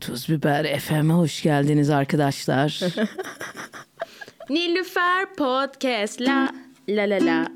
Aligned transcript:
Tuz 0.00 0.28
Biber 0.28 0.78
FM'e 0.78 1.12
hoş 1.12 1.42
geldiniz 1.42 1.90
arkadaşlar. 1.90 2.80
Nilüfer 4.50 5.34
Podcast. 5.36 6.20
La 6.20 6.48
la 6.88 7.02
la 7.02 7.16
la. 7.26 7.46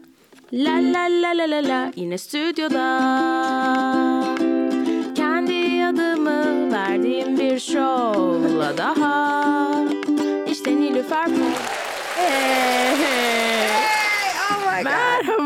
La 0.53 0.73
la 0.93 1.09
la 1.23 1.39
la 1.39 1.51
la 1.51 1.69
la. 1.69 1.93
Yine 1.97 2.19
stüdyoda. 2.19 2.85
Kendi 5.15 5.85
adımı 5.85 6.73
verdiğim 6.73 7.39
bir 7.39 7.61
şovla 7.61 8.79
daha. 8.79 9.71
İşte 10.51 10.77
Nilüfer 10.77 11.25
Podcast 11.25 11.83
Hey, 12.17 12.97
hey. 12.97 13.42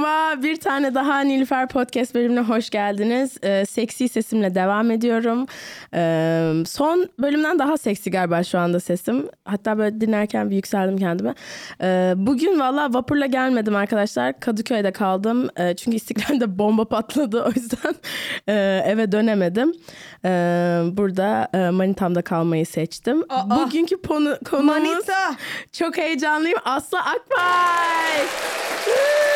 Merhaba, 0.06 0.42
bir 0.42 0.56
tane 0.56 0.94
daha 0.94 1.20
Nilüfer 1.20 1.68
Podcast 1.68 2.14
bölümüne 2.14 2.40
hoş 2.40 2.70
geldiniz. 2.70 3.36
Ee, 3.42 3.66
seksi 3.66 4.08
sesimle 4.08 4.54
devam 4.54 4.90
ediyorum. 4.90 5.46
Ee, 5.94 6.52
son 6.66 7.08
bölümden 7.18 7.58
daha 7.58 7.78
seksi 7.78 8.10
galiba 8.10 8.44
şu 8.44 8.58
anda 8.58 8.80
sesim. 8.80 9.28
Hatta 9.44 9.78
böyle 9.78 10.00
dinlerken 10.00 10.50
bir 10.50 10.56
yükseldim 10.56 10.98
kendime. 10.98 11.34
Ee, 11.82 12.14
bugün 12.16 12.60
valla 12.60 12.94
vapurla 12.94 13.26
gelmedim 13.26 13.76
arkadaşlar. 13.76 14.40
Kadıköy'de 14.40 14.92
kaldım. 14.92 15.48
Ee, 15.56 15.76
çünkü 15.76 15.96
İstiklal'de 15.96 16.58
bomba 16.58 16.84
patladı. 16.84 17.42
O 17.42 17.48
yüzden 17.48 17.94
e, 18.48 18.82
eve 18.86 19.12
dönemedim. 19.12 19.72
Ee, 20.24 20.28
burada 20.92 21.48
e, 21.54 21.70
Manitam'da 21.70 22.22
kalmayı 22.22 22.66
seçtim. 22.66 23.22
Bugünkü 23.46 24.02
konu, 24.02 24.38
konumuz... 24.50 24.76
Manita. 24.76 25.36
Çok 25.72 25.96
heyecanlıyım. 25.96 26.58
Aslı 26.64 26.98
Akbay. 26.98 28.26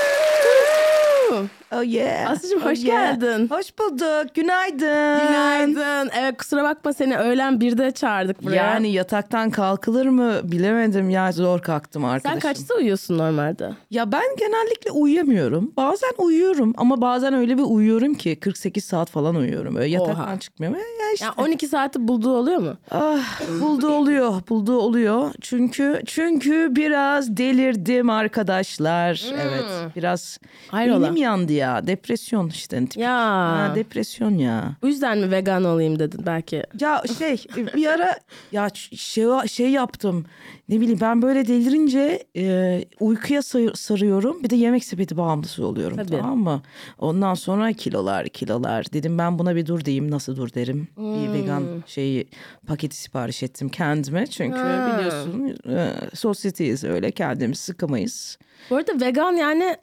you. 1.30 1.59
Oh 1.72 1.82
yeah. 1.84 2.30
Aslıcığım, 2.30 2.60
Oh 2.62 2.66
hoş 2.66 2.82
geldin. 2.84 3.48
Hoş 3.50 3.78
bulduk. 3.78 4.34
Günaydın. 4.34 5.26
Günaydın. 5.28 6.10
Evet 6.18 6.36
kusura 6.38 6.62
bakma 6.64 6.92
seni 6.92 7.16
öğlen 7.16 7.60
birde 7.60 7.90
çağırdık 7.90 8.42
buraya. 8.44 8.56
Yani 8.56 8.92
yataktan 8.92 9.50
kalkılır 9.50 10.06
mı 10.06 10.40
bilemedim 10.44 11.10
ya 11.10 11.32
zor 11.32 11.60
kalktım 11.62 12.02
sen 12.02 12.08
arkadaşım. 12.08 12.40
kaçta 12.40 12.74
uyuyorsun 12.74 13.18
normalde? 13.18 13.70
Ya 13.90 14.12
ben 14.12 14.22
genellikle 14.38 14.90
uyuyamıyorum. 14.90 15.72
Bazen 15.76 16.10
uyuyorum 16.18 16.74
ama 16.76 17.00
bazen 17.00 17.34
öyle 17.34 17.58
bir 17.58 17.62
uyuyorum 17.62 18.14
ki 18.14 18.40
48 18.40 18.84
saat 18.84 19.10
falan 19.10 19.34
uyuyorum. 19.36 19.76
Öyle 19.76 19.88
yataktan 19.88 20.28
Oha. 20.28 20.40
çıkmıyorum. 20.40 20.78
Ya 20.78 21.12
işte. 21.14 21.26
Yani 21.26 21.34
12 21.48 21.68
saati 21.68 22.08
bulduğu 22.08 22.32
oluyor 22.36 22.58
mu? 22.58 22.76
Ah, 22.90 23.40
buldu 23.60 23.88
oluyor, 23.88 24.34
buldu 24.48 24.78
oluyor. 24.78 25.30
Çünkü 25.40 26.02
çünkü 26.06 26.76
biraz 26.76 27.36
delirdim 27.36 28.10
arkadaşlar. 28.10 29.24
Evet, 29.42 29.64
biraz 29.96 30.38
Hayrola? 30.68 31.02
benim 31.06 31.16
yandı 31.16 31.52
ya. 31.60 31.86
Depresyon 31.86 32.48
işte. 32.48 32.76
Tipik. 32.80 32.96
Ya. 32.96 33.10
Ha, 33.18 33.72
depresyon 33.74 34.38
ya. 34.38 34.76
Bu 34.82 34.88
yüzden 34.88 35.18
mi 35.18 35.30
vegan 35.30 35.64
olayım 35.64 35.98
dedin 35.98 36.26
belki? 36.26 36.62
Ya 36.80 37.02
şey 37.18 37.44
bir 37.56 37.86
ara 37.86 38.18
ya 38.52 38.68
şey 38.74 39.26
şey 39.48 39.70
yaptım. 39.70 40.24
Ne 40.68 40.80
bileyim 40.80 40.98
ben 41.00 41.22
böyle 41.22 41.48
delirince 41.48 42.26
e, 42.36 42.84
uykuya 43.00 43.42
sarıyorum. 43.74 44.42
Bir 44.42 44.50
de 44.50 44.56
yemek 44.56 44.84
sepeti 44.84 45.16
bağımlısı 45.16 45.66
oluyorum 45.66 45.96
Tabii. 45.96 46.10
tamam 46.10 46.38
mı? 46.38 46.62
Ondan 46.98 47.34
sonra 47.34 47.72
kilolar 47.72 48.28
kilolar. 48.28 48.86
Dedim 48.92 49.18
ben 49.18 49.38
buna 49.38 49.56
bir 49.56 49.66
dur 49.66 49.84
diyeyim. 49.84 50.10
Nasıl 50.10 50.36
dur 50.36 50.54
derim. 50.54 50.88
Bir 50.98 51.32
vegan 51.32 51.64
şeyi 51.86 52.28
paketi 52.66 52.96
sipariş 52.96 53.42
ettim 53.42 53.68
kendime. 53.68 54.26
Çünkü 54.26 54.58
Ha. 54.58 54.92
biliyorsun 54.98 55.56
e, 55.76 55.92
sosyetiyiz 56.14 56.84
öyle 56.84 57.10
kendimiz 57.10 57.58
sıkamayız. 57.58 58.38
Bu 58.70 58.76
arada 58.76 59.00
vegan 59.06 59.32
yani 59.32 59.76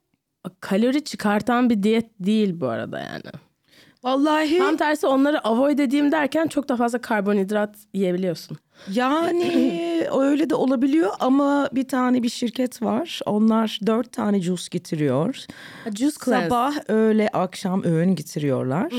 kalori 0.62 1.04
çıkartan 1.04 1.70
bir 1.70 1.84
diyet 1.84 2.06
değil 2.20 2.60
bu 2.60 2.68
arada 2.68 3.00
yani. 3.00 3.32
Vallahi 4.04 4.58
Tam 4.58 4.78
tersi 4.78 5.08
onları 5.08 5.48
avoid 5.48 5.80
edeyim 5.80 6.12
derken 6.12 6.48
çok 6.48 6.70
da 6.70 6.76
fazla 6.76 7.02
karbonhidrat 7.02 7.76
yiyebiliyorsun. 7.94 8.58
Yani 8.92 10.08
öyle 10.18 10.50
de 10.50 10.56
olabiliyor 10.56 11.12
ama 11.20 11.70
bir 11.74 11.88
tane 11.88 12.24
bir 12.24 12.30
şirket 12.30 12.82
var. 12.82 13.20
Onlar 13.26 13.80
dört 13.86 14.12
tane 14.12 14.42
juice 14.42 14.64
getiriyor. 14.72 15.36
Ha, 15.84 15.92
Juice 15.92 16.18
cleanse. 16.26 16.46
Sabah, 16.50 16.76
öğle, 16.88 17.30
akşam 17.34 17.84
öğün 17.84 18.16
getiriyorlar. 18.16 18.92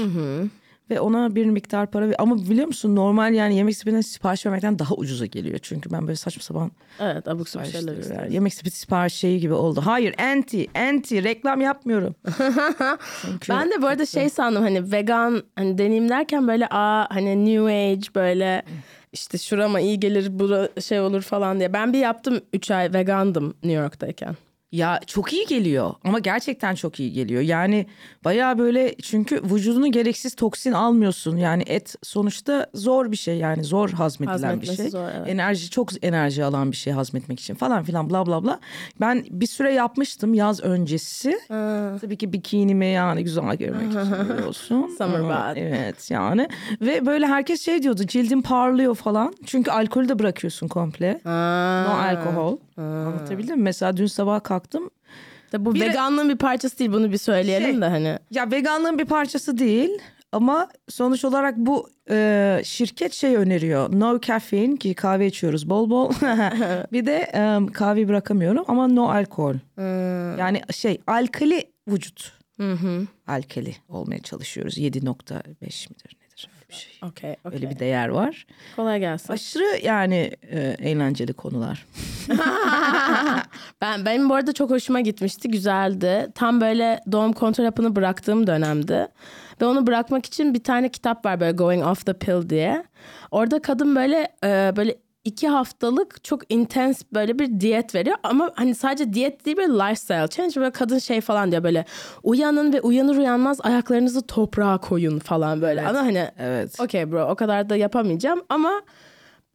Ve 0.90 1.00
ona 1.00 1.34
bir 1.34 1.46
miktar 1.46 1.90
para 1.90 2.06
ama 2.18 2.38
biliyor 2.38 2.66
musun 2.66 2.96
normal 2.96 3.34
yani 3.34 3.56
yemek 3.56 3.76
sepetinden 3.76 4.00
sipariş 4.00 4.46
vermekten 4.46 4.78
daha 4.78 4.94
ucuza 4.94 5.26
geliyor. 5.26 5.58
Çünkü 5.62 5.90
ben 5.90 6.06
böyle 6.06 6.16
saçma 6.16 6.42
sapan 6.42 6.70
Evet 7.00 7.28
abuk 7.28 7.48
sabuk 7.48 7.66
şeyler 7.66 8.10
ver- 8.10 8.28
Yemek 8.28 8.54
sepeti 8.54 8.76
sipariş 8.78 9.14
şeyi 9.14 9.40
gibi 9.40 9.52
oldu. 9.54 9.80
Hayır 9.84 10.14
anti 10.18 10.66
anti 10.78 11.24
reklam 11.24 11.60
yapmıyorum. 11.60 12.14
Çünkü 13.22 13.52
Ben 13.52 13.70
de 13.70 13.82
bu 13.82 13.86
arada 13.86 14.06
şey 14.06 14.28
sandım 14.28 14.62
hani 14.62 14.92
vegan 14.92 15.42
hani 15.56 15.78
deneyim 15.78 16.08
derken 16.08 16.48
böyle 16.48 16.66
aa 16.70 17.14
hani 17.14 17.44
new 17.44 17.90
age 17.92 18.06
böyle 18.14 18.62
işte 19.12 19.38
şurama 19.38 19.80
iyi 19.80 20.00
gelir 20.00 20.38
bura 20.38 20.68
şey 20.80 21.00
olur 21.00 21.22
falan 21.22 21.58
diye. 21.58 21.72
Ben 21.72 21.92
bir 21.92 21.98
yaptım 21.98 22.40
3 22.52 22.70
ay 22.70 22.92
vegandım 22.92 23.46
New 23.62 23.82
York'tayken. 23.82 24.36
Ya 24.72 25.00
çok 25.06 25.32
iyi 25.32 25.46
geliyor 25.46 25.94
ama 26.04 26.18
gerçekten 26.18 26.74
çok 26.74 27.00
iyi 27.00 27.12
geliyor. 27.12 27.42
Yani 27.42 27.86
bayağı 28.24 28.58
böyle 28.58 28.94
çünkü 29.02 29.42
vücudunu 29.42 29.92
gereksiz 29.92 30.34
toksin 30.34 30.72
almıyorsun. 30.72 31.36
Yani 31.36 31.62
et 31.66 31.94
sonuçta 32.02 32.66
zor 32.74 33.12
bir 33.12 33.16
şey 33.16 33.38
yani 33.38 33.64
zor 33.64 33.90
hazmedilen 33.90 34.60
bir 34.60 34.66
şey. 34.66 34.90
zor, 34.90 35.08
evet. 35.16 35.28
Enerji 35.28 35.70
çok 35.70 36.04
enerji 36.04 36.44
alan 36.44 36.70
bir 36.72 36.76
şey 36.76 36.92
hazmetmek 36.92 37.40
için 37.40 37.54
falan 37.54 37.82
filan 37.84 38.10
bla 38.10 38.26
bla 38.26 38.44
bla. 38.44 38.60
Ben 39.00 39.24
bir 39.30 39.46
süre 39.46 39.72
yapmıştım 39.72 40.34
yaz 40.34 40.60
öncesi. 40.60 41.38
Tabii 42.00 42.16
ki 42.16 42.32
bikinimi 42.32 42.86
yani 42.86 43.24
güzel 43.24 43.56
görmek 43.56 43.88
için 43.90 44.42
olsun. 44.48 44.94
Summer 44.98 45.24
bath. 45.28 45.56
Evet 45.58 46.10
yani 46.10 46.48
ve 46.80 47.06
böyle 47.06 47.26
herkes 47.26 47.64
şey 47.64 47.82
diyordu 47.82 48.02
cildin 48.06 48.42
parlıyor 48.42 48.94
falan. 48.94 49.34
Çünkü 49.46 49.70
alkolü 49.70 50.08
de 50.08 50.18
bırakıyorsun 50.18 50.68
komple. 50.68 51.20
No 51.24 51.30
alkol. 51.90 52.56
Anlatabildim 52.76 53.56
mi? 53.56 53.62
Mesela 53.62 53.96
dün 53.96 54.06
sabah 54.06 54.42
kalktım. 54.44 54.57
İşte 55.44 55.64
bu 55.64 55.74
Bir 55.74 55.80
veganlığın 55.80 56.28
bir 56.28 56.36
parçası 56.36 56.78
değil 56.78 56.92
bunu 56.92 57.12
bir 57.12 57.18
söyleyelim 57.18 57.70
Şey- 57.70 57.80
de 57.80 57.84
hani. 57.84 58.18
Ya 58.30 58.50
veganlığın 58.50 58.98
bir 58.98 59.04
parçası 59.04 59.58
değil 59.58 59.90
ama 60.32 60.68
sonuç 60.88 61.24
olarak 61.24 61.56
bu 61.56 61.90
e, 62.10 62.60
şirket 62.64 63.12
şey 63.12 63.36
öneriyor. 63.36 64.00
No 64.00 64.20
caffeine 64.20 64.76
ki 64.76 64.94
kahve 64.94 65.26
içiyoruz 65.26 65.70
bol 65.70 65.90
bol. 65.90 66.10
bir 66.92 67.06
de 67.06 67.30
e, 67.34 67.72
kahveyi 67.72 68.08
bırakamıyorum 68.08 68.64
ama 68.68 68.88
no 68.88 69.08
alkol. 69.08 69.54
Yani 70.38 70.62
şey 70.74 71.00
alkali 71.06 71.64
vücut. 71.88 72.38
Alkali 73.26 73.74
olmaya 73.88 74.18
çalışıyoruz. 74.18 74.78
7.5 74.78 75.88
midir 75.90 76.17
bir 76.70 76.74
şey. 76.74 76.92
Okey 77.02 77.36
okey. 77.44 77.56
Öyle 77.58 77.70
bir 77.70 77.78
değer 77.78 78.08
var. 78.08 78.46
Kolay 78.76 79.00
gelsin. 79.00 79.32
Aşırı 79.32 79.86
yani 79.86 80.30
e, 80.50 80.76
eğlenceli 80.78 81.32
konular. 81.32 81.86
Ben 83.80 84.04
benim 84.04 84.28
bu 84.30 84.34
arada 84.34 84.52
çok 84.52 84.70
hoşuma 84.70 85.00
gitmişti, 85.00 85.48
güzeldi. 85.50 86.26
Tam 86.34 86.60
böyle 86.60 87.00
doğum 87.12 87.32
kontrol 87.32 87.64
hapını 87.64 87.96
bıraktığım 87.96 88.46
dönemdi. 88.46 89.08
Ve 89.60 89.66
onu 89.66 89.86
bırakmak 89.86 90.26
için 90.26 90.54
bir 90.54 90.64
tane 90.64 90.88
kitap 90.88 91.24
var 91.24 91.40
böyle 91.40 91.52
Going 91.52 91.86
Off 91.86 92.06
the 92.06 92.12
Pill 92.12 92.50
diye. 92.50 92.84
Orada 93.30 93.62
kadın 93.62 93.96
böyle 93.96 94.28
e, 94.44 94.72
böyle 94.76 94.96
iki 95.28 95.48
haftalık 95.48 96.24
çok 96.24 96.52
intense 96.52 97.04
böyle 97.14 97.38
bir 97.38 97.60
diyet 97.60 97.94
veriyor. 97.94 98.16
Ama 98.22 98.50
hani 98.54 98.74
sadece 98.74 99.12
diyet 99.12 99.46
değil 99.46 99.56
böyle 99.56 99.72
lifestyle 99.72 100.28
change. 100.28 100.60
Böyle 100.60 100.70
kadın 100.70 100.98
şey 100.98 101.20
falan 101.20 101.50
diyor 101.50 101.64
böyle 101.64 101.84
uyanın 102.22 102.72
ve 102.72 102.80
uyanır 102.80 103.16
uyanmaz 103.16 103.60
ayaklarınızı 103.62 104.26
toprağa 104.26 104.78
koyun 104.78 105.18
falan 105.18 105.62
böyle. 105.62 105.86
Ama 105.86 105.98
hani 105.98 106.28
Evet. 106.38 106.80
okey 106.80 107.12
bro 107.12 107.28
o 107.30 107.34
kadar 107.34 107.68
da 107.68 107.76
yapamayacağım 107.76 108.42
ama 108.48 108.82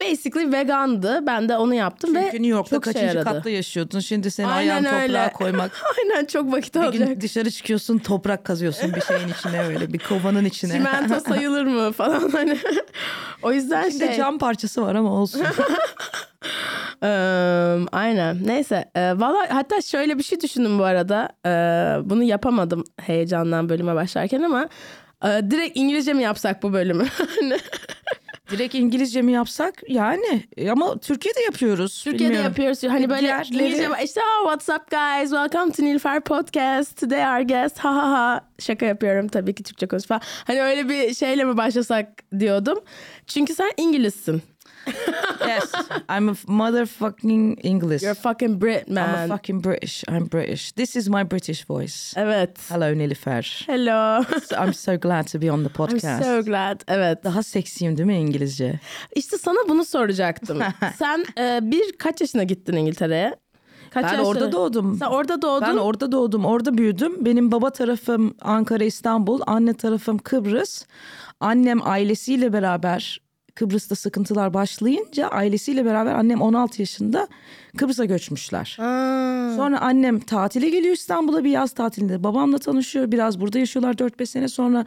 basically 0.02 0.52
vegandı. 0.52 1.24
Ben 1.28 1.50
de 1.50 1.58
onu 1.58 1.74
yaptım 1.74 2.16
ve 2.16 2.22
Çünkü 2.24 2.38
New 2.44 2.48
York'ta 2.48 2.76
çok 2.76 2.84
şey 2.84 2.94
kaçıncı 2.94 3.18
yaradı. 3.18 3.24
katta 3.34 3.50
yaşıyordun. 3.50 4.00
Şimdi 4.00 4.32
seni 4.32 4.48
Aynen 4.48 4.70
ayağın 4.70 4.84
toprağa 4.84 5.02
öyle. 5.24 5.32
koymak 5.34 5.72
Aynen 6.00 6.26
çok 6.26 6.52
vakit 6.54 6.76
Bir 6.76 6.80
alacak. 6.80 7.08
gün 7.08 7.22
dışarı 7.22 7.52
çıkıyorsun 7.52 7.98
toprak 7.98 8.46
kazıyorsun 8.46 8.96
bir 8.96 9.02
şeyin 9.02 9.28
içine 9.28 9.64
öyle 9.66 9.94
bir 9.94 10.00
kovanın 10.00 10.46
içine. 10.46 10.72
Çimento 10.74 11.20
sayılır 11.30 11.66
mı 11.66 11.92
falan 11.92 12.30
hani. 12.30 12.58
o 13.42 13.54
yüzden 13.54 13.90
İçinde 13.90 14.08
şey. 14.08 14.16
cam 14.18 14.38
parçası 14.38 14.82
var 14.82 14.96
ama 14.96 15.12
olsun. 15.14 15.46
Eee, 17.04 17.10
aynen. 17.92 18.38
Neyse. 18.48 18.92
Eee 18.96 19.14
Valla 19.20 19.48
hatta 19.50 19.82
şöyle 19.82 20.18
bir 20.18 20.24
şey 20.24 20.42
düşündüm 20.42 20.80
bu 20.80 20.84
arada. 20.84 21.30
Eee, 21.46 22.10
bunu 22.10 22.24
yapamadım 22.24 22.84
heyecandan 23.02 23.70
bölüme 23.70 23.96
başlarken 23.96 24.42
ama 24.42 24.70
eee, 25.26 25.52
direkt 25.52 25.78
İngilizce 25.78 26.14
mi 26.14 26.24
yapsak 26.24 26.64
bu 26.64 26.74
bölümü? 26.74 27.06
Direkt 28.54 28.76
İngilizce 28.76 29.22
mi 29.22 29.32
yapsak 29.32 29.74
yani 29.88 30.44
E, 30.58 30.72
ama 30.72 30.98
Türkiye'de 30.98 31.42
yapıyoruz. 31.42 32.04
Türkiye'de 32.04 32.24
Bilmiyorum. 32.24 32.46
yapıyoruz. 32.50 32.84
Hani 32.84 33.10
böyle 33.10 33.28
Diğerleri- 33.28 33.54
İngilizce 33.64 33.88
işte 34.04 34.22
oh, 34.22 34.50
what's 34.58 34.70
up 34.82 34.92
guys 34.92 35.30
welcome 35.30 35.72
to 35.72 35.84
Nilfer 35.84 36.22
Podcast 36.22 37.00
today 37.00 37.20
our 37.28 37.42
guest 37.48 37.80
ha 37.80 37.96
ha 37.96 38.12
ha 38.12 38.42
şaka 38.60 38.86
yapıyorum 38.86 39.28
tabii 39.28 39.56
ki 39.56 39.64
Türkçe 39.64 39.88
konuş 39.88 40.04
falan. 40.06 40.22
Hani 40.48 40.62
öyle 40.62 40.90
bir 40.90 41.14
şeyle 41.14 41.44
mi 41.44 41.58
başlasak 41.58 42.08
diyordum. 42.40 42.80
Çünkü 43.28 43.56
sen 43.56 43.72
İngilizsin. 43.78 44.42
yes, 45.48 45.72
I'm 46.10 46.30
a 46.30 46.34
motherfucking 46.48 47.60
English. 47.64 48.02
You're 48.04 48.12
a 48.12 48.16
fucking 48.16 48.60
Brit 48.62 48.84
I'm 48.88 48.94
man. 48.94 49.30
a 49.32 49.38
fucking 49.38 49.62
British. 49.64 50.04
I'm 50.08 50.26
British. 50.26 50.72
This 50.76 50.96
is 50.96 51.08
my 51.10 51.24
British 51.32 51.66
voice. 51.68 52.14
Evet. 52.22 52.58
Hello 52.70 52.98
Nilüfer. 52.98 53.64
Hello. 53.68 54.24
I'm 54.66 54.74
so 54.74 54.98
glad 54.98 55.28
to 55.32 55.40
be 55.42 55.52
on 55.52 55.64
the 55.64 55.70
I'm 55.70 55.74
podcast. 55.88 56.24
so 56.24 56.44
glad. 56.44 56.82
Evet. 56.88 57.24
Daha 57.24 57.44
seksiyim 57.44 57.98
değil 57.98 58.08
mi 58.08 58.18
İngilizce? 58.18 58.80
İşte 59.16 59.38
sana 59.38 59.70
bunu 59.70 59.86
soracaktım. 59.86 60.60
Sen 60.98 61.26
e, 61.38 61.60
bir 61.72 61.92
kaç 61.98 62.22
yaşına 62.22 62.44
gittin 62.44 62.74
İngiltere'ye? 62.74 63.36
Kaç 63.90 64.04
Ben 64.04 64.10
yaşına- 64.10 64.28
orada 64.28 64.52
doğdum. 64.52 64.98
Sen 65.00 65.06
orada 65.06 65.42
doğdun. 65.42 65.68
Ben 65.68 65.78
orada 65.78 66.12
doğdum, 66.12 66.46
orada 66.46 66.78
büyüdüm. 66.78 67.26
Benim 67.26 67.52
baba 67.52 67.70
tarafım 67.70 68.36
Ankara, 68.42 68.84
İstanbul, 68.84 69.42
anne 69.48 69.74
tarafım 69.74 70.18
Kıbrıs. 70.18 70.86
Annem 71.40 71.80
ailesiyle 71.88 72.54
beraber 72.54 73.20
Kıbrıs'ta 73.56 73.96
sıkıntılar 73.96 74.54
başlayınca 74.54 75.28
ailesiyle 75.28 75.86
beraber 75.86 76.14
annem 76.14 76.42
16 76.42 76.82
yaşında 76.82 77.28
Kıbrıs'a 77.78 78.06
göçmüşler. 78.06 78.78
Aa. 78.80 79.56
Sonra 79.56 79.82
annem 79.82 80.20
tatile 80.20 80.70
geliyor 80.70 80.94
İstanbul'a 80.94 81.44
bir 81.44 81.50
yaz 81.52 81.72
tatilinde. 81.74 82.24
Babamla 82.24 82.58
tanışıyor. 82.58 83.12
Biraz 83.12 83.40
burada 83.42 83.60
yaşıyorlar 83.60 83.94
4-5 83.94 84.26
sene 84.26 84.48
sonra. 84.48 84.86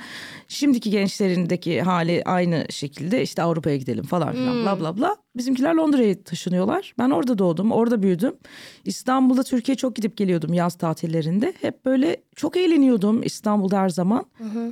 Şimdiki 0.49 0.91
gençlerindeki 0.91 1.83
hali 1.83 2.23
aynı 2.25 2.67
şekilde 2.71 3.23
işte 3.23 3.43
Avrupa'ya 3.43 3.77
gidelim 3.77 4.05
falan 4.05 4.33
filan 4.33 4.62
bla 4.65 4.81
bla 4.81 4.97
bla. 4.97 5.17
Bizimkiler 5.37 5.75
Londra'ya 5.75 6.23
taşınıyorlar. 6.23 6.94
Ben 6.99 7.11
orada 7.11 7.38
doğdum, 7.38 7.73
orada 7.73 8.03
büyüdüm. 8.03 8.35
İstanbul'da 8.85 9.43
Türkiye'ye 9.43 9.77
çok 9.77 9.97
gidip 9.97 10.17
geliyordum 10.17 10.55
yaz 10.55 10.75
tatillerinde. 10.75 11.53
Hep 11.61 11.85
böyle 11.85 12.17
çok 12.37 12.56
eğleniyordum 12.56 13.23
İstanbul'da 13.23 13.79
her 13.79 13.88
zaman. 13.88 14.27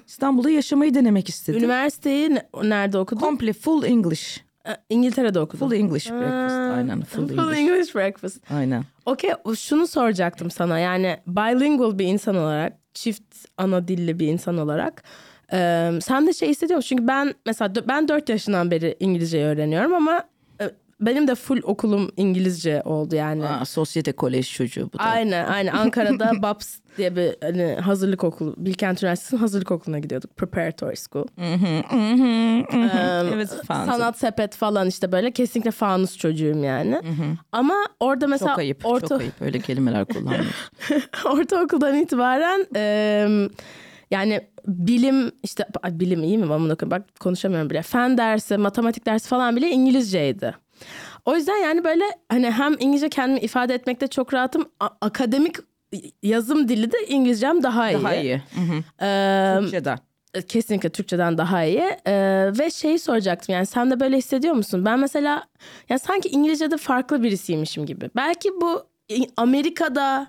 İstanbul'da 0.07 0.51
yaşamayı 0.51 0.95
denemek 0.95 1.29
istedim. 1.29 1.61
Üniversiteyi 1.61 2.31
ne- 2.35 2.49
nerede 2.63 2.99
okudun? 2.99 3.21
Komple 3.21 3.53
full 3.53 3.85
English. 3.85 4.44
E, 4.69 4.77
İngiltere'de 4.91 5.41
okudun. 5.41 5.69
Full 5.69 5.77
English 5.77 6.11
breakfast. 6.11 6.77
Aynen 6.77 7.03
full, 7.03 7.29
Full 7.29 7.39
English. 7.39 7.59
English 7.59 7.95
breakfast. 7.95 8.51
Aynen. 8.51 8.85
Okey 9.07 9.31
şunu 9.59 9.87
soracaktım 9.87 10.51
sana 10.51 10.79
yani 10.79 11.17
bilingual 11.27 11.99
bir 11.99 12.07
insan 12.07 12.37
olarak 12.37 12.73
çift 12.95 13.35
ana 13.57 13.89
dilli 13.89 14.19
bir 14.19 14.27
insan 14.29 14.59
olarak 14.59 15.03
e, 15.53 15.91
sen 16.03 16.27
de 16.27 16.33
şey 16.33 16.49
hissediyor 16.49 16.77
musun? 16.77 16.89
Çünkü 16.89 17.07
ben 17.09 17.35
mesela 17.47 17.73
ben 17.89 18.09
4 18.09 18.29
yaşından 18.29 18.71
beri 18.71 18.97
İngilizceyi 19.01 19.45
öğreniyorum 19.45 19.95
ama 19.95 20.25
benim 21.06 21.29
de 21.29 21.35
full 21.35 21.61
okulum 21.62 22.11
İngilizce 22.17 22.83
oldu 22.85 23.15
yani. 23.15 23.47
Aa, 23.47 23.65
sosyete 23.65 24.12
kolej 24.12 24.53
çocuğu 24.53 24.91
bu 24.93 24.99
da. 24.99 25.03
Aynen 25.03 25.47
aynen 25.47 25.73
Ankara'da 25.73 26.33
BAPS 26.43 26.79
diye 26.97 27.17
bir 27.17 27.37
hani, 27.43 27.75
hazırlık 27.81 28.25
okulu 28.25 28.55
Bilkent 28.56 29.03
Üniversitesi'nin 29.03 29.41
hazırlık 29.41 29.71
okuluna 29.71 29.99
gidiyorduk 29.99 30.37
preparatory 30.37 30.97
school. 30.97 31.27
evet 33.35 33.49
fancy. 33.67 33.91
Sanat 33.91 34.19
sepet 34.19 34.56
falan 34.56 34.89
işte 34.89 35.12
böyle 35.12 35.31
kesinlikle 35.31 35.71
fanus 35.71 36.17
çocuğum 36.17 36.59
yani. 36.65 37.01
Ama 37.53 37.75
orada 38.01 38.27
mesela 38.27 38.51
Çok 38.51 38.59
ayıp, 38.59 38.87
orta, 38.87 39.09
çok 39.09 39.21
ayıp 39.21 39.43
öyle 39.43 39.61
kelimeler 39.61 40.05
kullanmıyor. 40.05 40.71
ortaokuldan 41.25 41.95
itibaren 41.95 42.67
e, 42.77 43.27
yani 44.11 44.41
bilim 44.67 45.33
işte 45.43 45.67
bilim 45.91 46.23
iyi 46.23 46.39
mi 46.39 46.49
bunu 46.49 46.77
bak 46.83 47.03
konuşamıyorum 47.21 47.71
bile. 47.71 47.83
Fen 47.83 48.19
dersi, 48.19 48.56
matematik 48.56 49.06
dersi 49.06 49.29
falan 49.29 49.56
bile 49.56 49.71
İngilizceydi. 49.71 50.55
O 51.25 51.37
yüzden 51.37 51.56
yani 51.56 51.85
böyle 51.85 52.05
hani 52.29 52.50
hem 52.50 52.73
İngilizce 52.79 53.09
kendimi 53.09 53.41
ifade 53.41 53.75
etmekte 53.75 54.06
çok 54.06 54.35
rahatım. 54.35 54.69
a- 54.81 54.88
akademik 55.00 55.56
yazım 56.23 56.69
dili 56.69 56.93
de 56.93 56.97
İngilizcem 57.09 57.62
daha 57.62 57.91
iyi. 57.91 58.03
Daha 58.03 58.15
iyi. 58.15 58.37
Hı 58.37 58.61
hı. 58.61 59.05
Ee, 59.06 59.61
Türkçeden. 59.61 59.99
kesinlikle 60.49 60.88
Türkçeden 60.88 61.38
daha 61.38 61.65
iyi. 61.65 61.85
Ee, 62.06 62.50
ve 62.59 62.71
şeyi 62.71 62.99
soracaktım 62.99 63.53
yani 63.55 63.67
sen 63.67 63.91
de 63.91 64.00
böyle 64.00 64.17
hissediyor 64.17 64.55
musun? 64.55 64.85
Ben 64.85 64.99
mesela 64.99 65.44
yani 65.88 65.99
sanki 66.00 66.29
İngilizce'de 66.29 66.77
farklı 66.77 67.23
birisiymişim 67.23 67.87
gibi. 67.87 68.11
Belki 68.17 68.50
bu 68.61 68.87
Amerika'da 69.37 70.27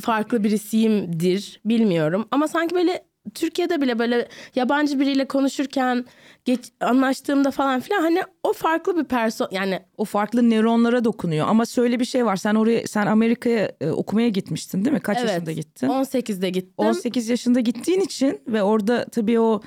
farklı 0.00 0.44
birisiyimdir 0.44 1.60
bilmiyorum. 1.64 2.28
Ama 2.30 2.48
sanki 2.48 2.74
böyle 2.74 3.04
Türkiye'de 3.34 3.80
bile 3.80 3.98
böyle 3.98 4.28
yabancı 4.54 5.00
biriyle 5.00 5.28
konuşurken 5.28 6.04
geç, 6.44 6.60
anlaştığımda 6.80 7.50
falan 7.50 7.80
filan 7.80 8.00
hani 8.00 8.22
o 8.42 8.52
farklı 8.52 8.96
bir 8.96 9.04
person 9.04 9.48
yani 9.50 9.80
O 9.96 10.04
farklı 10.04 10.50
nöronlara 10.50 11.04
dokunuyor. 11.04 11.48
Ama 11.48 11.66
şöyle 11.66 12.00
bir 12.00 12.04
şey 12.04 12.26
var. 12.26 12.36
Sen 12.36 12.54
oraya 12.54 12.86
sen 12.86 13.06
Amerika'ya 13.06 13.72
e, 13.80 13.90
okumaya 13.90 14.28
gitmiştin 14.28 14.84
değil 14.84 14.94
mi? 14.94 15.00
Kaç 15.00 15.18
evet 15.18 15.30
yaşında 15.30 15.52
gittin? 15.52 15.86
18'de 15.88 16.50
gittim. 16.50 16.74
18 16.76 17.28
yaşında 17.28 17.60
gittiğin 17.60 18.00
için 18.00 18.40
ve 18.46 18.62
orada 18.62 19.04
tabii 19.04 19.40
o 19.40 19.60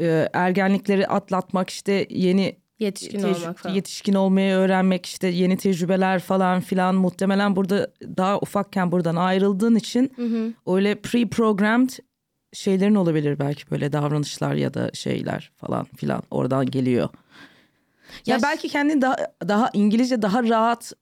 e, 0.00 0.28
ergenlikleri 0.32 1.06
atlatmak 1.06 1.70
işte 1.70 2.06
yeni 2.10 2.56
Yetişkin 2.78 3.18
tec- 3.18 3.42
olmak 3.44 3.58
falan. 3.58 3.74
yetişkin 3.74 4.14
olmayı 4.14 4.54
öğrenmek 4.54 5.06
işte 5.06 5.28
yeni 5.28 5.56
tecrübeler 5.56 6.18
falan 6.20 6.60
filan 6.60 6.94
muhtemelen 6.94 7.56
burada 7.56 7.90
daha 8.16 8.38
ufakken 8.38 8.92
buradan 8.92 9.16
ayrıldığın 9.16 9.74
için 9.76 10.12
öyle 10.66 10.92
pre-programmed 10.92 11.98
şeylerin 12.52 12.94
olabilir 12.94 13.38
belki 13.38 13.70
böyle 13.70 13.92
davranışlar 13.92 14.54
ya 14.54 14.74
da 14.74 14.90
şeyler 14.94 15.52
falan 15.56 15.84
filan 15.84 16.22
oradan 16.30 16.66
geliyor. 16.66 17.08
Ya, 18.26 18.36
Ya- 18.36 18.42
belki 18.42 18.68
kendini 18.68 19.02
daha 19.02 19.16
daha 19.48 19.70
İngilizce 19.72 20.22
daha 20.22 20.42
rahat 20.44 20.92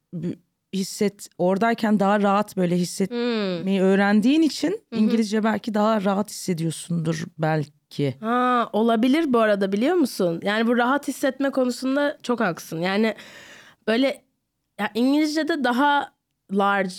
hisset 0.73 1.29
oradayken 1.39 2.01
daha 2.01 2.21
rahat 2.23 2.57
böyle 2.57 2.77
hissetmeyi 2.77 3.81
öğrendiğin 3.83 4.43
için 4.43 4.81
İngilizce 4.93 5.45
belki 5.45 5.75
daha 5.75 6.05
rahat 6.05 6.31
hissediyorsundur 6.31 7.25
belki. 7.39 8.15
Ha, 8.21 8.71
olabilir 8.73 9.33
bu 9.33 9.39
arada 9.39 9.73
biliyor 9.73 9.95
musun? 9.95 10.41
Yani 10.45 10.67
bu 10.67 10.77
rahat 10.77 11.09
hissetme 11.09 11.51
konusunda 11.51 12.19
çok 12.23 12.41
haklısın. 12.41 12.81
Yani 12.81 13.15
böyle 13.87 14.23
ya 14.81 14.91
İngilizce'de 14.95 15.65
daha 15.65 16.13
large 16.53 16.95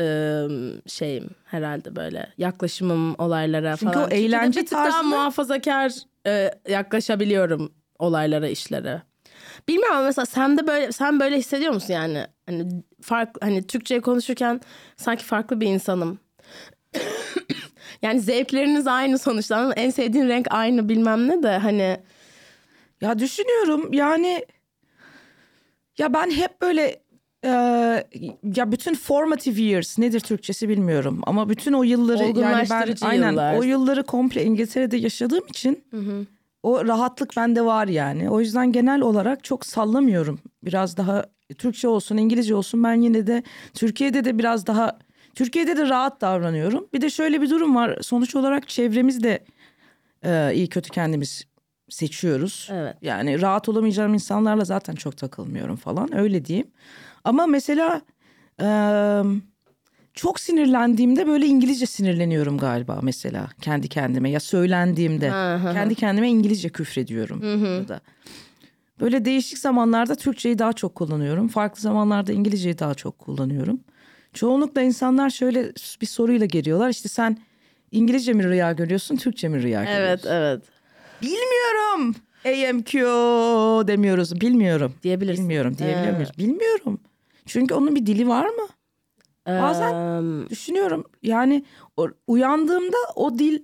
ım, 0.00 0.82
şeyim 0.86 1.30
herhalde 1.44 1.96
böyle 1.96 2.32
yaklaşımım 2.38 3.14
olaylara 3.18 3.76
Çünkü 3.76 3.92
falan. 3.92 4.08
o 4.08 4.14
eğlence 4.14 4.60
bir 4.60 4.66
tık 4.66 4.78
daha 4.78 5.02
muhafazakar 5.02 5.92
e, 6.26 6.50
yaklaşabiliyorum 6.68 7.72
olaylara, 7.98 8.48
işlere. 8.48 9.02
Bilmiyorum 9.68 9.96
ama 9.96 10.06
mesela 10.06 10.26
sen 10.26 10.58
de 10.58 10.66
böyle 10.66 10.92
sen 10.92 11.20
böyle 11.20 11.36
hissediyor 11.36 11.72
musun 11.72 11.94
yani? 11.94 12.26
Hani 12.46 12.82
fark 13.02 13.36
hani 13.40 13.66
Türkçe 13.66 14.00
konuşurken 14.00 14.60
sanki 14.96 15.24
farklı 15.24 15.60
bir 15.60 15.66
insanım. 15.66 16.18
yani 18.02 18.20
zevkleriniz 18.20 18.86
aynı 18.86 19.18
sonuçta. 19.18 19.72
En 19.76 19.90
sevdiğin 19.90 20.28
renk 20.28 20.46
aynı 20.50 20.88
bilmem 20.88 21.28
ne 21.28 21.42
de 21.42 21.58
hani 21.58 22.00
Ya 23.00 23.18
düşünüyorum 23.18 23.92
yani 23.92 24.46
ya 25.98 26.14
ben 26.14 26.30
hep 26.30 26.62
böyle 26.62 27.01
e, 27.44 27.48
ya 28.56 28.72
bütün 28.72 28.94
formative 28.94 29.62
years 29.62 29.98
nedir 29.98 30.20
Türkçesi 30.20 30.68
bilmiyorum 30.68 31.20
ama 31.26 31.48
bütün 31.48 31.72
o 31.72 31.82
yılları 31.82 32.40
yani 32.40 32.66
ben 32.70 32.94
aynen 33.00 33.30
yıllar. 33.30 33.58
o 33.58 33.62
yılları 33.62 34.02
komple 34.02 34.44
İngiltere'de 34.44 34.96
yaşadığım 34.96 35.46
için 35.46 35.84
o 36.62 36.84
rahatlık 36.86 37.36
bende 37.36 37.64
var 37.64 37.88
yani. 37.88 38.30
O 38.30 38.40
yüzden 38.40 38.72
genel 38.72 39.00
olarak 39.00 39.44
çok 39.44 39.66
sallamıyorum. 39.66 40.38
Biraz 40.64 40.96
daha 40.96 41.26
Türkçe 41.58 41.88
olsun, 41.88 42.16
İngilizce 42.16 42.54
olsun 42.54 42.84
ben 42.84 42.94
yine 42.94 43.26
de 43.26 43.42
Türkiye'de 43.74 44.24
de 44.24 44.38
biraz 44.38 44.66
daha 44.66 44.98
Türkiye'de 45.34 45.76
de 45.76 45.88
rahat 45.88 46.20
davranıyorum. 46.20 46.86
Bir 46.92 47.00
de 47.00 47.10
şöyle 47.10 47.42
bir 47.42 47.50
durum 47.50 47.76
var. 47.76 47.98
Sonuç 48.00 48.34
olarak 48.34 48.68
çevremizde 48.68 49.44
e, 50.24 50.54
iyi 50.54 50.68
kötü 50.68 50.90
kendimiz 50.90 51.44
seçiyoruz. 51.88 52.68
Evet. 52.72 52.96
Yani 53.02 53.40
rahat 53.40 53.68
olamayacağım 53.68 54.14
insanlarla 54.14 54.64
zaten 54.64 54.94
çok 54.94 55.16
takılmıyorum 55.16 55.76
falan 55.76 56.16
öyle 56.16 56.44
diyeyim. 56.44 56.70
Ama 57.24 57.46
mesela 57.46 58.02
e, 58.62 58.68
çok 60.14 60.40
sinirlendiğimde 60.40 61.26
böyle 61.26 61.46
İngilizce 61.46 61.86
sinirleniyorum 61.86 62.58
galiba 62.58 62.98
mesela 63.02 63.48
kendi 63.60 63.88
kendime 63.88 64.30
ya 64.30 64.40
söylendiğimde 64.40 65.26
kendi 65.72 65.94
kendime 65.94 66.28
İngilizce 66.28 66.68
küfrediyorum. 66.68 67.42
Ya 67.80 67.88
da. 67.88 68.00
Böyle 69.00 69.24
değişik 69.24 69.58
zamanlarda 69.58 70.14
Türkçeyi 70.14 70.58
daha 70.58 70.72
çok 70.72 70.94
kullanıyorum. 70.94 71.48
Farklı 71.48 71.80
zamanlarda 71.80 72.32
İngilizceyi 72.32 72.78
daha 72.78 72.94
çok 72.94 73.18
kullanıyorum. 73.18 73.80
Çoğunlukla 74.34 74.82
insanlar 74.82 75.30
şöyle 75.30 75.72
bir 76.00 76.06
soruyla 76.06 76.46
geliyorlar. 76.46 76.90
İşte 76.90 77.08
sen 77.08 77.38
İngilizce 77.90 78.32
mi 78.32 78.44
rüya 78.44 78.72
görüyorsun, 78.72 79.16
Türkçe 79.16 79.48
mi 79.48 79.62
rüya 79.62 79.84
görüyorsun? 79.84 80.28
evet 80.28 80.60
evet 80.62 80.62
Bilmiyorum. 81.22 82.14
AMQ 82.44 82.92
demiyoruz. 83.86 84.40
Bilmiyorum. 84.40 84.94
diyebilirsin. 85.02 85.44
Bilmiyorum 85.44 85.78
diyebiliyor 85.78 86.14
muyuz? 86.14 86.30
Bilmiyorum. 86.38 87.00
Çünkü 87.46 87.74
onun 87.74 87.94
bir 87.94 88.06
dili 88.06 88.28
var 88.28 88.46
mı? 88.46 88.66
Bazen 89.48 89.92
Eee, 90.42 90.50
düşünüyorum. 90.50 91.04
Yani 91.22 91.64
uyandığımda 92.26 92.96
o 93.14 93.38
dil, 93.38 93.62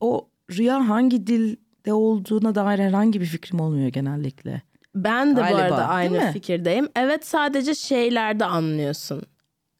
o 0.00 0.28
rüya 0.50 0.88
hangi 0.88 1.26
dilde 1.26 1.92
olduğuna 1.92 2.54
dair 2.54 2.78
herhangi 2.78 3.20
bir 3.20 3.26
fikrim 3.26 3.60
olmuyor 3.60 3.88
genellikle. 3.88 4.62
ben 4.94 5.30
de 5.32 5.36
bu 5.36 5.40
Galiba, 5.40 5.56
arada 5.58 5.76
değil 5.76 5.88
aynı 5.88 6.32
fikirdeyim. 6.32 6.88
Evet 6.96 7.26
sadece 7.26 7.74
şeylerde 7.74 8.44
anlıyorsun. 8.44 9.22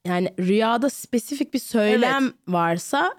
Yani 0.07 0.33
rüyada 0.39 0.89
spesifik 0.89 1.53
bir 1.53 1.59
söylem 1.59 2.33
varsa 2.47 3.13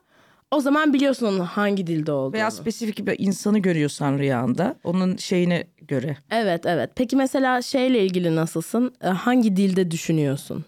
O 0.55 0.61
zaman 0.61 0.93
biliyorsun 0.93 1.27
onun 1.27 1.41
hangi 1.41 1.87
dilde 1.87 2.13
olduğunu. 2.13 2.33
Veya 2.33 2.51
spesifik 2.51 3.07
bir 3.07 3.19
insanı 3.19 3.59
görüyorsan 3.59 4.19
rüyanda 4.19 4.77
onun 4.85 5.17
şeyine 5.17 5.65
göre. 5.89 6.17
Evet 6.31 6.67
evet. 6.67 6.91
Peki 6.95 7.17
mesela 7.17 7.63
şeyle 7.63 8.05
ilgili 8.05 8.37
nasılsın? 8.37 8.95
E, 9.03 9.09
Hangi 9.09 9.57
dilde 9.57 9.91
düşünüyorsun? 9.91 10.65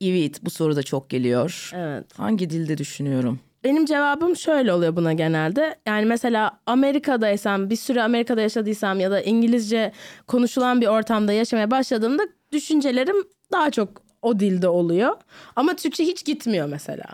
Evet 0.00 0.44
bu 0.44 0.50
soru 0.50 0.76
da 0.76 0.82
çok 0.82 1.10
geliyor. 1.10 1.70
Evet. 1.74 2.18
Hangi 2.18 2.50
dilde 2.50 2.78
düşünüyorum? 2.78 3.40
Benim 3.64 3.84
cevabım 3.86 4.36
şöyle 4.36 4.72
oluyor 4.72 4.96
buna 4.96 5.12
genelde. 5.12 5.76
Yani 5.86 6.06
mesela 6.06 6.60
Amerika'daysam, 6.66 7.70
bir 7.70 7.76
süre 7.76 8.02
Amerika'da 8.02 8.40
yaşadıysam 8.40 9.00
ya 9.00 9.10
da 9.10 9.20
İngilizce 9.20 9.92
konuşulan 10.26 10.80
bir 10.80 10.86
ortamda 10.86 11.32
yaşamaya 11.32 11.70
başladığımda 11.70 12.22
düşüncelerim 12.52 13.16
daha 13.52 13.70
çok 13.70 13.88
o 14.22 14.40
dilde 14.40 14.68
oluyor. 14.68 15.16
Ama 15.56 15.76
Türkçe 15.76 16.04
hiç 16.04 16.24
gitmiyor 16.24 16.68
mesela. 16.68 17.04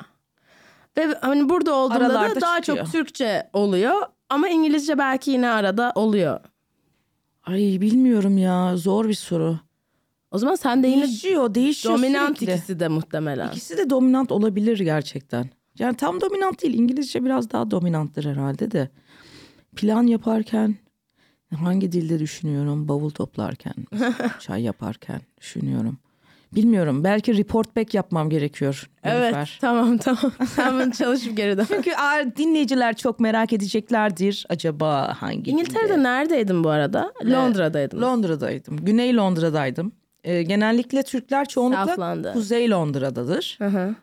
Ve 0.99 1.15
hani 1.21 1.49
burada 1.49 1.75
olduğumda 1.75 2.07
Aralarda 2.07 2.37
da 2.37 2.41
daha 2.41 2.61
çıkıyor. 2.63 2.85
çok 2.85 2.93
Türkçe 2.93 3.51
oluyor. 3.53 3.95
Ama 4.29 4.49
İngilizce 4.49 4.99
belki 4.99 5.31
yine 5.31 5.49
arada 5.49 5.93
oluyor. 5.95 6.41
Ay 7.45 7.59
bilmiyorum 7.81 8.39
ya 8.39 8.77
zor 8.77 9.09
bir 9.09 9.15
soru. 9.15 9.59
O 10.31 10.39
zaman 10.39 10.55
sen 10.55 10.83
de 10.83 10.89
yine 10.89 11.03
Değişiyor 11.03 11.55
değişiyor 11.55 11.95
dominant 11.95 12.39
sürekli. 12.39 12.55
ikisi 12.55 12.81
de 12.81 12.89
muhtemelen. 12.89 13.49
İkisi 13.49 13.79
de 13.79 13.91
dominant 13.91 14.33
olabilir 14.33 14.79
gerçekten. 14.79 15.51
Yani 15.79 15.97
tam 15.97 16.21
dominant 16.21 16.63
değil. 16.63 16.75
İngilizce 16.75 17.25
biraz 17.25 17.51
daha 17.51 17.71
dominanttır 17.71 18.25
herhalde 18.25 18.71
de. 18.71 18.89
Plan 19.77 20.03
yaparken 20.03 20.77
hangi 21.55 21.93
dilde 21.93 22.19
düşünüyorum? 22.19 22.89
Bavul 22.89 23.11
toplarken, 23.11 23.75
çay 24.41 24.63
yaparken 24.63 25.21
düşünüyorum. 25.41 25.99
Bilmiyorum. 26.55 27.05
Belki 27.05 27.39
report 27.39 27.77
back 27.77 27.95
yapmam 27.95 28.31
gerekiyor. 28.31 28.91
Evet 29.05 29.23
Nilüfer. 29.23 29.59
tamam 29.61 29.99
tamam. 29.99 30.33
Bunu 30.73 30.93
çalışıp 30.93 31.37
geri 31.37 31.59
dön. 31.59 31.65
Çünkü 31.69 31.93
aa, 31.93 32.25
dinleyiciler 32.37 32.97
çok 32.97 33.21
merak 33.21 33.53
edeceklerdir. 33.53 34.47
Acaba 34.49 35.17
hangi 35.19 35.51
İngiltere'de 35.51 35.93
dilde? 35.93 36.03
neredeydin 36.03 36.65
bu 36.65 36.71
arada? 36.71 37.13
Londra'daydın. 37.25 38.03
Londra'daydım. 38.03 38.77
Güney 38.77 39.17
Londra'daydım. 39.17 39.93
Ee, 40.25 40.43
genellikle 40.43 41.03
Türkler 41.03 41.49
çoğunlukla. 41.49 42.33
Kuzey 42.33 42.71
Londra'dadır. 42.71 43.57
Hı 43.59 43.67
hı. 43.67 43.95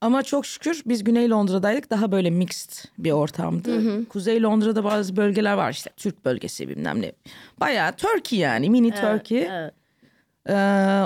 Ama 0.00 0.22
çok 0.22 0.46
şükür 0.46 0.82
biz 0.86 1.04
Güney 1.04 1.30
Londra'daydık. 1.30 1.90
Daha 1.90 2.12
böyle 2.12 2.30
mixed 2.30 2.70
bir 2.98 3.10
ortamdı. 3.10 4.04
Kuzey 4.08 4.42
Londra'da 4.42 4.84
bazı 4.84 5.16
bölgeler 5.16 5.54
var 5.54 5.72
işte 5.72 5.90
Türk 5.96 6.24
bölgesi 6.24 6.68
bilmem 6.68 7.02
ne. 7.02 7.12
Bayağı 7.60 7.92
Turkey 7.92 8.38
yani 8.38 8.70
mini 8.70 8.94
Turkey. 8.94 9.42
Evet. 9.42 9.74
Ee, 10.48 10.52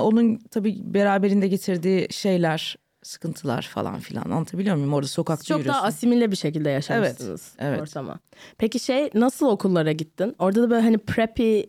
onun 0.01 0.39
tabii 0.51 0.77
beraberinde 0.85 1.49
getirdiği 1.49 2.07
şeyler, 2.11 2.77
sıkıntılar 3.03 3.63
falan 3.63 4.01
filan. 4.01 4.23
Anlatabiliyor 4.23 4.77
muyum? 4.77 4.95
Orada 4.95 5.07
sokakta 5.09 5.45
Çok 5.45 5.59
yürüyorsun. 5.59 5.79
daha 5.81 5.89
asimile 5.89 6.31
bir 6.31 6.37
şekilde 6.37 6.71
yaşamışsınız 6.71 7.55
Evet, 7.59 7.73
evet. 7.73 7.81
ortama. 7.83 8.19
Peki 8.59 8.79
şey 8.79 9.11
nasıl 9.15 9.47
okullara 9.47 9.93
gittin? 9.93 10.35
Orada 10.39 10.63
da 10.63 10.71
böyle 10.71 10.83
hani 10.83 10.99
preppy 10.99 11.61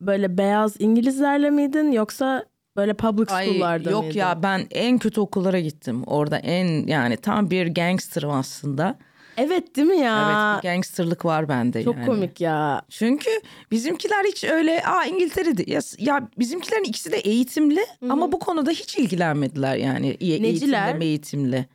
böyle 0.00 0.38
beyaz 0.38 0.76
İngilizlerle 0.78 1.50
miydin 1.50 1.92
yoksa 1.92 2.44
böyle 2.76 2.94
public 2.94 3.26
school'larda 3.26 3.90
yok 3.90 4.02
mıydın? 4.02 4.18
ya 4.18 4.42
ben 4.42 4.66
en 4.70 4.98
kötü 4.98 5.20
okullara 5.20 5.60
gittim. 5.60 6.02
Orada 6.06 6.38
en 6.38 6.86
yani 6.86 7.16
tam 7.16 7.50
bir 7.50 7.66
gangsterım 7.74 8.30
aslında. 8.30 8.98
Evet 9.36 9.76
değil 9.76 9.88
mi 9.88 9.98
ya? 9.98 10.24
Evet 10.26 10.64
bir 10.64 10.68
gangsterlık 10.68 11.24
var 11.24 11.48
bende 11.48 11.84
Çok 11.84 11.94
yani. 11.96 12.06
komik 12.06 12.40
ya. 12.40 12.82
Çünkü 12.88 13.30
bizimkiler 13.70 14.24
hiç 14.24 14.44
öyle 14.44 14.82
aa 14.84 15.04
İngiltere'de 15.04 15.70
ya, 15.70 15.80
ya 15.98 16.28
bizimkilerin 16.38 16.84
ikisi 16.84 17.12
de 17.12 17.16
eğitimli 17.18 17.80
ama 18.10 18.32
bu 18.32 18.38
konuda 18.38 18.70
hiç 18.70 18.98
ilgilenmediler 18.98 19.76
yani 19.76 20.08
e- 20.20 20.42
Neciler? 20.42 20.86
eğitimle 20.88 21.04
eğitimli. 21.04 21.66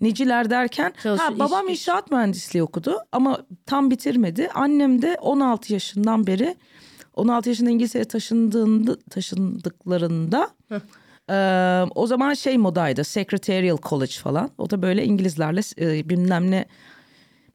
Neciler 0.00 0.50
derken 0.50 0.92
Çalışıyor, 1.02 1.32
ha, 1.32 1.38
babam 1.38 1.68
iş- 1.68 1.72
iş. 1.74 1.80
inşaat 1.88 2.10
mühendisliği 2.10 2.62
okudu 2.62 2.98
ama 3.12 3.40
tam 3.66 3.90
bitirmedi. 3.90 4.48
Annem 4.54 5.02
de 5.02 5.16
16 5.20 5.72
yaşından 5.72 6.26
beri 6.26 6.56
16 7.16 7.48
yaşında 7.48 7.70
İngiltere'ye 7.70 8.04
taşındığında 8.04 8.96
taşındıklarında 9.10 10.50
e, 11.30 11.36
o 11.94 12.06
zaman 12.06 12.34
şey 12.34 12.58
modaydı 12.58 13.04
Secretarial 13.04 13.78
College 13.88 14.12
falan. 14.12 14.50
O 14.58 14.70
da 14.70 14.82
böyle 14.82 15.04
İngilizlerle 15.04 15.60
e, 15.80 16.08
bilmem 16.08 16.50
ne 16.50 16.64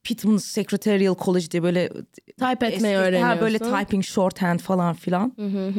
Pittman 0.06 0.38
Secretarial 0.38 1.16
College 1.26 1.52
diye 1.52 1.64
böyle 1.64 1.90
Type 2.40 2.68
etmeyi 2.68 2.96
öğreniyorsun. 2.98 3.36
Ha 3.36 3.42
böyle 3.42 3.60
typing 3.60 4.04
shorthand 4.04 4.60
falan 4.60 4.94
filan. 4.94 5.34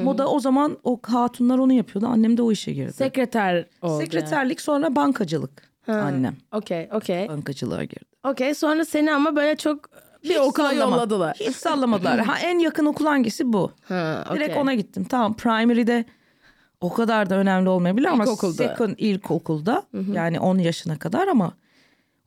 Moda 0.04 0.28
o 0.28 0.40
zaman 0.40 0.78
o 0.85 1.00
hatunlar 1.06 1.59
onu 1.59 1.73
yapıyordu. 1.73 2.06
Annem 2.06 2.37
de 2.37 2.42
o 2.42 2.52
işe 2.52 2.73
girdi. 2.73 2.92
Sekreter 2.92 3.66
oldu. 3.83 4.00
Sekreterlik 4.02 4.61
sonra 4.61 4.97
bankacılık. 4.97 5.71
Annem 5.88 6.37
Okey 6.52 6.88
okey. 6.92 7.28
bankacılığa 7.28 7.85
girdi. 7.85 8.04
Okey 8.25 8.54
sonra 8.54 8.85
seni 8.85 9.12
ama 9.12 9.37
böyle 9.37 9.56
çok 9.56 9.90
bir 10.25 10.30
Hiç 10.30 10.37
okula 10.38 10.71
sallama. 10.71 10.97
yolladılar. 10.97 11.37
Hiç 11.40 11.56
sallamadılar. 11.56 12.18
ha 12.26 12.38
en 12.38 12.59
yakın 12.59 12.87
okul 12.87 13.06
hangisi 13.06 13.52
bu? 13.52 13.73
Ha, 13.88 14.25
Direkt 14.35 14.50
okey. 14.50 14.62
ona 14.62 14.75
gittim. 14.75 15.04
Tamam 15.04 15.37
primary'de 15.37 16.04
o 16.80 16.92
kadar 16.92 17.30
da 17.30 17.35
önemli 17.37 17.68
olmayabilir 17.68 18.06
ama 18.09 18.25
İlkokulda. 18.25 18.52
second 18.68 18.95
ilkokulda 18.99 19.83
yani 20.12 20.40
10 20.40 20.59
yaşına 20.59 20.99
kadar 20.99 21.28
ama 21.28 21.52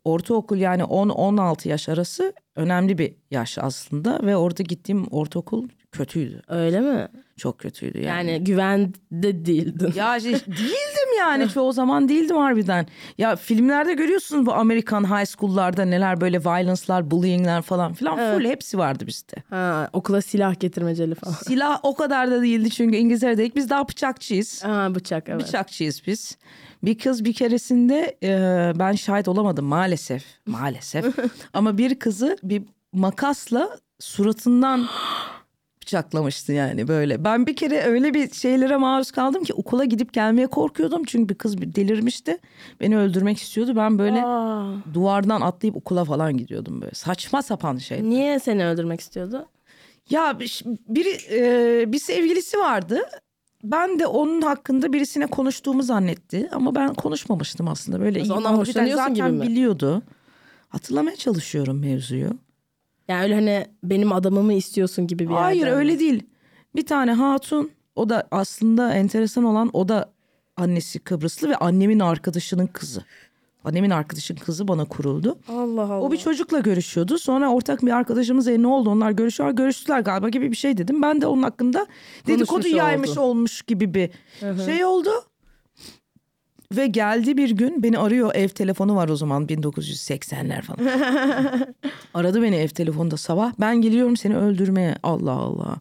ortaokul 0.09 0.57
yani 0.57 0.81
10-16 0.81 1.67
yaş 1.67 1.89
arası 1.89 2.33
önemli 2.55 2.97
bir 2.97 3.13
yaş 3.31 3.57
aslında 3.57 4.19
ve 4.23 4.37
orada 4.37 4.63
gittiğim 4.63 5.07
ortaokul 5.07 5.67
kötüydü. 5.91 6.41
Öyle 6.47 6.79
mi? 6.79 7.07
Çok 7.37 7.59
kötüydü 7.59 7.97
yani. 7.97 8.31
Yani 8.31 8.43
güvende 8.43 9.45
değildin. 9.45 9.93
Ya 9.95 10.17
işte 10.17 10.29
değildim 10.47 11.17
yani 11.19 11.49
çoğu 11.49 11.73
zaman 11.73 12.09
değildim 12.09 12.37
harbiden. 12.37 12.87
Ya 13.17 13.35
filmlerde 13.35 13.93
görüyorsunuz 13.93 14.45
bu 14.45 14.53
Amerikan 14.53 15.03
high 15.03 15.25
school'larda 15.25 15.85
neler 15.85 16.21
böyle 16.21 16.39
violence'lar, 16.39 17.11
bullying'ler 17.11 17.61
falan 17.61 17.93
filan 17.93 18.17
full 18.17 18.45
hepsi 18.45 18.77
vardı 18.77 19.07
bizde. 19.07 19.35
Ha, 19.49 19.89
okula 19.93 20.21
silah 20.21 20.59
getirmeceli 20.59 21.15
falan. 21.15 21.33
Silah 21.47 21.79
o 21.83 21.95
kadar 21.95 22.31
da 22.31 22.41
değildi 22.41 22.69
çünkü 22.69 22.97
İngiltere'deydik 22.97 23.55
biz 23.55 23.69
daha 23.69 23.87
bıçakçıyız. 23.87 24.63
Ha, 24.63 24.95
bıçak 24.95 25.29
evet. 25.29 25.41
Bıçakçıyız 25.41 26.01
biz. 26.07 26.37
Bir 26.83 26.97
kız 26.97 27.25
bir 27.25 27.33
keresinde 27.33 28.17
e, 28.23 28.29
ben 28.79 28.91
şahit 28.93 29.27
olamadım 29.27 29.65
maalesef. 29.65 30.23
Maalesef. 30.45 31.05
Ama 31.53 31.77
bir 31.77 31.99
kızı 31.99 32.37
bir 32.43 32.63
makasla 32.93 33.79
suratından 33.99 34.87
bıçaklamıştı 35.81 36.53
yani 36.53 36.87
böyle. 36.87 37.23
Ben 37.23 37.45
bir 37.47 37.55
kere 37.55 37.81
öyle 37.81 38.13
bir 38.13 38.31
şeylere 38.33 38.77
maruz 38.77 39.11
kaldım 39.11 39.43
ki 39.43 39.53
okula 39.53 39.85
gidip 39.85 40.13
gelmeye 40.13 40.47
korkuyordum. 40.47 41.03
Çünkü 41.03 41.29
bir 41.29 41.35
kız 41.37 41.57
delirmişti. 41.61 42.37
Beni 42.81 42.97
öldürmek 42.97 43.37
istiyordu. 43.37 43.73
Ben 43.75 43.99
böyle 43.99 44.25
Aa, 44.25 44.73
duvardan 44.93 45.41
atlayıp 45.41 45.75
okula 45.75 46.05
falan 46.05 46.37
gidiyordum 46.37 46.81
böyle. 46.81 46.93
Saçma 46.93 47.41
sapan 47.41 47.77
şey. 47.77 48.03
niye 48.09 48.39
seni 48.39 48.65
öldürmek 48.65 48.99
istiyordu? 48.99 49.45
Ya 50.09 50.39
bir- 50.39 50.61
biri 50.87 51.17
e, 51.31 51.91
bir 51.91 51.99
sevgilisi 51.99 52.57
vardı. 52.57 53.01
Ben 53.63 53.99
de 53.99 54.07
onun 54.07 54.41
hakkında 54.41 54.93
birisine 54.93 55.25
konuştuğumu 55.27 55.83
zannetti 55.83 56.49
ama 56.51 56.75
ben 56.75 56.93
konuşmamıştım 56.93 57.67
aslında. 57.67 57.99
Böyle 57.99 58.21
iyi 58.21 58.33
ondan 58.33 58.53
hoşlanıyorsun 58.53 58.97
zaten 58.97 59.15
gibi 59.15 59.37
mi? 59.37 59.41
biliyordu. 59.41 60.01
Hatırlamaya 60.69 61.15
çalışıyorum 61.15 61.79
mevzuyu. 61.79 62.29
Yani 63.07 63.23
öyle 63.23 63.35
hani 63.35 63.65
benim 63.83 64.11
adamımı 64.11 64.53
istiyorsun 64.53 65.07
gibi 65.07 65.29
bir 65.29 65.33
Hayır 65.33 65.59
yerden 65.59 65.77
öyle 65.77 65.99
değil. 65.99 66.23
Bir 66.75 66.85
tane 66.85 67.11
hatun 67.11 67.71
o 67.95 68.09
da 68.09 68.27
aslında 68.31 68.93
enteresan 68.93 69.43
olan 69.43 69.69
o 69.73 69.89
da 69.89 70.09
annesi 70.57 70.99
Kıbrıslı 70.99 71.49
ve 71.49 71.55
annemin 71.55 71.99
arkadaşının 71.99 72.67
kızı. 72.67 73.03
Annemin 73.63 73.89
arkadaşının 73.89 74.39
kızı 74.39 74.67
bana 74.67 74.85
kuruldu. 74.85 75.37
Allah 75.49 75.81
Allah. 75.81 76.01
O 76.01 76.11
bir 76.11 76.17
çocukla 76.17 76.59
görüşüyordu. 76.59 77.17
Sonra 77.19 77.49
ortak 77.51 77.81
bir 77.85 77.91
arkadaşımız 77.91 78.47
e, 78.47 78.61
ne 78.61 78.67
oldu 78.67 78.89
onlar 78.89 79.11
görüşüyor 79.11 79.51
görüştüler 79.51 79.99
galiba 79.99 80.29
gibi 80.29 80.51
bir 80.51 80.55
şey 80.55 80.77
dedim. 80.77 81.01
Ben 81.01 81.21
de 81.21 81.27
onun 81.27 81.43
hakkında 81.43 81.87
dedikodu 82.27 82.49
Konuşmuş 82.49 82.73
yaymış 82.77 83.09
oldu. 83.09 83.19
olmuş 83.21 83.61
gibi 83.61 83.93
bir 83.93 84.09
şey 84.65 84.85
oldu. 84.85 85.09
Ve 86.75 86.87
geldi 86.87 87.37
bir 87.37 87.49
gün 87.49 87.83
beni 87.83 87.97
arıyor 87.97 88.35
ev 88.35 88.47
telefonu 88.47 88.95
var 88.95 89.09
o 89.09 89.15
zaman 89.15 89.45
1980'ler 89.45 90.61
falan. 90.61 90.79
Aradı 92.13 92.41
beni 92.41 92.55
ev 92.55 92.67
telefonunda 92.67 93.17
sabah. 93.17 93.53
Ben 93.59 93.81
geliyorum 93.81 94.17
seni 94.17 94.37
öldürmeye. 94.37 94.95
Allah 95.03 95.31
Allah. 95.31 95.77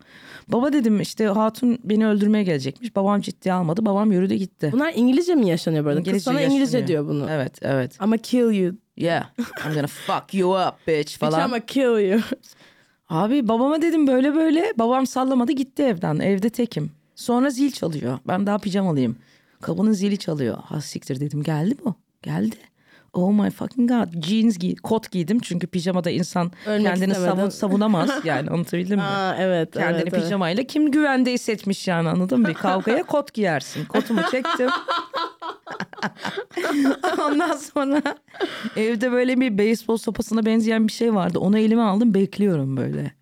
Baba 0.49 0.73
dedim 0.73 1.01
işte 1.01 1.27
hatun 1.27 1.79
beni 1.85 2.07
öldürmeye 2.07 2.45
gelecekmiş. 2.45 2.97
Babam 2.97 3.21
ciddiye 3.21 3.55
almadı. 3.55 3.87
Babam 3.87 4.13
yürüdü 4.13 4.35
gitti. 4.35 4.71
Bunlar 4.73 4.93
İngilizce 4.97 5.35
mi 5.35 5.49
yaşanıyor 5.49 5.85
burada? 5.85 6.03
Kız 6.03 6.23
sana 6.23 6.41
İngilizce 6.41 6.79
yaşanıyor. 6.79 6.89
diyor 6.89 7.09
bunu. 7.09 7.27
Evet 7.31 7.59
evet. 7.63 7.97
Ama 7.99 8.17
kill 8.17 8.51
you. 8.53 8.75
Yeah. 8.97 9.27
I'm 9.39 9.75
gonna 9.75 9.87
fuck 9.87 10.35
you 10.35 10.69
up 10.69 10.87
bitch 10.87 11.19
Falan. 11.19 11.41
Ama 11.41 11.61
kill 11.61 12.11
you. 12.11 12.21
Abi 13.09 13.49
babama 13.49 13.83
dedim 13.83 14.07
böyle 14.07 14.35
böyle. 14.35 14.73
Babam 14.79 15.07
sallamadı 15.07 15.53
gitti 15.53 15.83
evden. 15.83 16.19
Evde 16.19 16.51
tekim. 16.51 16.91
Sonra 17.15 17.51
zil 17.51 17.71
çalıyor. 17.71 18.19
Ben 18.29 18.47
daha 18.47 18.59
pijamalıyım. 18.59 19.17
Kapının 19.61 19.93
zili 19.93 20.19
çalıyor. 20.19 20.59
Ha 20.65 20.81
siktir 20.81 21.21
dedim. 21.21 21.43
Geldi 21.43 21.75
mi 21.75 21.81
o? 21.85 21.95
Geldi. 22.23 22.57
Oh 23.13 23.33
my 23.33 23.51
fucking 23.51 23.91
god. 23.91 24.23
Jeans 24.23 24.59
giy, 24.59 24.77
kot 24.77 25.11
giydim. 25.11 25.39
Çünkü 25.41 25.67
pijamada 25.67 26.11
insan 26.11 26.53
Ölmek 26.67 26.87
kendini 26.87 27.13
istemedin. 27.13 27.37
savun, 27.37 27.49
savunamaz. 27.49 28.11
Yani 28.25 28.51
anlatabildim 28.51 28.97
mi? 28.97 29.03
Aa, 29.03 29.37
evet. 29.39 29.71
Kendini 29.73 30.01
evet, 30.03 30.13
evet. 30.13 30.23
pijamayla 30.25 30.65
kim 30.65 30.91
güvende 30.91 31.33
hissetmiş 31.33 31.89
yani 31.89 32.09
anladın 32.09 32.41
mı? 32.41 32.49
Bir 32.49 32.55
kavgaya 32.55 33.03
kot 33.03 33.35
giyersin. 33.35 33.85
Kotumu 33.85 34.21
çektim. 34.31 34.69
Ondan 37.27 37.57
sonra 37.57 38.03
evde 38.77 39.13
böyle 39.13 39.41
bir 39.41 39.59
beyzbol 39.59 39.97
sopasına 39.97 40.47
benzeyen 40.47 40.89
bir 40.89 40.93
şey 40.93 41.15
vardı. 41.15 41.39
Onu 41.39 41.59
elime 41.59 41.83
aldım 41.83 42.15
bekliyorum 42.15 42.77
böyle. 42.77 43.13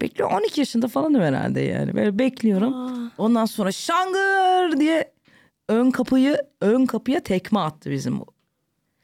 Bekliyorum 0.00 0.36
12 0.36 0.60
yaşında 0.60 0.88
falanım 0.88 1.22
herhalde 1.22 1.60
yani. 1.60 1.94
Böyle 1.94 2.18
bekliyorum. 2.18 2.74
Ondan 3.18 3.44
sonra 3.44 3.72
şangır 3.72 4.80
diye 4.80 5.12
ön 5.70 5.90
kapıyı 5.90 6.36
ön 6.60 6.86
kapıya 6.86 7.20
tekme 7.20 7.60
attı 7.60 7.90
bizim 7.90 8.20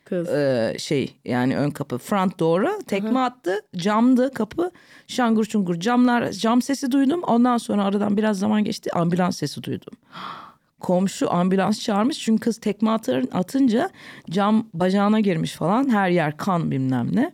Kız. 0.05 0.29
e, 0.29 0.75
şey 0.79 1.17
yani 1.25 1.57
ön 1.57 1.71
kapı 1.71 1.99
front 1.99 2.41
door'a 2.41 2.79
tekme 2.87 3.19
attı 3.19 3.61
camdı 3.77 4.35
kapı 4.35 4.71
şangur 5.07 5.45
çungur 5.45 5.81
camlar 5.81 6.31
cam 6.31 6.63
sesi 6.63 6.93
duydum 6.93 7.23
ondan 7.23 7.59
sonra 7.59 7.85
aradan 7.85 8.17
biraz 8.17 8.39
zaman 8.39 8.65
geçti 8.65 8.91
ambulans 8.95 9.37
sesi 9.37 9.63
duydum. 9.63 9.95
Komşu 10.81 11.33
ambulans 11.33 11.81
çağırmış 11.81 12.19
çünkü 12.19 12.41
kız 12.41 12.59
tekme 12.59 12.91
atır, 12.91 13.25
atınca 13.33 13.91
cam 14.31 14.67
bacağına 14.75 15.21
girmiş 15.21 15.53
falan 15.53 15.91
her 15.91 16.11
yer 16.11 16.37
kan 16.37 16.71
bilmem 16.71 17.09
ne. 17.13 17.33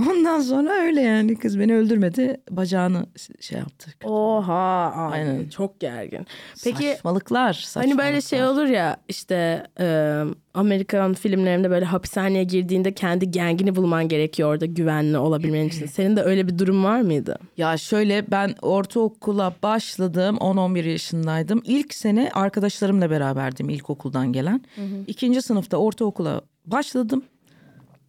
Ondan 0.10 0.40
sonra 0.40 0.72
öyle 0.72 1.00
yani 1.00 1.36
kız 1.36 1.58
beni 1.60 1.74
öldürmedi 1.76 2.40
bacağını 2.50 3.06
şey 3.40 3.58
yaptı. 3.58 3.90
Oha. 4.04 4.92
Abi, 4.96 5.14
Aynen. 5.14 5.48
Çok 5.48 5.80
gergin. 5.80 6.26
Peki 6.64 6.88
saçmalıklar, 6.92 7.66
Hani 7.74 7.98
böyle 7.98 8.12
şey 8.12 8.20
saçmalıklar. 8.20 8.62
olur 8.62 8.70
ya 8.70 8.96
işte 9.08 9.66
e, 9.80 10.16
Amerikan 10.54 11.14
filmlerinde 11.14 11.70
böyle 11.70 11.84
hapishaneye 11.84 12.44
girdiğinde 12.44 12.94
kendi 12.94 13.30
gengini 13.30 13.76
bulman 13.76 14.08
gerekiyor 14.08 14.50
orada 14.52 14.66
güvenli 14.66 15.18
olabilmen 15.18 15.64
için. 15.68 15.86
Senin 15.86 16.16
de 16.16 16.22
öyle 16.22 16.48
bir 16.48 16.58
durum 16.58 16.84
var 16.84 17.00
mıydı? 17.00 17.38
Ya 17.56 17.76
şöyle 17.76 18.30
ben 18.30 18.54
ortaokula 18.62 19.52
başladım 19.62 20.36
10-11 20.40 20.88
yaşındaydım. 20.88 21.62
İlk 21.64 21.94
sene 21.94 22.30
arkadaşlarımla 22.34 23.10
beraberdim 23.10 23.68
ilkokuldan 23.68 24.32
gelen. 24.32 24.60
İkinci 25.06 25.42
sınıfta 25.42 25.76
ortaokula 25.76 26.40
başladım. 26.66 27.22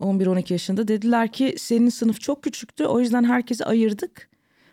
11-12 0.01 0.53
yaşında 0.53 0.87
dediler 0.87 1.31
ki 1.31 1.55
senin 1.57 1.89
sınıf 1.89 2.21
çok 2.21 2.43
küçüktü 2.43 2.85
o 2.85 2.99
yüzden 2.99 3.23
herkesi 3.23 3.65
ayırdık. 3.65 4.29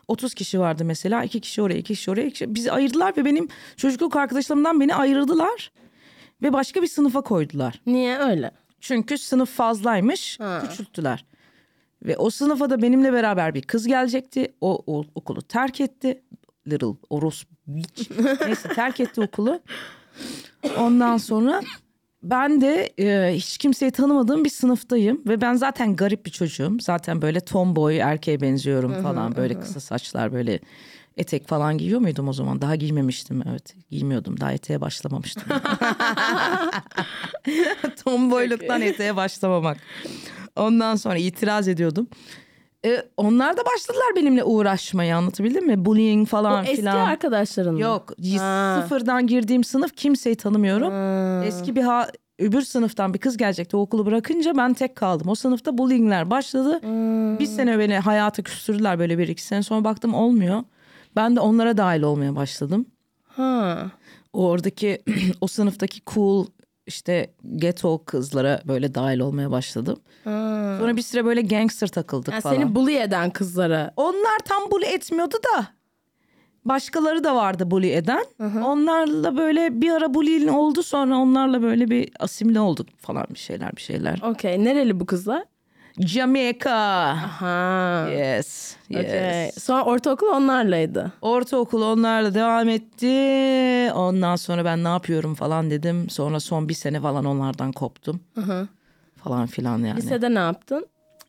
30 0.09 0.35
kişi 0.35 0.61
vardı 0.61 0.85
mesela 0.85 1.25
iki 1.25 1.41
kişi 1.41 1.63
oraya 1.63 1.79
iki 1.79 1.95
kişi 1.95 2.11
oraya. 2.11 2.23
iki 2.23 2.33
kişi- 2.33 2.55
Bizi 2.55 2.73
ayırdılar 2.73 3.17
ve 3.17 3.25
benim 3.25 3.49
çocukluk 3.77 4.17
arkadaşlarımdan 4.17 4.81
beni 4.81 4.95
ayırdılar. 4.95 5.73
Ve 6.43 6.53
başka 6.53 6.83
bir 6.83 6.87
sınıfa 6.87 7.21
koydular. 7.21 7.81
Niye 7.87 8.19
öyle? 8.19 8.51
Çünkü 8.81 9.19
sınıf 9.19 9.51
fazlaymış, 9.51 10.41
Ha. 10.41 10.63
küçülttüler. 10.69 11.25
Ve 12.03 12.17
o 12.17 12.31
sınıfa 12.31 12.71
da 12.71 12.83
benimle 12.83 13.13
beraber 13.13 13.55
bir 13.55 13.63
kız 13.63 13.87
gelecekti. 13.87 14.55
O, 14.61 14.83
o 14.87 15.05
okulu 15.15 15.43
terk 15.43 15.81
etti. 15.81 16.23
Little 16.69 16.87
Oros 17.11 17.45
bitch. 17.67 18.11
Neyse 18.47 18.69
terk 18.69 19.01
etti 19.01 19.21
okulu. 19.21 19.61
Ondan 20.79 21.17
sonra 21.17 21.61
ben 22.23 22.61
de 22.61 22.93
e, 22.99 23.35
hiç 23.37 23.59
kimseyi 23.59 23.91
tanımadığım 23.91 24.45
bir 24.45 24.51
sınıftayım. 24.51 25.23
Ve 25.27 25.41
ben 25.41 25.55
zaten 25.55 25.97
garip 25.97 26.27
bir 26.27 26.31
çocuğum. 26.31 26.77
Zaten 26.81 27.23
böyle 27.23 27.41
tomboy 27.41 27.99
erkeğe 27.99 28.41
benziyorum 28.41 29.03
falan. 29.03 29.37
Böyle 29.37 29.61
kısa 29.61 29.81
saçlar 29.81 30.33
böyle 30.33 30.61
etek 31.17 31.49
falan 31.49 31.79
giyiyor 31.79 32.01
muydum 32.01 32.29
o 32.29 32.33
zaman? 32.33 32.63
Daha 32.63 32.77
giymemiştim 32.77 33.43
evet. 33.51 33.75
Giymiyordum. 33.91 34.41
Daha 34.41 34.53
eteğe 34.53 34.81
başlamamıştım. 34.81 35.45
Tomboyluktan 38.05 38.83
eteğe 38.83 39.17
başlamamak. 39.17 39.77
Ondan 40.57 40.97
sonra 40.97 41.19
itiraz 41.19 41.69
ediyordum. 41.69 42.09
E, 42.85 43.03
onlar 43.17 43.57
da 43.57 43.61
başladılar 43.75 44.07
benimle 44.17 44.45
uğraşmaya 44.45 45.19
anlatabildim 45.19 45.67
mi? 45.67 45.85
Bullying 45.85 46.23
O 46.23 46.31
falan 46.31 46.65
eski 46.65 46.77
filan. 46.77 46.97
arkadaşların 46.97 47.75
mı? 47.75 47.81
Yok 47.81 48.13
Ha. 48.39 48.81
sıfırdan 48.83 49.27
girdiğim 49.27 49.65
sınıf 49.65 49.97
kimseyi 49.97 50.37
tanımıyorum. 50.37 50.91
Ha. 50.91 51.43
Eski 51.47 51.77
bir 51.77 51.83
ha, 51.83 52.09
öbür 52.39 52.63
sınıftan 52.63 53.15
bir 53.15 53.19
kız 53.19 53.37
gelecekti 53.37 53.77
o 53.77 53.81
okulu 53.81 54.07
bırakınca 54.07 54.57
ben 54.57 54.75
tek 54.75 54.97
kaldım. 54.97 55.29
O 55.29 55.35
sınıfta 55.35 55.79
bullyingler 55.79 56.31
başladı. 56.31 56.81
Bir 57.39 57.47
sene 57.47 57.79
beni 57.79 57.99
hayata 57.99 58.43
küstürdüler 58.43 58.99
böyle 58.99 59.19
bir 59.19 59.29
iki 59.29 59.43
sene 59.43 59.63
sonra 59.63 59.85
baktım 59.85 60.15
olmuyor. 60.15 60.63
Ben 61.17 61.37
de 61.37 61.41
onlara 61.41 61.77
dahil 61.77 62.03
olmaya 62.03 62.37
başladım. 62.37 62.87
Ha. 63.27 63.79
Oradaki 64.33 65.03
o 65.41 65.47
sınıftaki 65.47 66.01
cool 66.07 66.47
işte 66.89 67.31
ghetto 67.57 68.05
kızlara 68.05 68.61
böyle 68.69 68.95
dahil 68.95 69.19
olmaya 69.21 69.51
başladım. 69.51 70.01
Ha. 70.25 70.77
Sonra 70.81 70.97
bir 70.97 71.03
süre 71.03 71.25
böyle 71.25 71.41
gangster 71.41 71.89
takıldık 71.89 72.33
Yani 72.33 72.43
falan. 72.43 72.55
seni 72.55 72.75
bully 72.75 72.97
eden 72.99 73.31
kızlara. 73.31 73.93
Onlar 73.97 74.39
tam 74.45 74.71
bully 74.71 74.85
etmiyordu 74.87 75.37
da. 75.55 75.67
Başkaları 76.65 77.25
da 77.25 77.37
vardı 77.37 77.71
bully 77.71 77.93
eden. 77.93 78.25
Onlarla 78.65 79.37
böyle 79.37 79.81
bir 79.81 79.91
ara 79.91 80.15
bullying 80.15 80.51
oldu 80.53 80.83
sonra 80.83 81.17
onlarla 81.17 81.63
böyle 81.63 81.91
bir 81.91 82.11
asimile 82.21 82.61
olduk 82.61 82.87
falan 82.99 83.27
bir 83.31 83.39
şeyler 83.39 83.77
bir 83.77 83.81
şeyler. 83.83 84.21
Okey. 84.23 84.65
Nereli 84.65 85.01
bu 85.01 85.07
kızlar? 85.07 85.45
Jamaica. 86.01 87.15
Ha. 87.41 88.09
Yes. 88.11 88.77
Yes. 88.89 89.05
Okey. 89.05 89.51
Sonra 89.53 89.85
ortaokul 89.85 90.27
onlarlaydı. 90.27 91.13
Ortaokul 91.23 91.83
onlarla 91.83 92.35
devam 92.35 92.69
etti. 92.69 93.93
Ondan 93.93 94.37
sonra 94.37 94.65
ben 94.65 94.85
ne 94.85 94.89
yapıyorum 94.89 95.35
falan 95.35 95.71
dedim. 95.71 96.11
Sonra 96.11 96.41
son 96.41 96.69
bir 96.69 96.75
sene 96.75 97.01
falan 97.01 97.25
onlardan 97.25 97.73
koptum. 97.73 98.21
hı. 98.35 98.69
Falan 99.17 99.47
filan 99.47 99.79
yani. 99.79 99.97
Lisede 99.97 100.35
ne 100.35 100.39
yaptın? 100.39 100.87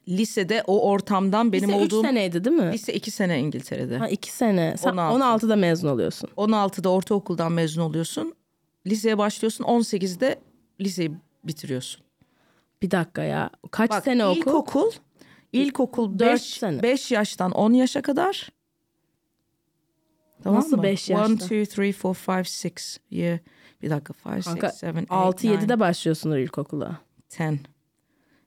Lisede 0.08 0.64
o 0.68 0.90
ortamdan 0.90 1.54
benim 1.54 1.70
Lise 1.70 1.80
3 1.86 1.94
olduğum... 1.94 2.02
seneydi 2.08 2.44
değil 2.46 2.56
mi? 2.56 2.72
Lise 2.72 2.94
iki 2.94 3.12
sene 3.12 3.40
İngiltere'de. 3.40 3.98
Ha 3.98 4.08
2 4.08 4.32
sene. 4.32 4.76
Sen 4.78 4.92
16. 4.92 5.46
16'da 5.46 5.56
mezun 5.56 5.88
oluyorsun. 5.88 6.30
16'da 6.38 6.90
ortaokuldan 6.90 7.52
mezun 7.52 7.82
oluyorsun. 7.82 8.34
Liseye 8.88 9.18
başlıyorsun. 9.18 9.64
18'de 9.64 10.40
liseyi 10.82 11.12
bitiriyorsun. 11.44 12.09
Bir 12.82 12.92
dakika 12.92 13.24
ya. 13.24 13.50
Kaç 13.72 13.90
Bak 13.90 14.04
sene 14.04 14.26
okul? 14.26 14.38
ilkokul, 14.40 14.92
ilkokul 15.54 16.20
Dört 16.20 16.34
5 16.34 16.42
sene. 16.42 16.84
5 16.84 17.12
yaştan 17.12 17.52
10 17.52 17.74
yaşa 17.74 18.02
kadar. 18.02 18.50
Tamam 20.44 20.60
Nasıl 20.60 20.78
mı? 20.78 20.84
beş 20.84 21.10
1, 21.10 21.14
yaşta? 21.14 21.34
2, 21.34 21.56
3, 21.56 21.78
4, 21.78 21.88
5, 21.88 22.06
6 22.06 23.00
year. 23.10 23.40
Bir 23.82 23.90
dakika 23.90 24.14
5, 24.36 24.48
6, 24.48 24.60
Kanka 24.60 24.68
7, 24.68 25.38
8, 25.38 25.50
6-7'de 25.50 25.80
başlıyorsunuz 25.80 26.38
ilkokula. 26.38 27.00
10. 27.40 27.60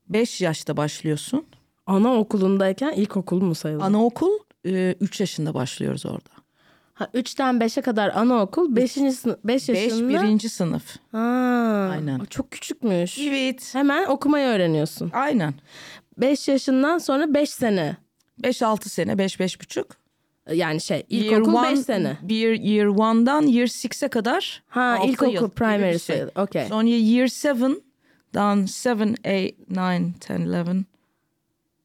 5 0.08 0.40
yaşta 0.40 0.76
başlıyorsun. 0.76 1.46
Anaokulundayken 1.86 2.92
ilkokul 2.92 3.40
mu 3.42 3.54
sayılır? 3.54 3.82
Anaokul 3.82 4.38
3 4.64 5.20
yaşında 5.20 5.54
başlıyoruz 5.54 6.06
orada. 6.06 6.41
Ha, 7.02 7.08
3'ten 7.14 7.54
5'e 7.54 7.82
kadar 7.82 8.08
anaokul. 8.08 8.76
5. 8.76 8.92
sınıf 8.92 9.38
5 9.44 9.68
5 9.68 9.68
yaşında. 9.68 10.08
birinci 10.08 10.48
sınıf. 10.48 10.96
Ha, 11.12 11.18
Aynen. 11.92 12.18
o 12.18 12.26
Çok 12.26 12.50
küçükmüş. 12.50 13.18
Evet. 13.18 13.74
Hemen 13.74 14.06
okumayı 14.06 14.46
öğreniyorsun. 14.46 15.10
Aynen. 15.14 15.54
5 16.18 16.48
yaşından 16.48 16.98
sonra 16.98 17.34
5 17.34 17.50
sene. 17.50 17.96
5-6 18.42 18.88
sene, 18.88 19.18
5 19.18 19.60
buçuk. 19.60 19.86
Yani 20.52 20.80
şey 20.80 21.06
ilkokul 21.08 21.62
5 21.62 21.78
sene. 21.78 22.16
Bir 22.22 22.60
year 22.60 22.86
one'dan 22.86 23.42
year 23.42 23.66
six'e 23.66 24.08
kadar. 24.08 24.62
Ha 24.68 24.96
altı 25.00 25.10
ilkokul 25.10 25.34
yıl 25.34 25.50
primary 25.50 25.90
şey. 25.90 25.98
sayılır. 25.98 26.32
Okey. 26.36 26.66
Sonra 26.66 26.88
year 26.88 27.26
seven'dan 27.26 28.64
seven, 28.66 29.16
eight, 29.24 29.70
nine, 29.70 30.12
ten, 30.20 30.40
eleven, 30.40 30.86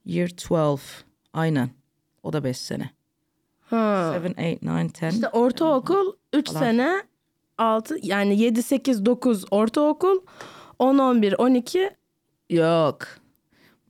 year 0.05 0.27
twelve. 0.27 0.81
Aynen. 1.33 1.69
O 2.23 2.33
da 2.33 2.43
beş 2.43 2.57
sene. 2.57 2.96
Ha. 3.69 4.11
Seven, 4.13 4.33
eight, 4.37 4.61
nine, 4.61 4.89
ten. 4.89 5.09
İşte 5.09 5.29
ortaokul 5.29 6.13
3 6.33 6.47
Falan. 6.47 6.59
sene 6.59 7.03
6 7.57 7.97
yani 8.03 8.39
7 8.39 8.63
8 8.63 9.05
9 9.05 9.45
ortaokul 9.51 10.19
10 10.79 10.97
11 10.97 11.33
12 11.37 11.89
Yok. 12.49 12.99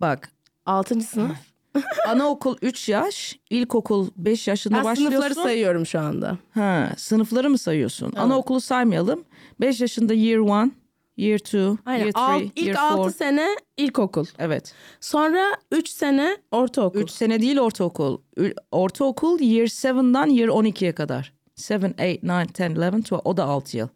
Bak 0.01 0.29
6. 0.65 1.01
sınıf. 1.01 1.37
anaokul 2.07 2.57
3 2.61 2.89
yaş, 2.89 3.39
ilkokul 3.49 4.07
5 4.17 4.47
yaşında 4.47 4.77
Ben 4.77 4.83
başlıyorsun. 4.83 5.17
sınıfları 5.19 5.43
sayıyorum 5.47 5.85
şu 5.85 5.99
anda. 5.99 6.37
Ha, 6.53 6.89
sınıfları 6.97 7.49
mı 7.49 7.57
sayıyorsun? 7.57 8.13
Anaokulu 8.15 8.61
saymayalım. 8.61 9.23
5 9.61 9.81
yaşında 9.81 10.13
year 10.13 10.39
one, 10.39 10.71
year 11.17 11.39
two, 11.39 11.77
Aynen. 11.85 11.99
year 12.05 12.11
Alt, 12.15 12.39
three, 12.39 12.51
ilk 12.55 12.67
year 12.67 12.75
6 12.91 12.95
four. 12.95 13.09
sene 13.11 13.47
ilkokul. 13.77 14.25
Evet. 14.39 14.73
Sonra 15.01 15.43
3 15.71 15.89
sene 15.89 16.37
ortaokul. 16.51 16.99
3 16.99 17.11
sene 17.11 17.41
değil 17.41 17.57
ortaokul. 17.59 18.17
Ü- 18.37 18.53
Ortaokul 18.71 19.39
year 19.39 19.67
7'dan 19.67 20.27
year 20.27 20.47
12'ye 20.49 20.91
kadar. 20.95 21.33
7, 21.69 21.93
8, 21.95 22.23
9, 22.23 22.23
10, 22.29 22.69
11, 22.69 22.93
12. 22.93 23.15
O 23.23 23.37
da 23.37 23.43
6 23.43 23.77
yıl 23.77 23.87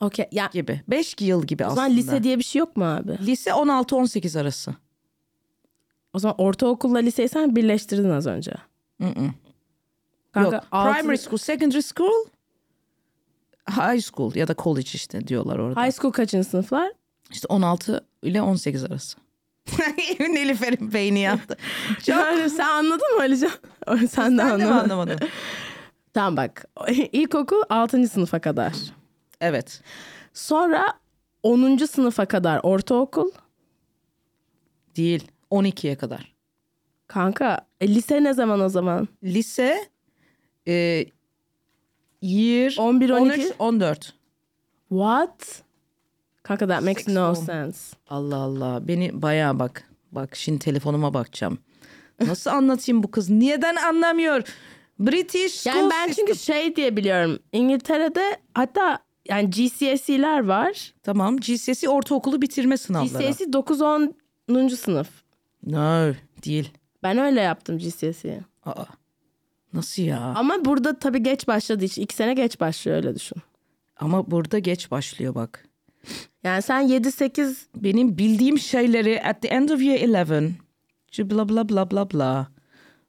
Okey. 0.00 0.26
Ya 0.32 0.50
gibi. 0.52 0.80
5 0.88 1.16
yıl 1.20 1.42
gibi 1.46 1.62
o 1.64 1.66
aslında. 1.66 1.80
zaman 1.82 1.96
lise 1.96 2.22
diye 2.22 2.38
bir 2.38 2.42
şey 2.44 2.60
yok 2.60 2.76
mu 2.76 2.84
abi? 2.84 3.18
Lise 3.26 3.50
16-18 3.50 4.40
arası. 4.40 4.74
O 6.12 6.18
zaman 6.18 6.34
ortaokulla 6.38 6.98
liseyi 6.98 7.28
sen 7.28 7.56
birleştirdin 7.56 8.10
az 8.10 8.26
önce. 8.26 8.52
Kanka, 10.32 10.56
Yok. 10.56 10.64
altı- 10.72 10.98
Primary 10.98 11.16
school, 11.18 11.36
secondary 11.38 11.82
school, 11.82 12.24
high 13.70 14.00
school 14.00 14.34
ya 14.34 14.48
da 14.48 14.54
college 14.58 14.90
işte 14.94 15.26
diyorlar 15.26 15.58
orada. 15.58 15.84
High 15.84 15.92
school 15.94 16.12
kaçıncı 16.12 16.48
sınıflar? 16.48 16.92
İşte 17.30 17.46
16 17.48 18.06
ile 18.22 18.42
18 18.42 18.84
arası. 18.84 19.18
Nilüfer'in 20.20 20.92
beyni 20.92 21.18
yattı. 21.20 21.56
Çok 21.98 22.08
Yani 22.08 22.50
sen 22.50 22.68
anladın 22.68 23.14
mı 23.16 23.20
Alican? 23.20 23.50
sen 24.10 24.38
de 24.38 24.38
ben 24.38 24.38
de 24.38 24.42
anlamadın. 24.42 24.78
anlamadım. 24.78 25.28
Tamam 26.14 26.36
bak. 26.36 26.64
İlkokul 27.12 27.62
6. 27.68 28.08
sınıfa 28.08 28.38
kadar. 28.40 28.72
Evet. 29.40 29.80
Sonra 30.34 30.92
10. 31.42 31.76
sınıfa 31.76 32.26
kadar 32.26 32.60
ortaokul. 32.62 33.30
Değil. 34.96 35.28
12'ye 35.50 35.96
kadar. 35.96 36.34
Kanka 37.06 37.66
e, 37.80 37.88
lise 37.94 38.22
ne 38.24 38.34
zaman 38.34 38.60
o 38.60 38.68
zaman? 38.68 39.08
Lise 39.24 39.88
e, 40.68 41.04
year 42.22 42.74
11, 42.78 43.10
12? 43.10 43.42
13, 43.42 43.52
14. 43.58 44.12
What? 44.88 45.62
Kanka 46.42 46.68
that 46.68 46.82
makes 46.82 47.08
no 47.08 47.34
sense. 47.34 47.96
Allah 48.08 48.36
Allah. 48.36 48.88
Beni 48.88 49.22
bayağı 49.22 49.58
bak. 49.58 49.90
Bak 50.12 50.36
şimdi 50.36 50.58
telefonuma 50.58 51.14
bakacağım. 51.14 51.58
Nasıl 52.20 52.50
anlatayım 52.50 53.02
bu 53.02 53.10
kız? 53.10 53.30
Niyeden 53.30 53.76
anlamıyor? 53.76 54.42
British 54.98 55.52
school 55.52 55.76
Yani 55.76 55.90
ben 55.90 56.12
çünkü 56.12 56.34
şey 56.34 56.76
diye 56.76 56.96
biliyorum. 56.96 57.38
İngiltere'de 57.52 58.36
hatta 58.54 58.98
yani 59.28 59.50
GCSE'ler 59.50 60.44
var. 60.44 60.94
Tamam 61.02 61.36
GCSE 61.36 61.88
ortaokulu 61.88 62.42
bitirme 62.42 62.76
sınavları. 62.76 63.30
GCSE 63.30 63.44
9-10. 63.44 64.76
sınıf. 64.76 65.08
No 65.66 66.12
değil. 66.44 66.70
Ben 67.02 67.18
öyle 67.18 67.40
yaptım 67.40 67.78
GCSE'yi. 67.78 68.40
Aa. 68.64 68.84
Nasıl 69.76 70.02
ya? 70.02 70.20
Ama 70.36 70.64
burada 70.64 70.98
tabii 70.98 71.22
geç 71.22 71.48
başladığı 71.48 71.84
için 71.84 72.02
iki 72.02 72.14
sene 72.14 72.34
geç 72.34 72.60
başlıyor 72.60 72.96
öyle 72.96 73.14
düşün. 73.14 73.38
Ama 73.96 74.30
burada 74.30 74.58
geç 74.58 74.90
başlıyor 74.90 75.34
bak. 75.34 75.64
Yani 76.44 76.62
sen 76.62 76.88
7-8 76.88 77.54
Benim 77.76 78.18
bildiğim 78.18 78.58
şeyleri 78.58 79.22
at 79.22 79.42
the 79.42 79.48
end 79.48 79.68
of 79.68 79.82
year 79.82 80.22
11 80.30 80.52
şu 81.12 81.30
bla 81.30 81.48
bla 81.48 81.68
bla 81.68 81.90
bla 81.90 82.10
bla. 82.10 82.48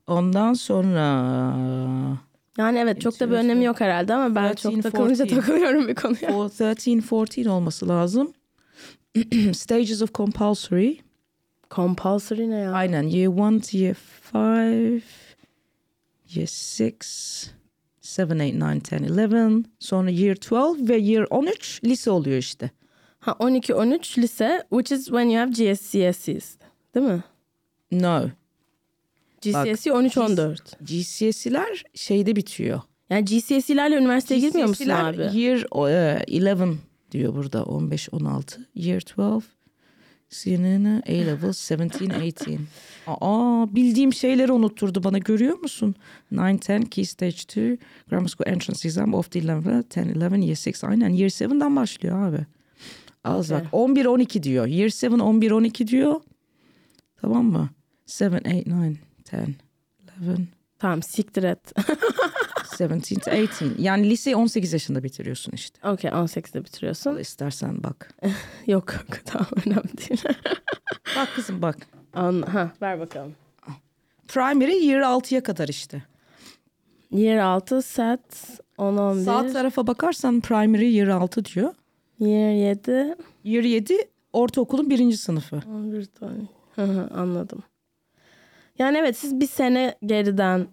Ondan 0.07 0.53
sonra 0.53 1.01
yani 2.57 2.77
evet 2.77 3.01
çok 3.01 3.19
da 3.19 3.29
bir 3.29 3.35
önemi 3.35 3.65
yok 3.65 3.81
herhalde 3.81 4.13
ama 4.13 4.35
ben 4.35 4.49
13, 4.49 4.61
çok 4.61 4.83
takılınca 4.83 5.23
14. 5.23 5.35
takılıyorum 5.35 5.87
bir 5.87 5.95
konuya. 5.95 6.33
o 6.33 6.41
13 6.41 7.11
14 7.11 7.47
olması 7.47 7.87
lazım. 7.87 8.33
Stages 9.53 10.01
of 10.01 10.13
compulsory. 10.13 10.97
Compulsory 11.71 12.49
ne 12.49 12.55
ya? 12.55 12.71
Aynen 12.71 13.03
year 13.03 13.31
1 13.31 13.61
to 13.61 13.77
year 13.77 13.95
5 14.33 15.26
year 16.35 16.47
6 16.47 16.77
7 16.77 16.93
8 16.97 17.53
9 18.01 18.31
10 18.91 19.03
11 19.03 19.65
sonra 19.79 20.09
year 20.09 20.37
12 20.51 20.89
ve 20.89 20.97
year 20.97 21.27
13 21.29 21.83
lise 21.83 22.11
oluyor 22.11 22.37
işte. 22.37 22.71
Ha 23.19 23.31
12-13 23.31 24.21
lise 24.21 24.63
which 24.69 24.91
is 24.91 25.05
when 25.05 25.29
you 25.29 25.39
have 25.39 25.51
GCSEs. 25.51 26.57
Değil 26.95 27.05
mi? 27.05 27.23
No. 27.91 28.29
GCSE 29.41 29.89
13-14. 29.89 30.57
GCSE'ler 30.81 31.83
şeyde 31.93 32.35
bitiyor. 32.35 32.81
Yani 33.09 33.25
GCSE'lerle 33.25 33.95
üniversiteye 33.95 34.39
girmiyor 34.39 34.67
musun 34.67 34.87
GCSE'ler 34.87 35.13
abi? 35.13 35.39
Year 35.39 35.65
e, 36.27 36.51
11 36.53 36.77
diyor 37.11 37.35
burada 37.35 37.63
15 37.63 38.09
16. 38.11 38.67
Year 38.75 39.01
12 39.17 39.56
CNN 40.29 41.03
A 41.07 41.11
level 41.11 41.53
17 41.53 42.15
18. 42.15 42.59
Aa 43.07 43.75
bildiğim 43.75 44.13
şeyleri 44.13 44.51
unutturdu 44.51 45.03
bana 45.03 45.17
görüyor 45.17 45.59
musun? 45.59 45.95
9 46.31 46.69
10 46.69 46.81
Key 46.81 47.05
Stage 47.05 47.35
2 47.35 47.77
Grammar 48.09 48.27
School 48.27 48.53
Entrance 48.53 48.87
Exam 48.87 49.13
of 49.13 49.31
the 49.31 49.39
11 49.39 49.83
10 49.97 50.21
11 50.21 50.37
Year 50.37 50.57
6 50.67 50.87
aynen 50.87 51.09
Year 51.09 51.29
7'den 51.29 51.75
başlıyor 51.75 52.27
abi. 52.27 52.45
Az 53.23 53.51
bak 53.51 53.67
11 53.71 54.05
12 54.05 54.43
diyor. 54.43 54.65
Year 54.65 54.89
7 55.03 55.21
11 55.23 55.51
12 55.51 55.87
diyor. 55.87 56.21
Tamam 57.21 57.45
mı? 57.45 57.69
7 58.07 58.31
8 58.31 58.65
9 58.65 58.83
10 59.33 59.55
11 60.21 60.47
Tamam 60.79 61.03
siktir 61.03 61.43
et. 61.43 61.73
17 62.85 63.19
to 63.19 63.31
18. 63.31 63.71
Yani 63.79 64.09
liseyi 64.09 64.35
18 64.35 64.73
yaşında 64.73 65.03
bitiriyorsun 65.03 65.51
işte. 65.51 65.89
Okey 65.89 66.11
18'de 66.11 66.65
bitiriyorsun. 66.65 67.11
Al 67.11 67.19
istersen 67.19 67.83
bak. 67.83 68.13
Yok 68.67 68.87
kanka 68.87 69.17
tamam 69.25 69.47
önemli 69.65 69.97
değil. 69.97 70.23
Bak 71.15 71.29
kızım 71.35 71.61
bak. 71.61 71.77
An 72.13 72.41
ha 72.41 72.71
ver 72.81 72.99
bakalım. 72.99 73.35
Primary 74.27 74.85
year 74.85 75.01
6'ya 75.01 75.43
kadar 75.43 75.67
işte. 75.67 76.03
Year 77.11 77.37
6 77.37 77.81
set 77.81 78.59
10-11. 78.77 79.23
Sağ 79.23 79.53
tarafa 79.53 79.87
bakarsan 79.87 80.41
primary 80.41 80.93
year 80.95 81.07
6 81.07 81.45
diyor. 81.45 81.73
Year 82.19 82.51
7 82.51 83.15
Year 83.43 83.63
7 83.63 83.97
ortaokulun 84.33 84.89
birinci 84.89 85.17
sınıfı. 85.17 85.61
11 85.67 86.05
tane. 86.05 86.47
Anladım. 87.13 87.63
Yani 88.79 88.97
evet 88.97 89.17
siz 89.17 89.39
bir 89.39 89.47
sene 89.47 89.95
geriden 90.05 90.67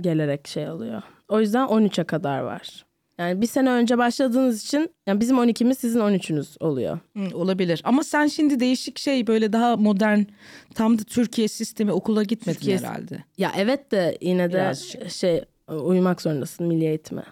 gelerek 0.00 0.48
şey 0.48 0.70
oluyor. 0.70 1.02
O 1.30 1.40
yüzden 1.40 1.66
13'e 1.66 2.04
kadar 2.04 2.40
var. 2.40 2.84
Yani 3.18 3.40
bir 3.40 3.46
sene 3.46 3.70
önce 3.70 3.98
başladığınız 3.98 4.64
için 4.64 4.90
yani 5.06 5.20
bizim 5.20 5.36
12'miz 5.36 5.74
sizin 5.74 6.00
13'ünüz 6.00 6.64
oluyor. 6.64 6.98
Hı, 7.16 7.36
olabilir. 7.38 7.80
Ama 7.84 8.04
sen 8.04 8.26
şimdi 8.26 8.60
değişik 8.60 8.98
şey 8.98 9.26
böyle 9.26 9.52
daha 9.52 9.76
modern 9.76 10.20
tam 10.74 10.98
da 10.98 11.02
Türkiye 11.02 11.48
sistemi 11.48 11.92
okula 11.92 12.22
gitmedin 12.22 12.58
Türkiye- 12.58 12.78
herhalde. 12.78 13.24
Ya 13.38 13.52
evet 13.56 13.90
de 13.92 14.18
yine 14.20 14.48
de 14.48 14.54
Birazcık. 14.54 15.10
şey 15.10 15.44
uymak 15.68 16.22
zorundasın 16.22 16.66
Milli 16.66 16.84
Eğitime. 16.84 17.22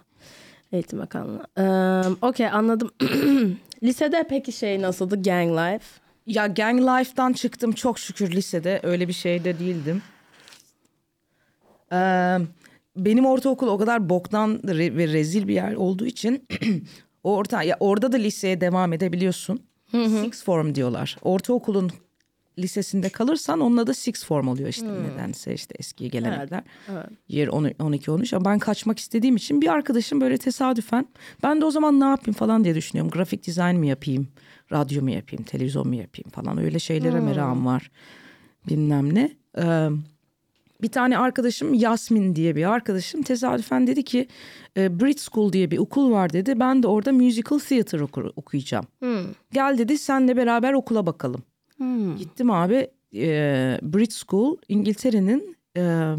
Eğitim 0.71 0.99
Bakanlığı. 0.99 1.47
Ee, 1.57 2.09
Okey 2.21 2.47
anladım. 2.47 2.91
Lisede 3.83 4.25
peki 4.29 4.51
şey 4.51 4.81
nasıldı 4.81 5.21
gang 5.23 5.51
life? 5.51 5.85
Ya 6.27 6.47
gang 6.47 6.81
life'dan 6.81 7.33
çıktım 7.33 7.71
çok 7.71 7.99
şükür 7.99 8.31
lisede. 8.31 8.79
Öyle 8.83 9.07
bir 9.07 9.13
şeyde 9.13 9.59
değildim. 9.59 10.01
Ee, 11.91 12.37
benim 13.05 13.25
ortaokul 13.25 13.67
o 13.67 13.77
kadar 13.77 14.09
boktan 14.09 14.59
re- 14.65 14.97
ve 14.97 15.07
rezil 15.07 15.47
bir 15.47 15.53
yer 15.53 15.73
olduğu 15.73 16.05
için 16.05 16.45
o 17.23 17.35
orta 17.35 17.63
ya 17.63 17.77
orada 17.79 18.11
da 18.11 18.17
liseye 18.17 18.61
devam 18.61 18.93
edebiliyorsun. 18.93 19.59
Six 20.23 20.43
form 20.43 20.75
diyorlar. 20.75 21.17
Ortaokulun 21.21 21.91
lisesinde 22.59 23.09
kalırsan 23.09 23.59
onun 23.59 23.77
adı 23.77 23.93
six 23.93 24.25
form 24.25 24.47
oluyor 24.47 24.69
işte 24.69 24.87
nedense 25.13 25.53
işte 25.53 25.75
eski 25.79 26.09
gelenekler. 26.11 26.63
Yer 27.27 27.47
12 27.47 28.11
13 28.11 28.33
ama 28.33 28.45
ben 28.45 28.59
kaçmak 28.59 28.99
istediğim 28.99 29.35
için 29.35 29.61
bir 29.61 29.67
arkadaşım 29.67 30.21
böyle 30.21 30.37
tesadüfen 30.37 31.07
ben 31.43 31.61
de 31.61 31.65
o 31.65 31.71
zaman 31.71 31.99
ne 31.99 32.05
yapayım 32.05 32.35
falan 32.35 32.63
diye 32.63 32.75
düşünüyorum. 32.75 33.11
Grafik 33.11 33.45
dizayn 33.45 33.77
mı 33.77 33.85
yapayım, 33.85 34.27
radyo 34.71 35.01
mu 35.01 35.09
yapayım, 35.11 35.43
televizyon 35.43 35.87
mu 35.87 35.95
yapayım 35.95 36.29
falan 36.31 36.57
öyle 36.57 36.79
şeylere 36.79 37.19
merakım 37.19 37.65
var. 37.65 37.91
Bilmem 38.69 39.15
ne. 39.15 39.31
Ee, 39.57 39.89
bir 40.81 40.87
tane 40.87 41.17
arkadaşım 41.17 41.73
Yasmin 41.73 42.35
diye 42.35 42.55
bir 42.55 42.71
arkadaşım 42.71 43.21
tesadüfen 43.21 43.87
dedi 43.87 44.03
ki 44.03 44.27
e, 44.77 44.99
Brit 44.99 45.19
School 45.19 45.53
diye 45.53 45.71
bir 45.71 45.77
okul 45.77 46.11
var 46.11 46.33
dedi. 46.33 46.59
Ben 46.59 46.83
de 46.83 46.87
orada 46.87 47.11
musical 47.11 47.59
theater 47.59 47.99
okur, 47.99 48.31
okuyacağım. 48.35 48.85
Gel 49.53 49.77
dedi 49.77 49.97
senle 49.97 50.37
beraber 50.37 50.73
okula 50.73 51.05
bakalım. 51.05 51.43
Gittim 52.17 52.51
abi 52.51 52.87
e, 53.15 53.27
Brit 53.81 54.13
School 54.13 54.57
İngiltere'nin 54.67 55.57
e, 55.77 56.13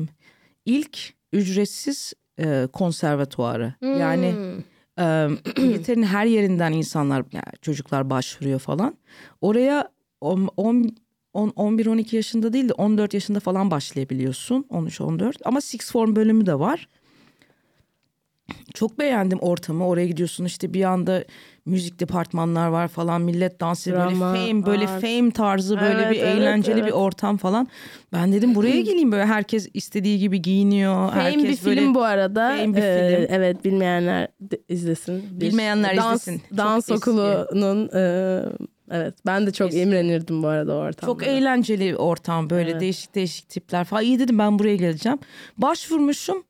ilk 0.66 0.98
ücretsiz 1.32 2.12
e, 2.38 2.68
konservatuarı. 2.72 3.74
Yani 3.82 4.34
e, 4.98 5.28
İngiltere'nin 5.56 6.06
her 6.06 6.26
yerinden 6.26 6.72
insanlar 6.72 7.24
yani 7.32 7.52
çocuklar 7.62 8.10
başvuruyor 8.10 8.58
falan. 8.58 8.94
Oraya 9.40 9.88
10 10.20 10.96
11-12 11.34 12.16
yaşında 12.16 12.52
değil 12.52 12.68
de 12.68 12.72
14 12.72 13.14
yaşında 13.14 13.40
falan 13.40 13.70
başlayabiliyorsun. 13.70 14.66
13-14 14.70 15.32
ama 15.44 15.60
Six 15.60 15.92
Form 15.92 16.16
bölümü 16.16 16.46
de 16.46 16.58
var. 16.58 16.88
Çok 18.74 18.98
beğendim 18.98 19.38
ortamı. 19.38 19.86
Oraya 19.86 20.06
gidiyorsun 20.06 20.44
işte 20.44 20.74
bir 20.74 20.84
anda 20.84 21.24
müzik 21.66 22.00
departmanlar 22.00 22.68
var 22.68 22.88
falan. 22.88 23.20
Millet 23.22 23.60
dans 23.60 23.86
ediyor. 23.86 24.04
Böyle 24.06 24.14
fame 24.18 24.66
böyle 24.66 24.88
art. 24.88 25.00
fame 25.00 25.30
tarzı 25.30 25.80
böyle 25.80 26.02
Evet, 26.02 26.10
bir 26.10 26.20
evet, 26.20 26.36
eğlenceli 26.38 26.76
bir 26.76 26.82
evet. 26.82 26.92
ortam 26.94 27.36
falan. 27.36 27.68
Ben 28.12 28.32
dedim 28.32 28.54
buraya 28.54 28.80
geleyim 28.80 29.12
böyle 29.12 29.26
herkes 29.26 29.68
istediği 29.74 30.18
gibi 30.18 30.42
giyiniyor. 30.42 31.08
Fame 31.10 31.22
herkes 31.22 31.60
bir 31.62 31.66
böyle 31.66 31.80
film 31.80 31.94
bu 31.94 32.02
arada. 32.02 32.48
Fame 32.48 32.76
bir 32.76 32.82
Ee, 32.82 33.16
film. 33.16 33.26
Evet 33.36 33.64
bilmeyenler 33.64 34.28
izlesin. 34.68 35.24
Bir 35.30 35.40
Bilmeyenler 35.40 35.96
dans, 35.96 36.22
izlesin. 36.22 36.42
Çok 36.48 36.58
Dans 36.58 36.90
eski. 36.90 36.94
okulunun 37.10 37.88
e, 37.94 38.42
evet 38.90 39.14
ben 39.26 39.46
de 39.46 39.52
çok 39.52 39.68
Eski. 39.68 39.80
imrenirdim 39.80 40.42
bu 40.42 40.46
arada 40.48 40.74
ortamda. 40.74 41.06
Çok 41.12 41.26
eğlenceli 41.26 41.96
ortam 41.96 42.50
böyle 42.50 42.70
Evet. 42.70 42.80
değişik 42.80 43.14
değişik 43.14 43.48
tipler 43.48 43.84
falan. 43.84 44.02
İyi 44.04 44.18
dedim 44.18 44.38
ben 44.38 44.58
buraya 44.58 44.76
geleceğim. 44.76 45.18
Başvurmuşum. 45.58 46.42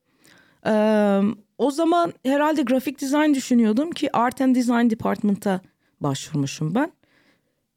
Ee, 0.67 1.21
o 1.59 1.71
zaman 1.71 2.13
herhalde 2.25 2.63
grafik 2.63 3.01
dizayn 3.01 3.35
düşünüyordum 3.35 3.91
ki 3.91 4.17
Art 4.17 4.41
and 4.41 4.57
Design 4.57 4.91
Department'a 4.91 5.61
başvurmuşum 6.01 6.75
ben. 6.75 6.93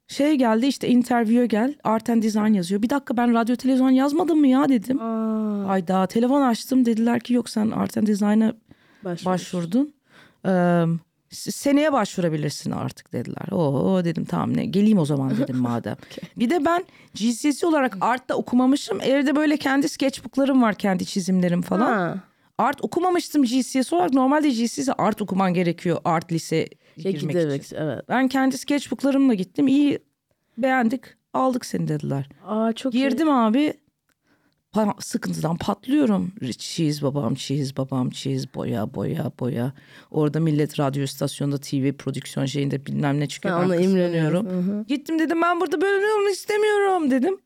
Şey 0.08 0.34
geldi 0.34 0.66
işte 0.66 0.88
interview'e 0.88 1.46
gel 1.46 1.74
Art 1.84 2.10
and 2.10 2.22
Design 2.22 2.52
yazıyor. 2.52 2.82
Bir 2.82 2.90
dakika 2.90 3.16
ben 3.16 3.34
radyo 3.34 3.56
televizyon 3.56 3.90
yazmadım 3.90 4.38
mı 4.40 4.46
ya 4.48 4.68
dedim. 4.68 5.00
Aa, 5.02 5.66
Ayda 5.68 6.06
telefon 6.06 6.42
açtım 6.42 6.84
dediler 6.86 7.20
ki 7.20 7.34
yok 7.34 7.50
sen 7.50 7.70
Art 7.70 7.96
and 7.98 8.06
Design'a 8.06 8.54
başvurdun. 9.04 9.94
Ee, 10.46 10.84
seneye 11.34 11.92
başvurabilirsin 11.92 12.70
artık 12.70 13.12
dediler. 13.12 13.48
Oo 13.52 14.04
dedim 14.04 14.24
tamam 14.24 14.56
ne 14.56 14.64
geleyim 14.66 14.98
o 14.98 15.04
zaman 15.04 15.30
dedim 15.38 15.56
madem. 15.60 15.96
Bir 16.36 16.50
de 16.50 16.64
ben 16.64 16.84
GCSE 17.14 17.66
olarak 17.66 17.96
art'ta 18.00 18.34
okumamışım. 18.34 19.00
Evde 19.00 19.36
böyle 19.36 19.56
kendi 19.56 19.88
sketchbooklarım 19.88 20.62
var 20.62 20.74
kendi 20.74 21.06
çizimlerim 21.06 21.62
falan. 21.62 21.92
Ha. 21.92 22.18
art 22.58 22.84
okumamıştım 22.84 23.42
GCS 23.42 23.92
olarak. 23.92 24.12
Normalde 24.12 24.50
GCS'e 24.50 24.92
art 24.92 25.22
okuman 25.22 25.54
gerekiyor 25.54 25.98
art 26.04 26.32
lise 26.32 26.56
Ya 26.96 27.10
girmek 27.10 27.20
giderek, 27.36 27.62
için. 27.64 27.76
evet. 27.76 28.00
Ben 28.08 28.28
kendi 28.28 28.58
sketchbooklarımla 28.58 29.34
gittim. 29.34 29.68
İyi 29.68 29.98
beğendik 30.58 31.00
aldık 31.32 31.66
seni 31.66 31.88
dediler. 31.88 32.28
Aa 32.46 32.72
çok 32.72 32.94
iyi. 32.94 32.98
Girdim 33.08 33.30
abi 33.30 33.58
pa- 33.58 33.74
sıkıntıdan 34.98 35.56
patlıyorum. 35.56 36.32
Cheese 36.58 37.02
babam, 37.02 37.34
cheese 37.34 37.76
babam, 37.76 38.10
cheese 38.10 38.48
boya 38.54 38.94
boya 38.94 39.32
boya. 39.40 39.72
Orada 40.10 40.40
millet 40.40 40.80
radyo 40.80 41.02
istasyonunda 41.02 41.58
TV 41.58 41.92
prodüksiyon 41.92 42.46
şeyinde 42.46 42.86
bilmem 42.86 43.20
ne 43.20 43.26
çıkıyor. 43.28 43.60
Ben 43.60 43.66
ona 43.66 43.76
kıskanıyorum. 43.76 44.12
imreniyorum. 44.12 44.84
Gittim 44.88 45.18
dedim 45.18 45.42
ben 45.42 45.60
burada 45.60 45.80
böyle 45.80 46.12
olmak 46.12 46.32
istemiyorum 46.32 47.10
dedim. 47.10 47.38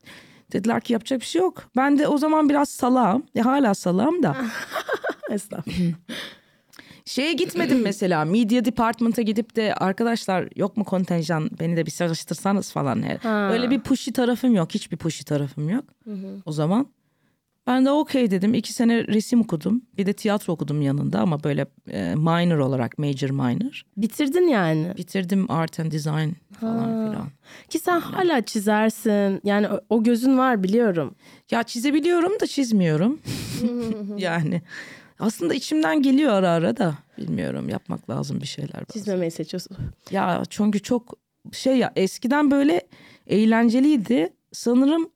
Dediler 0.53 0.81
ki 0.81 0.93
yapacak 0.93 1.21
bir 1.21 1.27
şey 1.27 1.43
yok. 1.43 1.65
Ben 1.77 1.99
de 1.99 2.09
o 2.09 2.19
zaman 2.19 2.49
biraz 2.49 2.69
salağım. 2.69 3.23
Ya 3.35 3.45
hala 3.45 3.75
salağım 3.75 4.23
da. 4.23 4.37
Estağfurullah. 5.31 5.93
Şeye 7.05 7.33
gitmedim 7.33 7.83
mesela. 7.83 8.25
Media 8.25 8.65
department'a 8.65 9.23
gidip 9.23 9.57
de 9.57 9.75
arkadaşlar 9.75 10.49
yok 10.57 10.77
mu 10.77 10.85
kontenjan 10.85 11.51
beni 11.61 11.77
de 11.77 11.87
bir 11.87 11.91
çalıştırsanız 11.91 12.73
falan. 12.73 13.05
Ha. 13.23 13.51
Öyle 13.53 13.71
bir 13.71 13.81
pushy 13.81 14.13
tarafım 14.13 14.55
yok. 14.55 14.75
Hiçbir 14.75 14.97
pushy 14.97 15.25
tarafım 15.25 15.69
yok. 15.69 15.85
O 16.47 16.53
zaman 16.53 16.87
ben 17.69 17.85
de 17.85 17.91
okey 17.91 18.31
dedim. 18.31 18.55
İki 18.55 18.73
sene 18.73 19.07
resim 19.07 19.41
okudum. 19.41 19.83
Bir 19.97 20.07
de 20.07 20.13
tiyatro 20.13 20.53
okudum 20.53 20.83
yanında 20.83 21.21
ama 21.21 21.45
böyle 21.45 21.67
e, 21.91 22.15
minor 22.15 22.59
olarak 22.59 22.99
major 22.99 23.31
minor. 23.31 23.83
Bitirdin 23.97 24.49
yani. 24.49 24.93
Bitirdim 24.97 25.51
art 25.51 25.81
and 25.81 25.93
design 25.93 26.29
falan 26.61 26.85
filan. 26.85 27.29
Ki 27.69 27.79
sen 27.79 28.01
hala 28.01 28.41
çizersin. 28.43 29.41
Yani 29.45 29.69
o, 29.69 29.81
o 29.89 30.03
gözün 30.03 30.39
var 30.39 30.63
biliyorum. 30.63 31.15
Ya 31.51 31.63
çizebiliyorum 31.63 32.41
da 32.41 32.47
çizmiyorum. 32.47 33.21
yani 34.19 34.63
aslında 35.19 35.55
içimden 35.55 36.03
geliyor 36.03 36.33
ara 36.33 36.51
ara 36.51 36.77
da 36.77 36.95
bilmiyorum 37.19 37.69
yapmak 37.69 38.11
lazım 38.11 38.41
bir 38.41 38.47
şeyler. 38.47 38.75
bazen. 38.75 38.93
Çizmemeyi 38.93 39.31
seçiyorsun. 39.31 39.77
Ya 40.11 40.43
çünkü 40.51 40.83
çok 40.83 41.15
şey 41.53 41.77
ya 41.77 41.93
eskiden 41.97 42.51
böyle 42.51 42.83
eğlenceliydi. 43.27 44.33
Sanırım 44.53 45.11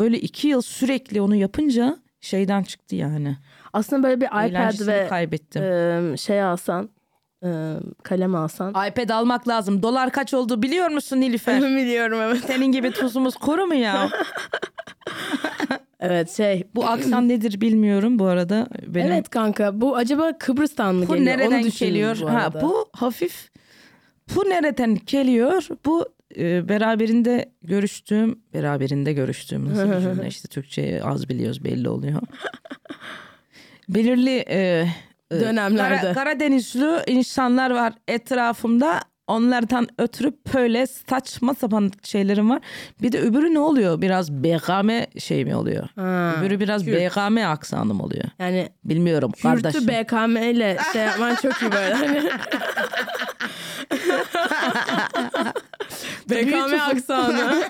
böyle 0.00 0.20
iki 0.20 0.48
yıl 0.48 0.62
sürekli 0.62 1.20
onu 1.20 1.34
yapınca 1.36 1.96
şeyden 2.20 2.62
çıktı 2.62 2.96
yani. 2.96 3.36
Aslında 3.72 4.02
böyle 4.02 4.20
bir 4.20 4.26
iPad 4.26 4.86
ve 4.86 5.06
kaybettim. 5.08 5.62
e, 5.62 6.16
şey 6.16 6.42
alsan, 6.42 6.88
e, 7.44 7.74
kalem 8.02 8.34
alsan. 8.34 8.70
iPad 8.70 9.08
almak 9.08 9.48
lazım. 9.48 9.82
Dolar 9.82 10.10
kaç 10.10 10.34
oldu 10.34 10.62
biliyor 10.62 10.88
musun 10.88 11.20
Nilüfer? 11.20 11.62
Biliyorum 11.76 12.18
evet. 12.22 12.44
Senin 12.46 12.66
gibi 12.72 12.90
tuzumuz 12.90 13.34
kuru 13.36 13.66
mu 13.66 13.74
ya? 13.74 14.08
Evet 16.00 16.30
şey. 16.36 16.64
Bu 16.74 16.84
aksan 16.86 17.28
nedir 17.28 17.60
bilmiyorum 17.60 18.18
bu 18.18 18.26
arada. 18.26 18.66
Benim 18.86 19.12
Evet 19.12 19.28
kanka 19.28 19.80
bu 19.80 19.96
acaba 19.96 20.38
Kıbrıs'tan 20.38 20.94
mı 20.94 21.08
bu 21.08 21.16
geliyor? 21.16 21.38
nereden 21.38 21.62
Onu 21.62 21.68
geliyor? 21.78 22.18
bu 22.22 22.30
ha 22.30 22.38
arada. 22.38 22.60
bu 22.60 22.88
hafif 22.92 23.50
bu 24.36 24.40
nereden 24.50 24.98
geliyor? 25.06 25.66
Bu 25.84 26.06
e, 26.38 26.68
beraberinde 26.68 27.52
görüştüğüm, 27.62 28.38
beraberinde 28.54 29.12
görüştüğüm 29.12 29.68
nasıl 29.70 29.90
bir 29.90 30.00
cümle 30.14 30.28
işte 30.28 30.48
Türkçeyi 30.48 31.02
az 31.02 31.28
biliyoruz 31.28 31.64
belli 31.64 31.88
oluyor. 31.88 32.20
Belirli 33.88 34.36
e, 34.48 34.86
e, 35.32 35.40
Dönemlerde. 35.40 35.96
Kara- 36.00 36.12
Karadenizli 36.14 37.12
insanlar 37.12 37.70
var 37.70 37.92
etrafımda. 38.08 39.00
Onlardan 39.26 39.88
ötürü 39.98 40.32
böyle 40.54 40.86
saçma 40.86 41.54
sapan 41.54 41.92
şeylerim 42.02 42.50
var. 42.50 42.60
Bir 43.02 43.12
de 43.12 43.20
öbürü 43.20 43.54
ne 43.54 43.58
oluyor? 43.58 44.00
Biraz 44.00 44.32
BKM 44.32 45.18
şey 45.20 45.44
mi 45.44 45.56
oluyor? 45.56 45.88
Ha, 45.96 46.34
öbürü 46.38 46.60
biraz 46.60 46.84
Kürt. 46.84 47.16
BKM 47.16 47.36
aksanım 47.46 48.00
oluyor. 48.00 48.24
Yani 48.38 48.68
Bilmiyorum 48.84 49.32
kardeşim. 49.42 49.80
Kürt'ü 49.80 49.92
BKM 49.92 50.36
ile 50.36 50.76
şey 50.92 51.02
yapman 51.02 51.34
çok 51.34 51.62
iyi 51.62 51.72
böyle. 51.72 51.96
BKM 56.30 56.80
aksanı. 56.80 57.64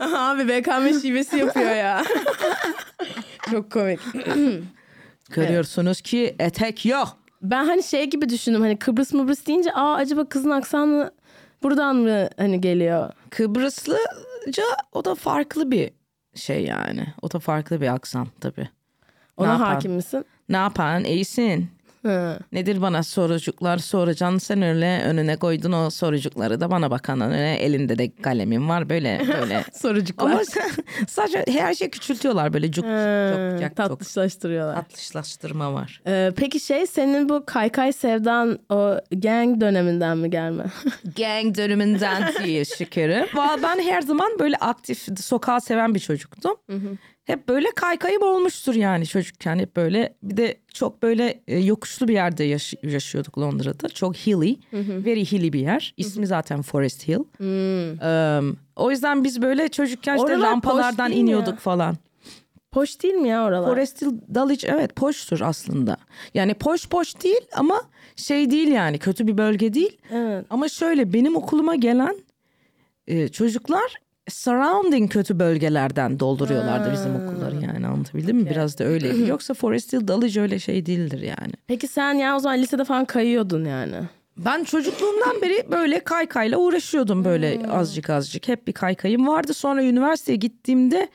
Abi 0.00 0.48
BKM 0.48 1.00
şivesi 1.02 1.36
yapıyor 1.36 1.70
ya. 1.70 2.04
çok 3.50 3.72
komik. 3.72 4.00
Görüyorsunuz 5.30 6.00
ki 6.00 6.36
etek 6.38 6.86
yok. 6.86 7.16
Ben 7.42 7.64
hani 7.64 7.82
şey 7.82 8.10
gibi 8.10 8.28
düşündüm 8.28 8.60
hani 8.60 8.78
Kıbrıs 8.78 9.12
Mıbrıs 9.12 9.46
deyince 9.46 9.72
aa 9.72 9.94
acaba 9.94 10.28
kızın 10.28 10.50
aksanı 10.50 11.12
buradan 11.62 11.96
mı 11.96 12.28
hani 12.36 12.60
geliyor? 12.60 13.10
Kıbrıslıca 13.30 14.64
o 14.92 15.04
da 15.04 15.14
farklı 15.14 15.70
bir 15.70 15.90
şey 16.34 16.64
yani. 16.64 17.06
O 17.22 17.30
da 17.30 17.38
farklı 17.38 17.80
bir 17.80 17.94
aksan 17.94 18.28
tabii. 18.40 18.68
Ona 19.36 19.52
yapan? 19.52 19.64
hakim 19.64 19.92
misin? 19.92 20.24
Ne 20.48 20.56
yapan? 20.56 21.04
İyisin. 21.04 21.70
Hı. 22.06 22.38
Nedir 22.52 22.82
bana 22.82 23.02
sorucuklar 23.02 23.78
soracaksın 23.78 24.38
sen 24.38 24.62
öyle 24.62 25.02
önüne 25.04 25.36
koydun 25.36 25.72
o 25.72 25.90
sorucukları 25.90 26.60
da 26.60 26.70
bana 26.70 26.90
bakan 26.90 27.20
önüne 27.20 27.54
elinde 27.54 27.98
de 27.98 28.12
kalemin 28.22 28.68
var 28.68 28.88
böyle 28.88 29.20
böyle. 29.40 29.64
Sorucuklar. 29.72 30.30
Ama 30.30 30.40
sadece 31.08 31.44
her 31.48 31.74
şey 31.74 31.90
küçültüyorlar 31.90 32.52
böyle 32.52 32.72
cuk 32.72 32.84
Hı, 32.84 33.58
çok 33.60 33.68
çok 33.68 33.76
tatlışlaştırıyorlar. 33.76 34.74
tatlışlaştırma 34.74 35.72
var. 35.74 36.02
Ee, 36.06 36.32
peki 36.36 36.60
şey 36.60 36.86
senin 36.86 37.28
bu 37.28 37.44
kaykay 37.46 37.92
sevdan 37.92 38.58
o 38.70 38.94
gang 39.12 39.60
döneminden 39.60 40.18
mi 40.18 40.30
gelme? 40.30 40.64
Gang 41.16 41.56
döneminden 41.56 42.32
şekerim. 42.78 43.26
Valla 43.34 43.62
ben 43.62 43.82
her 43.82 44.02
zaman 44.02 44.38
böyle 44.38 44.56
aktif 44.56 45.20
sokağı 45.20 45.60
seven 45.60 45.94
bir 45.94 46.00
çocuktum. 46.00 46.56
Hep 47.24 47.48
böyle 47.48 47.70
kaykayım 47.76 48.22
olmuştur 48.22 48.74
yani 48.74 49.06
çocukken 49.06 49.58
hep 49.58 49.76
böyle. 49.76 50.14
Bir 50.22 50.36
de 50.36 50.60
çok 50.74 51.02
böyle 51.02 51.42
e, 51.48 51.58
yokuşlu 51.58 52.08
bir 52.08 52.12
yerde 52.12 52.44
yaş- 52.44 52.74
yaşıyorduk 52.82 53.38
Londra'da. 53.38 53.88
Çok 53.88 54.16
hilly, 54.16 54.56
very 54.72 55.24
hilly 55.24 55.52
bir 55.52 55.60
yer. 55.60 55.94
İsmi 55.96 56.26
zaten 56.26 56.62
Forest 56.62 57.08
Hill. 57.08 57.18
Um, 57.18 58.58
o 58.76 58.90
yüzden 58.90 59.24
biz 59.24 59.42
böyle 59.42 59.68
çocukken 59.68 60.16
işte 60.16 60.26
Oralar 60.26 60.52
mi 61.08 61.14
iniyorduk 61.14 61.48
ya? 61.54 61.56
falan. 61.56 61.96
Poş 62.72 63.02
değil 63.02 63.14
mi 63.14 63.28
ya 63.28 63.44
oralar? 63.44 63.68
Forest 63.68 64.02
Hill 64.02 64.10
Dulwich 64.34 64.64
evet 64.68 64.96
poştur 64.96 65.40
aslında. 65.40 65.96
Yani 66.34 66.54
poş 66.54 66.88
poş 66.88 67.22
değil 67.22 67.40
ama 67.56 67.82
şey 68.16 68.50
değil 68.50 68.68
yani 68.68 68.98
kötü 68.98 69.26
bir 69.26 69.38
bölge 69.38 69.74
değil. 69.74 69.98
Evet. 70.10 70.46
Ama 70.50 70.68
şöyle 70.68 71.12
benim 71.12 71.36
okuluma 71.36 71.74
gelen 71.74 72.16
e, 73.06 73.28
çocuklar 73.28 73.94
surrounding 74.28 75.12
kötü 75.12 75.38
bölgelerden 75.38 76.20
dolduruyorlardı 76.20 76.92
bizim 76.92 77.16
okulları 77.16 77.56
yani 77.56 77.86
anlatabildim 77.86 78.36
mi? 78.36 78.50
Biraz 78.50 78.78
da 78.78 78.84
öyleydi. 78.84 79.22
Yoksa 79.28 79.54
Forest 79.54 79.92
Hill 79.92 80.08
Dulwich 80.08 80.36
öyle 80.38 80.58
şey 80.58 80.86
değildir 80.86 81.20
yani. 81.20 81.52
Peki 81.66 81.88
sen 81.88 82.14
ya 82.14 82.36
o 82.36 82.38
zaman 82.38 82.58
lisede 82.58 82.84
falan 82.84 83.04
kayıyordun 83.04 83.64
yani. 83.64 83.96
Ben 84.36 84.64
çocukluğumdan 84.64 85.42
beri 85.42 85.70
böyle 85.70 86.00
kaykayla 86.00 86.58
uğraşıyordum 86.58 87.24
böyle 87.24 87.60
azıcık 87.70 88.10
azıcık. 88.10 88.48
Hep 88.48 88.66
bir 88.66 88.72
kaykayım 88.72 89.26
vardı. 89.28 89.54
Sonra 89.54 89.82
üniversiteye 89.84 90.36
gittiğimde 90.36 91.08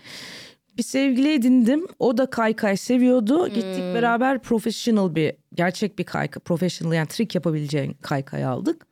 bir 0.78 0.84
sevgili 0.84 1.34
edindim. 1.34 1.88
O 2.00 2.17
da 2.17 2.30
kaykay 2.30 2.78
seviyordu. 2.78 3.48
Gittik 3.48 3.84
beraber 3.93 4.39
professional 4.39 5.15
bir 5.15 5.34
gerçek 5.54 6.00
bir 6.00 6.04
kaykay, 6.04 6.43
professional 6.43 6.93
yani 6.93 7.08
trik 7.08 7.36
yapabileceğin 7.36 7.93
kaykay 8.02 8.46
aldık. 8.46 8.88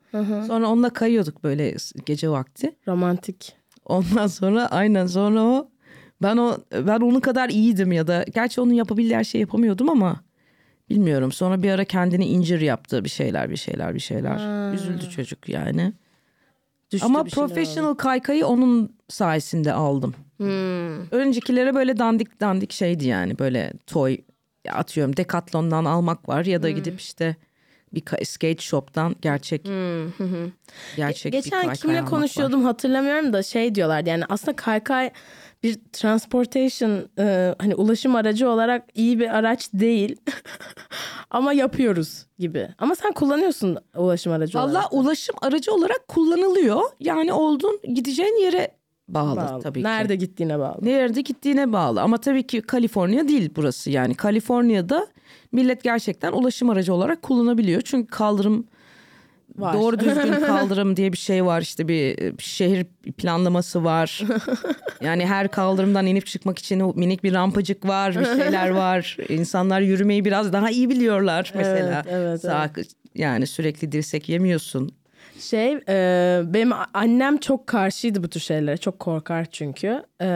Sonra 0.46 0.68
onunla 0.68 0.90
kayıyorduk 0.90 1.44
böyle 1.44 1.76
gece 2.06 2.28
vakti. 2.30 2.76
Romantik. 2.88 3.55
Ondan 3.86 4.26
sonra 4.26 4.66
aynen 4.66 5.06
sonra 5.06 5.42
o 5.42 5.70
ben 6.22 6.36
o 6.36 6.56
ben 6.72 7.00
onun 7.00 7.20
kadar 7.20 7.48
iyiydim 7.48 7.92
ya 7.92 8.06
da 8.06 8.24
gerçi 8.34 8.60
onun 8.60 8.72
yapabildiği 8.72 9.16
her 9.16 9.24
şeyi 9.24 9.40
yapamıyordum 9.40 9.88
ama 9.88 10.20
bilmiyorum. 10.90 11.32
Sonra 11.32 11.62
bir 11.62 11.70
ara 11.70 11.84
kendini 11.84 12.26
incir 12.26 12.60
yaptı 12.60 13.04
bir 13.04 13.08
şeyler 13.08 13.50
bir 13.50 13.56
şeyler 13.56 13.94
bir 13.94 14.00
şeyler. 14.00 14.72
Üzüldü 14.74 15.10
çocuk 15.10 15.48
yani. 15.48 15.92
Düştü 16.90 17.06
ama 17.06 17.24
professional 17.24 17.94
kaykayı 17.94 18.46
onun 18.46 18.96
sayesinde 19.08 19.72
aldım. 19.72 20.14
Hmm. 20.36 21.10
Öncekilere 21.10 21.74
böyle 21.74 21.98
dandik 21.98 22.40
dandik 22.40 22.72
şeydi 22.72 23.06
yani 23.06 23.38
böyle 23.38 23.72
toy 23.86 24.18
atıyorum 24.70 25.16
Decathlon'dan 25.16 25.84
almak 25.84 26.28
var 26.28 26.44
ya 26.44 26.62
da 26.62 26.70
gidip 26.70 27.00
işte 27.00 27.36
bir 27.94 28.00
ka- 28.00 28.24
skate 28.24 28.62
shop'tan 28.62 29.16
gerçek 29.22 29.64
gerçek 30.96 31.32
bir 31.32 31.38
Geçen 31.38 31.50
kaykay 31.50 31.76
kimle 31.76 31.92
almak 31.98 32.04
var. 32.04 32.10
konuşuyordum 32.18 32.64
hatırlamıyorum 32.64 33.32
da 33.32 33.42
şey 33.42 33.74
diyorlardı 33.74 34.08
yani 34.08 34.24
aslında 34.28 34.56
kaykay 34.56 35.10
bir 35.62 35.78
transportation 35.92 37.08
e, 37.18 37.54
hani 37.58 37.74
ulaşım 37.74 38.14
aracı 38.16 38.48
olarak 38.50 38.84
iyi 38.94 39.18
bir 39.18 39.36
araç 39.36 39.68
değil 39.72 40.16
ama 41.30 41.52
yapıyoruz 41.52 42.26
gibi. 42.38 42.68
Ama 42.78 42.94
sen 42.94 43.12
kullanıyorsun 43.12 43.78
ulaşım 43.96 44.32
aracı 44.32 44.58
Valla 44.58 44.70
olarak. 44.70 44.92
ulaşım 44.92 45.36
aracı 45.42 45.72
olarak 45.74 46.08
kullanılıyor. 46.08 46.80
Yani 47.00 47.32
oldun 47.32 47.80
gideceğin 47.94 48.42
yere 48.42 48.70
bağlı, 49.08 49.36
Bağlı. 49.36 49.62
tabii 49.62 49.80
ki. 49.80 49.84
Nerede 49.84 50.16
gittiğine 50.16 50.58
bağlı. 50.58 50.78
Nerede 50.82 51.20
gittiğine 51.20 51.72
bağlı. 51.72 52.02
Ama 52.02 52.18
tabii 52.18 52.46
ki 52.46 52.62
Kaliforniya 52.62 53.28
değil 53.28 53.50
burası. 53.56 53.90
Yani 53.90 54.14
Kaliforniya'da 54.14 55.06
millet 55.56 55.84
gerçekten 55.84 56.32
ulaşım 56.32 56.70
aracı 56.70 56.94
olarak 56.94 57.22
kullanabiliyor. 57.22 57.80
Çünkü 57.80 58.06
kaldırım 58.10 58.66
Var. 59.56 59.74
Doğru 59.74 59.98
düzgün 60.00 60.32
kaldırım 60.46 60.96
diye 60.96 61.12
bir 61.12 61.18
şey 61.18 61.44
var 61.44 61.60
işte 61.62 61.88
bir, 61.88 62.16
bir 62.38 62.42
şehir 62.42 62.86
planlaması 63.18 63.84
var. 63.84 64.22
yani 65.00 65.26
her 65.26 65.48
kaldırımdan 65.48 66.06
inip 66.06 66.26
çıkmak 66.26 66.58
için 66.58 66.98
minik 66.98 67.24
bir 67.24 67.32
rampacık 67.32 67.88
var, 67.88 68.20
bir 68.20 68.24
şeyler 68.24 68.70
var. 68.70 69.16
İnsanlar 69.28 69.80
yürümeyi 69.80 70.24
biraz 70.24 70.52
daha 70.52 70.70
iyi 70.70 70.90
biliyorlar 70.90 71.52
mesela. 71.54 72.02
Evet, 72.06 72.14
evet, 72.14 72.40
Sağ- 72.40 72.70
Yani 73.14 73.46
sürekli 73.46 73.92
dirsek 73.92 74.28
yemiyorsun. 74.28 74.90
Şey 75.40 75.78
e, 75.88 76.42
benim 76.46 76.70
annem 76.94 77.36
çok 77.36 77.66
karşıydı 77.66 78.22
bu 78.22 78.28
tür 78.28 78.40
şeylere. 78.40 78.76
Çok 78.76 79.00
korkar 79.00 79.44
çünkü. 79.50 80.02
E, 80.22 80.28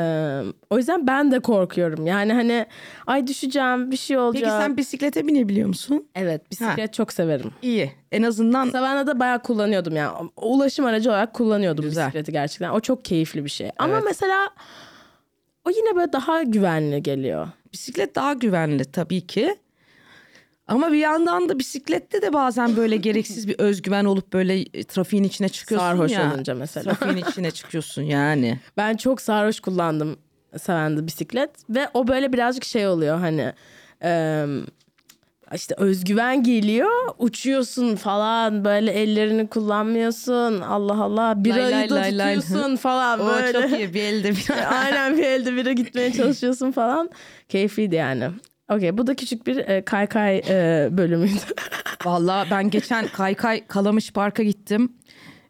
o 0.70 0.76
yüzden 0.78 1.06
ben 1.06 1.30
de 1.32 1.40
korkuyorum. 1.40 2.06
Yani 2.06 2.32
hani 2.32 2.66
ay 3.06 3.26
düşeceğim 3.26 3.90
bir 3.90 3.96
şey 3.96 4.18
olacak. 4.18 4.42
Peki 4.44 4.56
sen 4.56 4.76
bisiklete 4.76 5.26
binebiliyor 5.26 5.68
musun? 5.68 6.08
Evet 6.14 6.50
bisiklet 6.50 6.92
çok 6.94 7.12
severim. 7.12 7.50
İyi. 7.62 7.92
En 8.12 8.22
azından 8.22 8.70
Savannah'da 8.70 9.20
bayağı 9.20 9.42
kullanıyordum 9.42 9.96
yani. 9.96 10.30
Ulaşım 10.36 10.84
aracı 10.84 11.10
olarak 11.10 11.34
kullanıyordum 11.34 11.84
Güzel. 11.84 12.06
bisikleti 12.06 12.32
gerçekten. 12.32 12.70
O 12.70 12.80
çok 12.80 13.04
keyifli 13.04 13.44
bir 13.44 13.50
şey. 13.50 13.70
Ama 13.78 13.94
Evet. 13.94 14.04
mesela 14.06 14.48
o 15.64 15.70
yine 15.70 15.96
böyle 15.96 16.12
daha 16.12 16.42
güvenli 16.42 17.02
geliyor. 17.02 17.48
bisiklet 17.72 18.14
daha 18.14 18.32
güvenli 18.32 18.84
tabii 18.84 19.26
ki. 19.26 19.56
Ama 20.70 20.92
bir 20.92 20.98
yandan 20.98 21.48
da 21.48 21.59
bisiklette 21.59 22.22
de 22.22 22.33
bazen 22.33 22.76
böyle 22.76 22.96
gereksiz 22.96 23.48
bir 23.48 23.59
özgüven 23.59 24.04
olup 24.04 24.33
böyle 24.33 24.64
trafiğin 24.85 25.24
içine 25.24 25.48
çıkıyorsun 25.48 25.87
Sarhoş 25.87 26.12
ya. 26.12 26.33
olunca 26.35 26.54
mesela. 26.54 26.94
Trafiğin 26.94 27.24
içine 27.30 27.50
çıkıyorsun 27.50 28.02
yani. 28.02 28.59
Ben 28.76 28.96
çok 28.96 29.20
sarhoş 29.20 29.61
kullandım 29.61 30.16
Savannah'da 30.62 31.06
bisiklet. 31.06 31.50
Ve 31.70 31.88
o 31.94 32.09
böyle 32.09 32.33
birazcık 32.33 32.64
şey 32.64 32.87
oluyor 32.88 33.18
hani... 33.18 33.52
e, 34.02 34.44
işte 35.54 35.74
özgüven 35.78 36.42
geliyor, 36.42 36.90
uçuyorsun 37.18 37.96
falan 37.96 38.64
böyle 38.64 38.90
ellerini 38.92 39.46
kullanmıyorsun. 39.46 40.61
Allah 40.61 41.02
Allah 41.02 41.44
birayı 41.44 41.70
lay 41.74 41.90
da 41.90 41.94
lay 41.94 42.18
lay. 42.18 42.40
tutuyorsun 42.40 42.76
falan 42.76 43.20
O 43.20 43.26
böyle. 43.26 43.52
çok 43.52 43.78
iyi 43.78 43.94
bir 43.94 44.02
elde 44.02 44.30
bir 44.30 44.46
Aynen 44.83 45.18
bir 45.18 45.22
elde 45.24 45.56
bire 45.56 45.72
gitmeye 45.72 46.12
çalışıyorsun 46.16 46.72
falan. 46.72 47.11
Keyifliydi 47.48 47.94
yani. 47.94 48.30
Okey 48.70 48.98
bu 48.98 49.06
da 49.06 49.16
küçük 49.16 49.46
bir 49.46 49.56
e, 49.56 49.85
kaykay 49.85 50.38
e, 50.38 50.88
bölümüydü. 50.92 51.35
Vallahi 52.04 52.50
ben 52.50 52.70
geçen 52.70 53.09
Kaykay 53.09 53.66
Kalamış 53.66 54.12
Park'a 54.12 54.42
gittim 54.42 54.92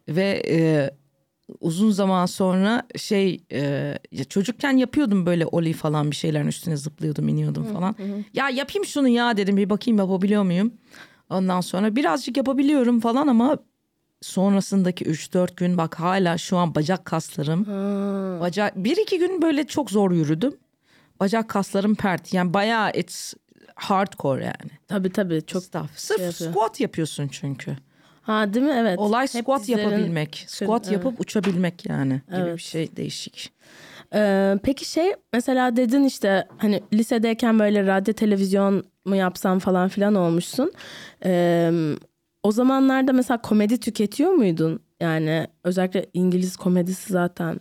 ve 0.09 0.43
e, 0.49 0.89
uzun 1.59 1.91
zaman 1.91 2.25
sonra 2.25 2.83
şey 2.95 3.43
e, 3.51 3.59
ya 4.11 4.23
çocukken 4.23 4.77
yapıyordum 4.77 5.25
böyle 5.25 5.45
oli 5.45 5.73
falan 5.73 6.11
bir 6.11 6.15
şeylerin 6.15 6.47
üstüne 6.47 6.77
zıplıyordum 6.77 7.27
iniyordum 7.29 7.63
falan. 7.73 7.95
Ya 8.33 8.49
yapayım 8.49 8.85
şunu 8.85 9.07
ya 9.07 9.37
dedim 9.37 9.57
bir 9.57 9.69
bakayım 9.69 9.97
yapabiliyor 9.97 10.43
muyum? 10.43 10.73
Ondan 11.29 11.61
sonra 11.61 11.95
birazcık 11.95 12.37
yapabiliyorum 12.37 12.99
falan 12.99 13.27
ama 13.27 13.57
sonrasındaki 14.21 15.05
3-4 15.05 15.55
gün 15.55 15.77
bak 15.77 15.99
hala 15.99 16.37
şu 16.37 16.57
an 16.57 16.75
bacak 16.75 17.05
kaslarım. 17.05 17.65
Bacak 18.41 18.75
bir 18.75 18.97
iki 18.97 19.19
gün 19.19 19.41
böyle 19.41 19.67
çok 19.67 19.91
zor 19.91 20.11
yürüdüm. 20.11 20.53
Bacak 21.21 21.49
kaslarım 21.49 21.95
pert. 21.95 22.33
Yani 22.33 22.53
bayağı 22.53 22.91
it's 22.91 23.33
hardcore 23.75 24.43
yani. 24.43 24.71
tabii 24.87 25.09
tabii 25.09 25.41
çok. 25.45 25.63
Stuff. 25.63 25.89
Sırf 25.95 26.17
şey 26.17 26.25
yapıyor. 26.25 26.51
squat 26.51 26.79
yapıyorsun 26.79 27.27
çünkü. 27.27 27.75
Ha 28.21 28.53
değil 28.53 28.65
mi? 28.65 28.75
Evet. 28.77 28.99
Olay 28.99 29.23
Hep 29.23 29.29
squat 29.43 29.61
dizlerin- 29.61 29.77
yapabilmek. 29.91 30.45
Squat 30.47 30.83
evet. 30.85 30.93
yapıp 30.93 31.21
uçabilmek 31.21 31.85
yani 31.89 32.21
gibi 32.27 32.39
Evet. 32.41 32.57
bir 32.57 32.61
şey 32.61 32.95
değişik. 32.95 33.51
Ee, 34.13 34.57
peki 34.63 34.85
şey 34.89 35.13
mesela 35.33 35.75
dedin 35.75 36.03
işte 36.03 36.47
hani 36.57 36.83
lisedeyken 36.93 37.59
böyle 37.59 37.85
radyo 37.87 38.13
televizyon 38.13 38.83
mu 39.05 39.15
yapsam 39.15 39.59
falan 39.59 39.89
filan 39.89 40.15
olmuşsun. 40.15 40.71
Ee, 41.25 41.71
o 42.43 42.51
zamanlarda 42.51 43.13
mesela 43.13 43.41
komedi 43.41 43.79
tüketiyor 43.79 44.31
muydun? 44.31 44.79
Yani 44.99 45.47
özellikle 45.63 46.05
İngiliz 46.13 46.55
komedisi 46.57 47.13
zaten. 47.13 47.59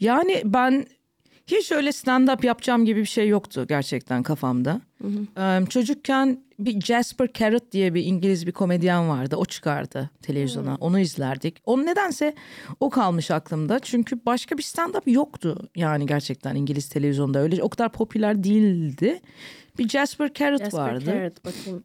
Yani 0.00 0.42
ben 0.44 0.86
hiç 1.46 1.72
öyle 1.72 1.88
stand-up 1.90 2.46
yapacağım 2.46 2.84
gibi 2.84 3.00
bir 3.00 3.06
şey 3.06 3.28
yoktu 3.28 3.66
gerçekten 3.68 4.22
kafamda. 4.22 4.80
Ee, 5.38 5.66
çocukken 5.68 6.40
bir 6.58 6.80
Jasper 6.80 7.32
Carrot 7.32 7.72
diye 7.72 7.94
bir 7.94 8.04
İngiliz 8.04 8.46
bir 8.46 8.52
komedyen 8.52 9.08
vardı. 9.08 9.36
O 9.36 9.44
çıkardı 9.44 10.10
televizyona. 10.22 10.76
Onu 10.80 10.98
izlerdik. 10.98 11.56
Onun 11.64 11.86
nedense 11.86 12.34
o 12.80 12.90
kalmış 12.90 13.30
aklımda. 13.30 13.78
Çünkü 13.78 14.26
başka 14.26 14.58
bir 14.58 14.62
stand-up 14.62 15.10
yoktu. 15.10 15.68
Yani 15.76 16.06
gerçekten 16.06 16.54
İngiliz 16.54 16.88
televizyonda 16.88 17.38
öyle 17.38 17.62
o 17.62 17.68
kadar 17.68 17.92
popüler 17.92 18.44
değildi. 18.44 19.20
Bir 19.78 19.88
Jasper 19.88 20.32
Carrot 20.34 20.60
Jasper 20.60 20.78
vardı. 20.78 21.04
Carrot, 21.06 21.44
bakayım. 21.44 21.84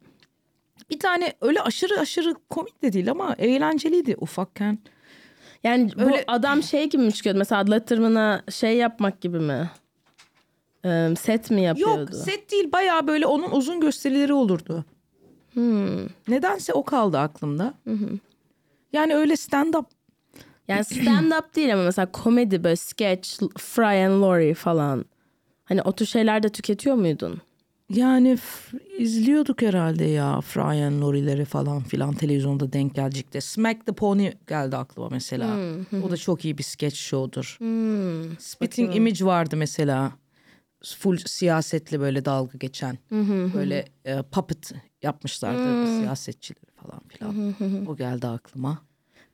Bir 0.90 1.00
tane 1.00 1.34
öyle 1.42 1.62
aşırı 1.62 2.00
aşırı 2.00 2.36
komik 2.50 2.82
de 2.82 2.94
değil 2.94 3.12
ama 3.12 3.36
eğlenceliydi 3.38 4.16
ufakken. 4.20 4.80
Yani 5.64 5.92
bu 5.96 6.02
Öyle- 6.02 6.24
adam 6.28 6.64
şey 6.64 6.90
gibi 6.90 7.04
mi 7.04 7.14
çıkıyordu? 7.14 7.40
Mesela 7.40 7.64
Latırmına 7.70 8.44
şey 8.50 8.78
yapmak 8.78 9.22
gibi 9.22 9.40
mi? 9.40 9.70
Ee, 10.86 11.14
set 11.20 11.52
mi 11.52 11.62
yapıyordu? 11.62 12.00
Yok 12.00 12.16
set 12.16 12.52
değil 12.52 12.72
bayağı 12.72 13.08
böyle 13.08 13.26
onun 13.26 13.52
uzun 13.52 13.80
gösterileri 13.80 14.34
olurdu. 14.34 14.86
Hmm. 15.54 16.06
Nedense 16.28 16.74
o 16.74 16.84
kaldı 16.84 17.18
aklımda. 17.18 17.74
Yani 18.94 19.16
öyle 19.16 19.34
stand-up 19.34 19.86
Yani 20.68 20.82
stand-up 20.82 21.56
değil 21.56 21.74
ama 21.74 21.84
mesela 21.84 22.12
komedi 22.12 22.64
böyle 22.64 22.76
sketch, 22.76 23.30
Fry 23.58 24.06
and 24.06 24.22
Laurie 24.22 24.54
falan. 24.54 25.06
Hani 25.66 25.82
o 25.82 25.92
tür 25.92 26.06
şeyler 26.06 26.44
de 26.44 26.50
tüketiyor 26.50 26.96
muydun? 26.96 27.42
Yani 27.94 28.38
izliyorduk 28.98 29.62
herhalde 29.62 30.06
ya 30.06 30.42
Fry 30.42 30.84
and 30.84 31.02
Laurie'leri 31.02 31.46
falan 31.46 31.84
filan 31.84 32.14
televizyonda 32.14 32.74
denk 32.74 32.96
gelecekti. 32.96 33.42
Smack 33.42 33.86
the 33.86 33.94
Pony 33.94 34.32
geldi 34.48 34.78
aklıma 34.78 35.10
mesela. 35.10 35.58
O 36.04 36.12
da 36.12 36.18
çok 36.18 36.46
iyi 36.46 36.58
bir 36.58 36.64
sketch 36.64 36.96
show'dur. 36.96 37.58
Spitting 38.40 38.96
Image 38.96 39.26
vardı 39.26 39.58
mesela. 39.58 40.12
Full 40.98 41.18
siyasetle 41.18 42.00
böyle 42.00 42.26
dalga 42.26 42.58
geçen. 42.58 42.98
Böyle 43.54 43.86
e, 44.06 44.22
puppet 44.22 44.72
yapmışlardı 45.02 45.98
siyasetçileri 46.00 46.72
falan 46.76 47.02
filan. 47.08 47.56
O 47.88 47.96
geldi 47.96 48.28
aklıma. 48.28 48.82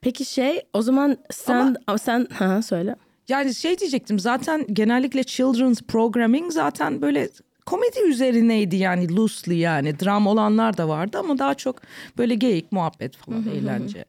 Peki 0.00 0.24
şey 0.24 0.62
o 0.72 0.82
zaman 0.82 1.16
sen 1.30 1.76
ama 1.86 1.98
sen 1.98 2.26
ha 2.32 2.62
söyle. 2.62 2.96
Yani 3.28 3.54
şey 3.54 3.78
diyecektim 3.78 4.18
zaten 4.18 4.66
genellikle 4.72 5.24
children's 5.24 5.82
programming 5.82 6.52
zaten 6.52 7.02
böyle 7.02 7.28
komedi 7.68 8.00
üzerineydi 8.00 8.76
yani 8.76 9.16
loosely 9.16 9.58
yani 9.58 10.00
dram 10.00 10.26
olanlar 10.26 10.76
da 10.76 10.88
vardı 10.88 11.18
ama 11.18 11.38
daha 11.38 11.54
çok 11.54 11.82
böyle 12.18 12.34
geyik 12.34 12.72
muhabbet 12.72 13.16
falan 13.16 13.46
eğlence. 13.46 14.04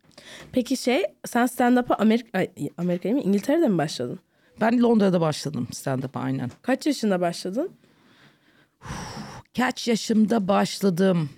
Peki 0.51 0.77
şey 0.77 1.03
sen 1.25 1.45
stand-up'a 1.45 1.95
Amerika 1.95 2.37
ay, 2.37 2.49
Amerika'ya 2.77 3.15
mı 3.15 3.21
İngiltere'de 3.21 3.67
mi 3.67 3.77
başladın? 3.77 4.19
Ben 4.61 4.81
Londra'da 4.81 5.21
başladım 5.21 5.67
stand-up'a 5.71 6.19
aynen. 6.19 6.51
Kaç 6.61 6.85
yaşında 6.85 7.21
başladın? 7.21 7.71
Kaç 9.57 9.87
yaşımda 9.87 10.47
başladım? 10.47 11.29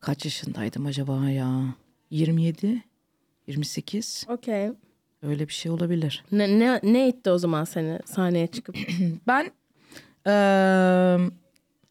Kaç 0.00 0.24
yaşındaydım 0.24 0.86
acaba 0.86 1.30
ya? 1.30 1.74
27, 2.10 2.82
28 3.46 4.26
Okey. 4.28 4.70
öyle 5.22 5.48
bir 5.48 5.52
şey 5.52 5.72
olabilir. 5.72 6.24
Ne, 6.32 6.58
ne, 6.58 6.80
ne 6.82 7.08
itti 7.08 7.30
o 7.30 7.38
zaman 7.38 7.64
seni 7.64 7.98
sahneye 8.04 8.46
çıkıp? 8.46 8.76
Ben 9.26 9.50
eee, 10.26 11.18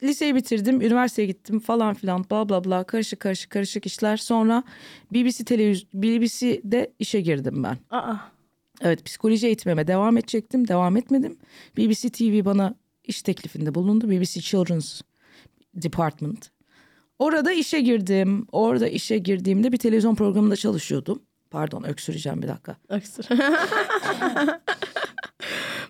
liseyi 0.04 0.36
bitirdim, 0.36 0.82
üniversiteye 0.82 1.28
gittim 1.28 1.60
falan 1.60 1.94
filan 1.94 2.26
bla 2.32 2.50
bla 2.50 2.64
bla 2.64 2.84
karışık 2.84 3.20
karışık 3.20 3.50
karışık 3.50 3.86
işler. 3.86 4.18
Sonra 4.18 4.64
BBC 5.14 5.44
televiz 5.44 5.86
BBC'de 5.94 6.94
işe 7.00 7.22
girdim 7.22 7.64
ben. 7.64 7.78
Aa. 7.98 8.16
Evet 8.82 9.06
psikoloji 9.06 9.48
eğitimime 9.48 9.88
devam 9.88 10.18
edecektim, 10.18 10.68
devam 10.68 10.98
etmedim. 10.98 11.38
BBC 11.78 12.10
TV 12.10 12.46
bana 12.46 12.76
iş 13.04 13.22
teklifinde 13.22 13.76
bulundu. 13.76 14.10
BBC 14.10 14.42
Children's 14.42 15.02
Department. 15.76 16.50
Orada 17.20 17.52
işe 17.52 17.82
girdim. 17.82 18.46
Orada 18.52 18.88
işe 18.88 19.18
girdiğimde 19.18 19.72
bir 19.72 19.78
televizyon 19.78 20.16
programında 20.16 20.56
çalışıyordum. 20.56 21.22
Pardon 21.54 21.84
öksüreceğim 21.84 22.42
bir 22.42 22.48
dakika. 22.48 22.76
Öksür. 22.90 23.26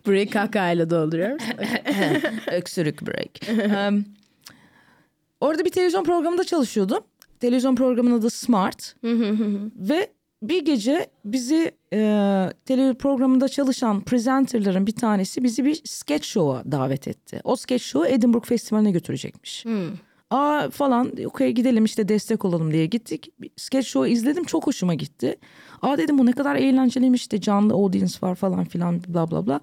Burayı 0.06 0.30
kakayla 0.30 0.89
dolduruyorum. 0.89 1.38
Öksürük 2.52 3.02
break. 3.02 3.49
Em, 3.49 4.06
orada 5.39 5.65
bir 5.65 5.69
televizyon 5.69 6.04
programında 6.04 6.43
çalışıyordum. 6.43 7.04
Televizyon 7.39 7.76
programının 7.76 8.19
adı 8.19 8.30
Smart. 8.30 8.95
Ve 9.76 10.12
bir 10.41 10.65
gece 10.65 11.08
bizi 11.26 11.71
e, 11.93 11.97
televizyon 12.65 12.95
programında 12.95 13.49
çalışan 13.49 14.02
presenterların 14.02 14.88
bir 14.88 14.95
tanesi 14.95 15.43
bizi 15.43 15.65
bir 15.65 15.82
sketch 15.86 16.26
show'a 16.26 16.71
davet 16.71 17.08
etti. 17.08 17.41
O 17.43 17.56
sketch 17.56 17.84
show'u 17.84 18.13
Edinburgh 18.13 18.45
Festivali'ne 18.45 18.91
götürecekmiş. 18.91 19.65
Aa 20.33 20.69
falan 20.69 21.11
okey 21.25 21.51
gidelim 21.51 21.85
işte 21.85 22.07
destek 22.07 22.45
olalım 22.45 22.71
diye 22.71 22.85
gittik. 22.85 23.31
Sketch 23.57 23.87
show'u 23.87 24.07
izledim 24.11 24.43
çok 24.43 24.67
hoşuma 24.67 24.93
gitti. 24.93 25.35
Aa 25.81 25.97
dedim 25.97 26.17
bu 26.17 26.25
ne 26.25 26.31
kadar 26.31 26.55
eğlenceliymiş 26.55 27.21
işte 27.21 27.41
canlı 27.41 27.73
audience 27.73 28.13
var 28.21 28.35
falan 28.35 28.63
filan 28.65 29.01
bla 29.07 29.31
bla 29.31 29.47
bla. 29.47 29.59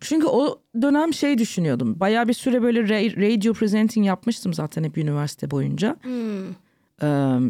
Çünkü 0.00 0.26
o 0.26 0.58
dönem 0.82 1.14
şey 1.14 1.38
düşünüyordum. 1.38 2.00
Bayağı 2.00 2.28
bir 2.28 2.32
süre 2.32 2.62
böyle 2.62 2.80
ra- 2.80 3.16
radio 3.16 3.52
presenting 3.52 4.06
yapmıştım 4.06 4.54
zaten 4.54 4.84
hep 4.84 4.98
üniversite 4.98 5.50
boyunca. 5.50 5.96
Ee, 7.02 7.06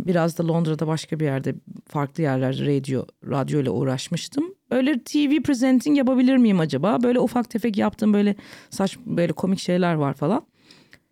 biraz 0.07 0.39
da 0.39 0.49
Londra'da 0.49 0.87
başka 0.87 1.21
bir 1.21 1.25
yerde 1.25 1.55
farklı 1.87 2.23
yerlerde 2.23 2.67
radyo 2.67 3.05
radyo 3.31 3.61
ile 3.63 3.71
uğraşmıştım. 3.71 4.45
Öyle 4.71 5.03
TV 5.03 5.43
presenting 5.43 5.99
yapabilir 5.99 6.37
miyim 6.37 6.61
acaba? 6.61 7.03
Böyle 7.03 7.21
ufak 7.21 7.51
tefek 7.51 7.77
yaptığım 7.79 8.13
böyle 8.13 8.35
saç 8.71 8.99
böyle 9.07 9.33
komik 9.33 9.59
şeyler 9.59 9.95
var 9.95 10.15
falan. 10.15 10.43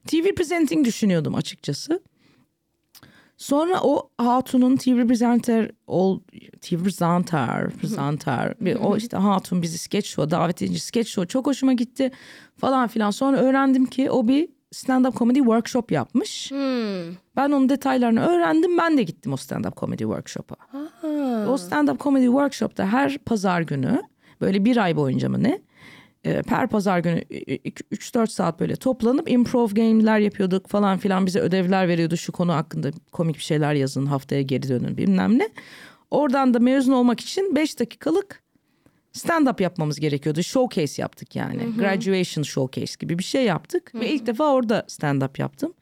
TV 0.06 0.34
presenting 0.34 0.86
düşünüyordum 0.86 1.34
açıkçası. 1.34 2.00
Sonra 3.36 3.80
o 3.82 4.10
Hatun'un 4.18 4.76
TV 4.76 5.06
presenter 5.06 5.70
ol 5.86 6.20
TV 6.60 6.82
presenter 6.82 7.70
presenter 7.70 8.54
bir 8.60 8.74
o 8.74 8.96
işte 8.96 9.16
Hatun 9.16 9.62
bizi 9.62 9.78
sketch 9.78 10.08
show 10.08 10.30
davet 10.30 10.62
edince 10.62 10.78
sketch 10.78 11.10
show 11.10 11.28
çok 11.28 11.46
hoşuma 11.46 11.72
gitti 11.72 12.10
falan 12.56 12.88
filan. 12.88 13.10
Sonra 13.10 13.36
öğrendim 13.36 13.86
ki 13.86 14.10
o 14.10 14.28
bir 14.28 14.48
stand 14.72 15.04
up 15.04 15.16
comedy 15.16 15.38
workshop 15.38 15.92
yapmış. 15.92 16.50
Hmm. 16.50 17.14
Ben 17.36 17.50
onun 17.50 17.68
detaylarını 17.68 18.26
öğrendim. 18.26 18.78
Ben 18.78 18.98
de 18.98 19.02
gittim 19.02 19.32
o 19.32 19.36
stand 19.36 19.64
up 19.64 19.76
comedy 19.76 20.02
workshop'a. 20.02 20.56
O 21.48 21.56
stand 21.56 21.88
up 21.88 22.00
comedy 22.00 22.26
workshop'ta 22.26 22.86
her 22.86 23.18
pazar 23.18 23.60
günü 23.60 24.02
böyle 24.40 24.64
bir 24.64 24.76
ay 24.76 24.96
boyunca 24.96 25.28
mı 25.28 25.42
ne? 25.42 25.62
E, 26.26 26.42
her 26.48 26.68
pazar 26.68 26.98
günü 26.98 27.18
3-4 27.20 28.26
saat 28.26 28.60
böyle 28.60 28.76
toplanıp 28.76 29.30
improv 29.30 29.68
game'ler 29.68 30.18
yapıyorduk 30.18 30.68
falan 30.68 30.98
filan 30.98 31.26
bize 31.26 31.40
ödevler 31.40 31.88
veriyordu 31.88 32.16
şu 32.16 32.32
konu 32.32 32.52
hakkında 32.52 32.90
komik 33.12 33.36
bir 33.36 33.42
şeyler 33.42 33.74
yazın 33.74 34.06
haftaya 34.06 34.42
geri 34.42 34.68
dönün 34.68 34.96
bilmem 34.96 35.38
ne. 35.38 35.48
Oradan 36.10 36.54
da 36.54 36.58
mezun 36.58 36.92
olmak 36.92 37.20
için 37.20 37.56
5 37.56 37.80
dakikalık 37.80 38.42
stand 39.12 39.46
up 39.46 39.60
yapmamız 39.60 40.00
gerekiyordu. 40.00 40.42
Showcase 40.42 41.02
yaptık 41.02 41.36
yani. 41.36 41.62
Graduation 41.78 42.42
showcase 42.42 42.94
gibi 42.98 43.18
bir 43.18 43.24
şey 43.24 43.44
yaptık 43.44 43.94
ve 43.94 44.10
ilk 44.10 44.26
defa 44.26 44.52
orada 44.52 44.84
stand 44.88 45.22
up 45.22 45.38
yaptım. 45.38 45.72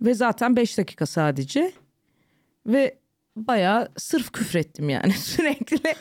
Ve 0.00 0.14
zaten 0.14 0.56
5 0.56 0.78
dakika 0.78 1.06
sadece. 1.06 1.72
Ve 2.66 2.98
bayağı 3.36 3.88
sırf 3.96 4.32
küfrettim 4.32 4.88
yani 4.88 5.12
sürekli. 5.18 5.94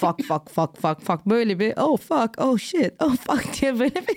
fuck 0.00 0.24
fuck 0.24 0.50
fuck 0.50 0.80
fuck 0.80 1.00
fuck 1.00 1.26
böyle 1.26 1.58
bir 1.58 1.74
oh 1.76 1.98
fuck 1.98 2.34
oh 2.38 2.58
shit 2.58 2.92
oh 3.02 3.16
fuck 3.16 3.44
diye 3.60 3.78
böyle 3.78 3.94
bir 3.94 4.16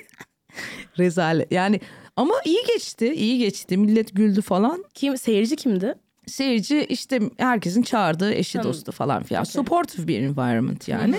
rezalet. 1.00 1.52
Yani 1.52 1.80
ama 2.16 2.34
iyi 2.46 2.60
geçti 2.68 3.14
iyi 3.14 3.38
geçti 3.38 3.78
millet 3.78 4.16
güldü 4.16 4.42
falan. 4.42 4.86
Kim 4.94 5.18
seyirci 5.18 5.56
kimdi? 5.56 5.96
Seyirci 6.28 6.86
işte 6.86 7.20
herkesin 7.38 7.82
çağırdığı 7.82 8.34
eşi 8.34 8.64
dostu 8.64 8.92
falan 8.92 9.24
filan. 9.24 9.44
Supportive 9.44 10.08
bir 10.08 10.22
environment 10.22 10.88
yani. 10.88 11.16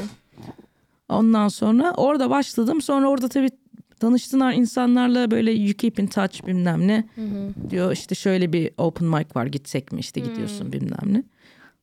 Ondan 1.09 1.49
sonra 1.49 1.95
orada 1.97 2.31
başladım. 2.31 2.83
Sonra 2.83 3.09
orada 3.09 3.29
tabii 3.29 3.51
tanıştılar 4.01 4.53
insanlarla 4.53 5.31
böyle 5.31 5.53
you 5.53 5.75
keep 5.75 5.99
in 5.99 6.07
touch 6.07 6.47
bilmem 6.47 6.89
ne. 6.89 7.05
Diyor 7.71 7.93
işte 7.93 8.15
şöyle 8.15 8.53
bir 8.53 8.71
open 8.79 9.09
mic 9.09 9.27
var 9.35 9.47
gitsek 9.47 9.93
mi 9.93 10.01
işte 10.01 10.21
gidiyorsun 10.21 10.73
bilmem 10.73 11.13
ne. 11.13 11.23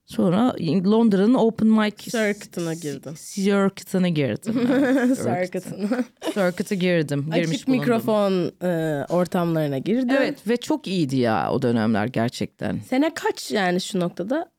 Sonra 0.05 0.55
Londra'nın 0.59 1.34
open 1.34 1.68
mic 1.68 1.95
Circuit'ına 1.97 2.74
girdin. 2.74 3.13
Circuit'ına 3.34 4.09
girdim. 4.09 4.53
Circuit'ına. 5.15 6.03
Circuit'a 6.34 6.76
girdim. 6.76 7.30
Girmiş 7.36 7.49
Açık 7.55 7.68
bulundum. 7.68 7.82
mikrofon 7.82 8.51
e, 8.63 9.05
ortamlarına 9.09 9.78
girdin. 9.78 10.09
Evet 10.09 10.47
ve 10.47 10.57
çok 10.57 10.88
iyiydi 10.88 11.15
ya 11.18 11.51
o 11.51 11.61
dönemler 11.61 12.07
gerçekten. 12.07 12.80
Sene 12.80 13.13
kaç 13.13 13.51
yani 13.51 13.82
şu 13.82 13.99
noktada? 13.99 14.51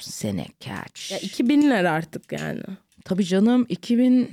Sene 0.00 0.46
kaç? 0.64 1.10
Ya 1.12 1.18
2000'ler 1.18 1.88
artık 1.88 2.32
yani. 2.32 2.62
Tabii 3.04 3.24
canım 3.24 3.66
2000 3.68 4.30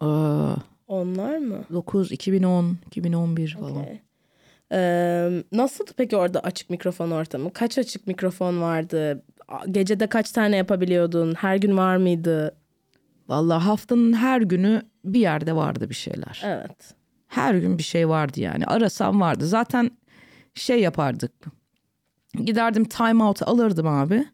Aa, 0.00 0.54
Onlar 0.88 1.38
mı? 1.38 1.64
9, 1.72 2.12
2010, 2.12 2.78
2011 2.86 3.56
falan. 3.60 3.76
Okey. 3.82 4.00
Ee, 4.72 5.42
nasıldı 5.52 5.90
peki 5.96 6.16
orada 6.16 6.40
açık 6.40 6.70
mikrofon 6.70 7.10
ortamı? 7.10 7.52
Kaç 7.52 7.78
açık 7.78 8.06
mikrofon 8.06 8.60
vardı? 8.60 9.22
Gecede 9.70 10.06
kaç 10.06 10.32
tane 10.32 10.56
yapabiliyordun? 10.56 11.34
Her 11.34 11.56
gün 11.56 11.76
var 11.76 11.96
mıydı? 11.96 12.56
Vallahi 13.28 13.62
haftanın 13.64 14.12
her 14.12 14.40
günü 14.40 14.82
bir 15.04 15.20
yerde 15.20 15.56
vardı 15.56 15.90
bir 15.90 15.94
şeyler. 15.94 16.42
Evet. 16.44 16.94
Her 17.28 17.54
gün 17.54 17.78
bir 17.78 17.82
şey 17.82 18.08
vardı 18.08 18.40
yani. 18.40 18.66
Arasam 18.66 19.20
vardı. 19.20 19.46
Zaten 19.46 19.90
şey 20.54 20.80
yapardık. 20.80 21.32
Giderdim 22.34 22.84
time 22.84 23.24
out 23.24 23.42
alırdım 23.42 23.86
abi. 23.86 24.26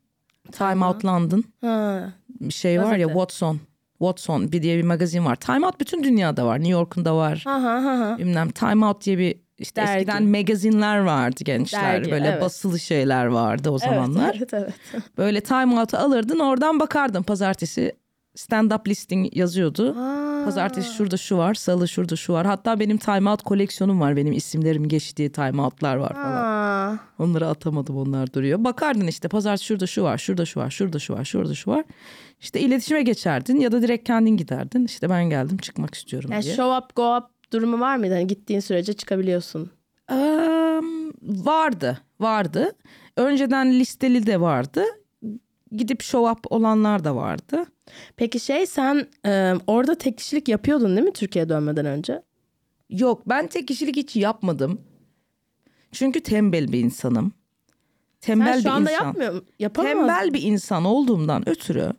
Time 0.53 0.85
Out 0.85 1.05
London. 1.05 1.45
Ha. 1.61 2.13
Bir 2.41 2.53
şey 2.53 2.79
var 2.81 2.85
ya 2.85 3.07
Gazete. 3.07 3.13
Watson. 3.13 3.61
Watson 3.99 4.53
bir 4.53 4.63
diye 4.63 4.79
bir 4.79 4.83
magazin 4.83 5.25
var. 5.25 5.37
Time 5.37 5.67
Out 5.67 5.81
bütün 5.81 6.03
dünyada 6.03 6.47
var. 6.47 6.59
New 6.59 6.73
York'un 6.73 7.05
da 7.05 7.17
var. 7.17 7.43
Ha 7.45 7.63
ha 7.63 7.85
ha. 7.85 7.99
ha. 7.99 8.19
Bilmem 8.19 8.51
Time 8.51 8.87
Out 8.87 9.05
diye 9.05 9.19
bir 9.19 9.37
işte 9.59 9.81
Dergi. 9.81 10.01
eskiden 10.01 10.25
magazinler 10.25 10.99
vardı 10.99 11.45
gençler. 11.45 11.83
Dergi, 11.83 12.11
Böyle 12.11 12.29
evet. 12.29 12.43
basılı 12.43 12.79
şeyler 12.79 13.27
vardı 13.27 13.71
o 13.71 13.79
zamanlar. 13.79 14.37
Evet, 14.39 14.55
evet, 14.55 14.75
evet. 14.93 15.03
Böyle 15.19 15.41
Time 15.41 15.81
Out'u 15.81 15.97
alırdın 15.97 16.39
oradan 16.39 16.81
bakardın 16.81 17.23
pazartesi 17.23 17.93
stand 18.35 18.71
up 18.71 18.89
listing 18.89 19.37
yazıyordu. 19.37 19.95
Aa. 19.99 20.45
Pazartesi 20.45 20.95
şurada 20.95 21.17
şu 21.17 21.37
var, 21.37 21.55
salı 21.55 21.89
şurada 21.89 22.17
şu 22.17 22.33
var. 22.33 22.47
Hatta 22.47 22.81
benim 22.81 22.99
time 22.99 23.31
out 23.31 23.43
koleksiyonum 23.43 24.01
var. 24.01 24.17
Benim 24.17 24.33
isimlerim 24.33 24.89
geçtiği 24.89 25.33
time 25.33 25.63
out'lar 25.63 25.97
var 25.97 26.15
falan. 26.15 26.45
Aa. 26.45 26.99
Onları 27.19 27.49
atamadım 27.49 27.97
onlar 27.97 28.33
duruyor. 28.33 28.65
Bakardın 28.65 29.07
işte 29.07 29.29
pazartesi 29.29 29.65
şurada 29.65 29.87
şu 29.87 30.03
var, 30.03 30.19
şurada 30.19 30.45
şu 30.45 30.61
var, 30.61 30.71
şurada 30.71 30.99
şu 30.99 31.15
var, 31.15 31.25
şurada 31.25 31.55
şu 31.55 31.71
var. 31.71 31.85
İşte 32.41 32.61
iletişime 32.61 33.03
geçerdin 33.03 33.61
ya 33.61 33.73
da 33.73 33.83
direkt 33.83 34.07
kendin 34.07 34.37
giderdin. 34.37 34.85
İşte 34.85 35.11
ben 35.11 35.31
geldim 35.31 35.57
çıkmak 35.59 35.95
istiyorum 35.95 36.31
Yani 36.33 36.43
diye. 36.43 36.55
show 36.55 36.77
up 36.85 36.97
go 36.97 37.17
up 37.17 37.25
durumu 37.53 37.81
var 37.81 37.97
mıydı? 37.97 38.15
Hani 38.15 38.27
gittiğin 38.27 38.61
sürece 38.61 38.93
çıkabiliyorsun. 38.93 39.71
Eee, 40.11 40.81
vardı, 41.23 41.99
vardı. 42.21 42.73
Önceden 43.17 43.73
listeli 43.81 44.27
de 44.27 44.41
vardı. 44.41 44.85
Gidip 45.73 46.03
show 46.03 46.31
up 46.33 46.53
olanlar 46.53 47.05
da 47.05 47.17
vardı. 47.17 47.65
Peki 48.17 48.41
şey 48.41 48.67
sen 48.67 49.07
e, 49.27 49.55
orada 49.67 49.95
tek 49.95 50.19
kişilik 50.19 50.49
yapıyordun 50.49 50.97
değil 50.97 51.07
mi 51.07 51.13
Türkiye'ye 51.13 51.49
dönmeden 51.49 51.87
önce? 51.87 52.23
Yok 52.91 53.23
ben 53.29 53.47
tek 53.47 53.69
kişilik 53.69 53.97
hiç 53.97 54.17
yapmadım. 54.17 54.81
Çünkü 55.93 56.21
tembel 56.21 56.73
bir 56.73 56.81
insanım. 56.81 57.33
Tembel 58.21 58.53
Sen 58.53 58.59
şu 58.59 58.65
bir 58.65 58.71
anda 58.71 58.91
insan. 58.93 59.05
yapmıyor? 59.07 59.43
Yapamaz. 59.59 59.93
Tembel 59.93 60.35
bir 60.35 60.43
insan 60.43 60.85
olduğumdan 60.85 61.49
ötürü 61.49 61.93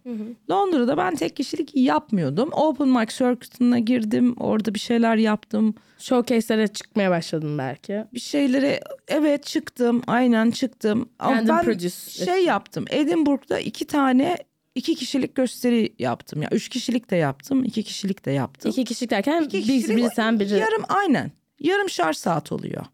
Londra'da 0.52 0.98
ben 0.98 1.16
tek 1.16 1.36
kişilik 1.36 1.76
yapmıyordum. 1.76 2.50
Open 2.54 2.88
mic 2.88 3.12
circuit'ına 3.18 3.80
girdim. 3.80 4.36
Orada 4.40 4.74
bir 4.74 4.80
şeyler 4.80 5.16
yaptım. 5.16 5.76
Showcase'lere 6.00 6.68
çıkmaya 6.68 7.12
başladın 7.12 7.58
belki. 7.58 8.04
Bir 8.14 8.20
şeylere 8.20 8.80
evet 9.08 9.46
çıktım. 9.46 10.02
Aynen 10.08 10.52
çıktım. 10.52 11.10
Ama 11.20 11.34
Kendin 11.36 11.50
ben 11.50 11.64
produce 11.64 11.90
şey 11.90 12.34
ettin. 12.34 12.48
yaptım. 12.48 12.86
Edinburgh'da 12.90 13.60
iki 13.60 13.86
tane 13.88 14.38
iki 14.76 14.96
kişilik 14.96 15.36
gösteri 15.36 15.94
yaptım. 16.00 16.42
Ya 16.42 16.50
üç 16.52 16.70
kişilik 16.70 17.10
de 17.12 17.16
yaptım. 17.16 17.64
iki 17.64 17.84
kişilik 17.84 18.26
de 18.26 18.32
yaptım. 18.32 18.72
İki 18.72 18.84
kişilik 18.86 19.12
derken 19.12 19.42
İki 19.44 19.58
bir, 19.58 19.64
kişilik- 19.64 19.98
biri 19.98 20.10
sen 20.16 20.40
biri. 20.40 20.54
Yarım 20.58 20.84
aynen. 20.90 21.32
Yarım 21.60 21.90
şarj 21.90 22.18
saat 22.18 22.52
oluyor. 22.52 22.86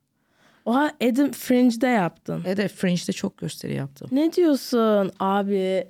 Oha 0.65 0.91
Edim 1.01 1.31
Fringe'de 1.31 1.87
yaptın. 1.87 2.43
Evet 2.47 2.71
Fringe'de 2.71 3.11
çok 3.11 3.37
gösteri 3.37 3.73
yaptım. 3.75 4.09
Ne 4.11 4.33
diyorsun 4.33 5.11
abi? 5.19 5.87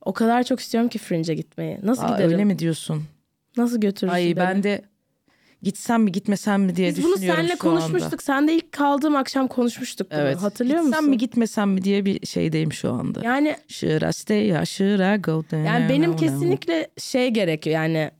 O 0.00 0.12
kadar 0.12 0.42
çok 0.42 0.60
istiyorum 0.60 0.88
ki 0.88 0.98
Fringe'e 0.98 1.34
gitmeyi. 1.34 1.78
Nasıl 1.82 2.02
Aa, 2.04 2.08
giderim? 2.08 2.32
öyle 2.32 2.44
mi 2.44 2.58
diyorsun? 2.58 3.04
Nasıl 3.56 3.80
götürürsün 3.80 4.14
Ay 4.14 4.24
beni? 4.24 4.36
ben 4.36 4.62
de 4.62 4.82
gitsem 5.62 6.02
mi 6.02 6.12
gitmesem 6.12 6.62
mi 6.62 6.76
diye 6.76 6.88
Biz 6.88 7.04
bunu 7.04 7.12
düşünüyorum 7.14 7.40
seninle 7.40 7.56
şu 7.56 7.70
anda. 7.70 7.80
konuşmuştuk. 7.80 8.22
Sen 8.22 8.48
de 8.48 8.54
ilk 8.54 8.72
kaldığım 8.72 9.16
akşam 9.16 9.48
konuşmuştuk 9.48 10.10
bunu. 10.10 10.20
Evet. 10.20 10.36
Hatırlıyor 10.42 10.80
gitsem 10.82 10.98
musun? 10.98 11.10
mi 11.10 11.18
gitmesem 11.18 11.70
mi 11.70 11.84
diye 11.84 12.04
bir 12.04 12.26
şeydeyim 12.26 12.72
şu 12.72 12.92
anda. 12.92 13.20
Yani 13.24 13.48
or 13.50 14.64
should 14.64 15.18
I 15.18 15.22
go 15.22 15.44
yani 15.52 15.88
benim 15.88 16.16
kesinlikle 16.16 16.88
şey 16.98 17.30
gerekiyor 17.30 17.74
yani. 17.74 18.10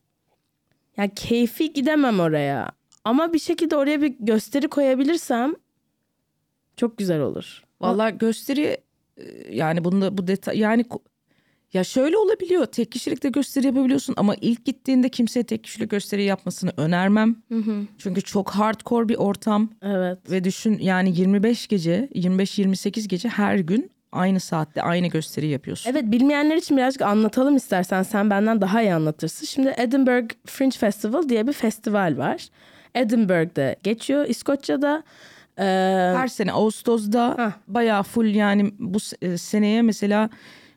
Ya 0.97 1.09
keyfi 1.15 1.73
gidemem 1.73 2.21
oraya. 2.21 2.71
Ama 3.05 3.33
bir 3.33 3.39
şekilde 3.39 3.77
oraya 3.77 4.03
bir 4.03 4.15
gösteri 4.21 4.69
koyabilirsem 4.69 5.55
çok 6.77 6.99
güzel 6.99 7.21
olur. 7.21 7.63
Vallahi 7.81 8.19
gösteri 8.19 8.77
e, 9.17 9.25
yani 9.51 9.85
bunda 9.85 10.19
bu 10.19 10.27
detay 10.27 10.59
yani 10.59 10.85
ya 11.73 11.85
şöyle 11.85 12.17
olabiliyor. 12.17 12.67
Tek 12.67 12.93
kişilikte 12.93 13.29
gösteri 13.29 13.67
yapabiliyorsun 13.67 14.15
ama 14.17 14.35
ilk 14.41 14.65
gittiğinde 14.65 15.09
kimseye 15.09 15.43
tek 15.43 15.65
kişilik 15.65 15.91
gösteri 15.91 16.25
yapmasını 16.25 16.73
önermem. 16.77 17.37
Çünkü 17.99 18.23
çok 18.23 18.51
hardcore 18.51 19.09
bir 19.09 19.17
ortam 19.17 19.71
Evet. 19.83 20.31
ve 20.31 20.45
düşün 20.45 20.79
yani 20.79 21.21
25 21.21 21.67
gece, 21.67 22.09
25-28 22.15 23.09
gece 23.09 23.29
her 23.29 23.57
gün 23.59 23.91
aynı 24.13 24.41
saatte 24.41 24.83
aynı 24.83 25.07
gösteri 25.07 25.47
yapıyorsun. 25.47 25.91
Evet 25.91 26.05
bilmeyenler 26.05 26.57
için 26.57 26.77
birazcık 26.77 27.03
anlatalım 27.03 27.57
istersen 27.57 28.03
sen 28.03 28.31
benden 28.31 28.61
daha 28.61 28.83
iyi 28.83 28.95
anlatırsın. 28.95 29.47
Şimdi 29.47 29.75
Edinburgh 29.77 30.29
Fringe 30.47 30.79
Festival 30.79 31.29
diye 31.29 31.47
bir 31.47 31.53
festival 31.53 32.15
var. 32.19 32.49
Edinburgh'da 32.95 33.77
geçiyor 33.83 34.27
İskoçya'da. 34.29 35.03
Ee, 35.59 35.63
Her 36.17 36.29
sene 36.29 36.53
Ağustos'da 36.53 37.35
Hah. 37.39 37.53
bayağı 37.69 38.03
full 38.03 38.35
yani 38.35 38.73
bu 38.79 38.99
e, 39.23 39.39
seneye 39.39 39.83
mesela 39.83 40.31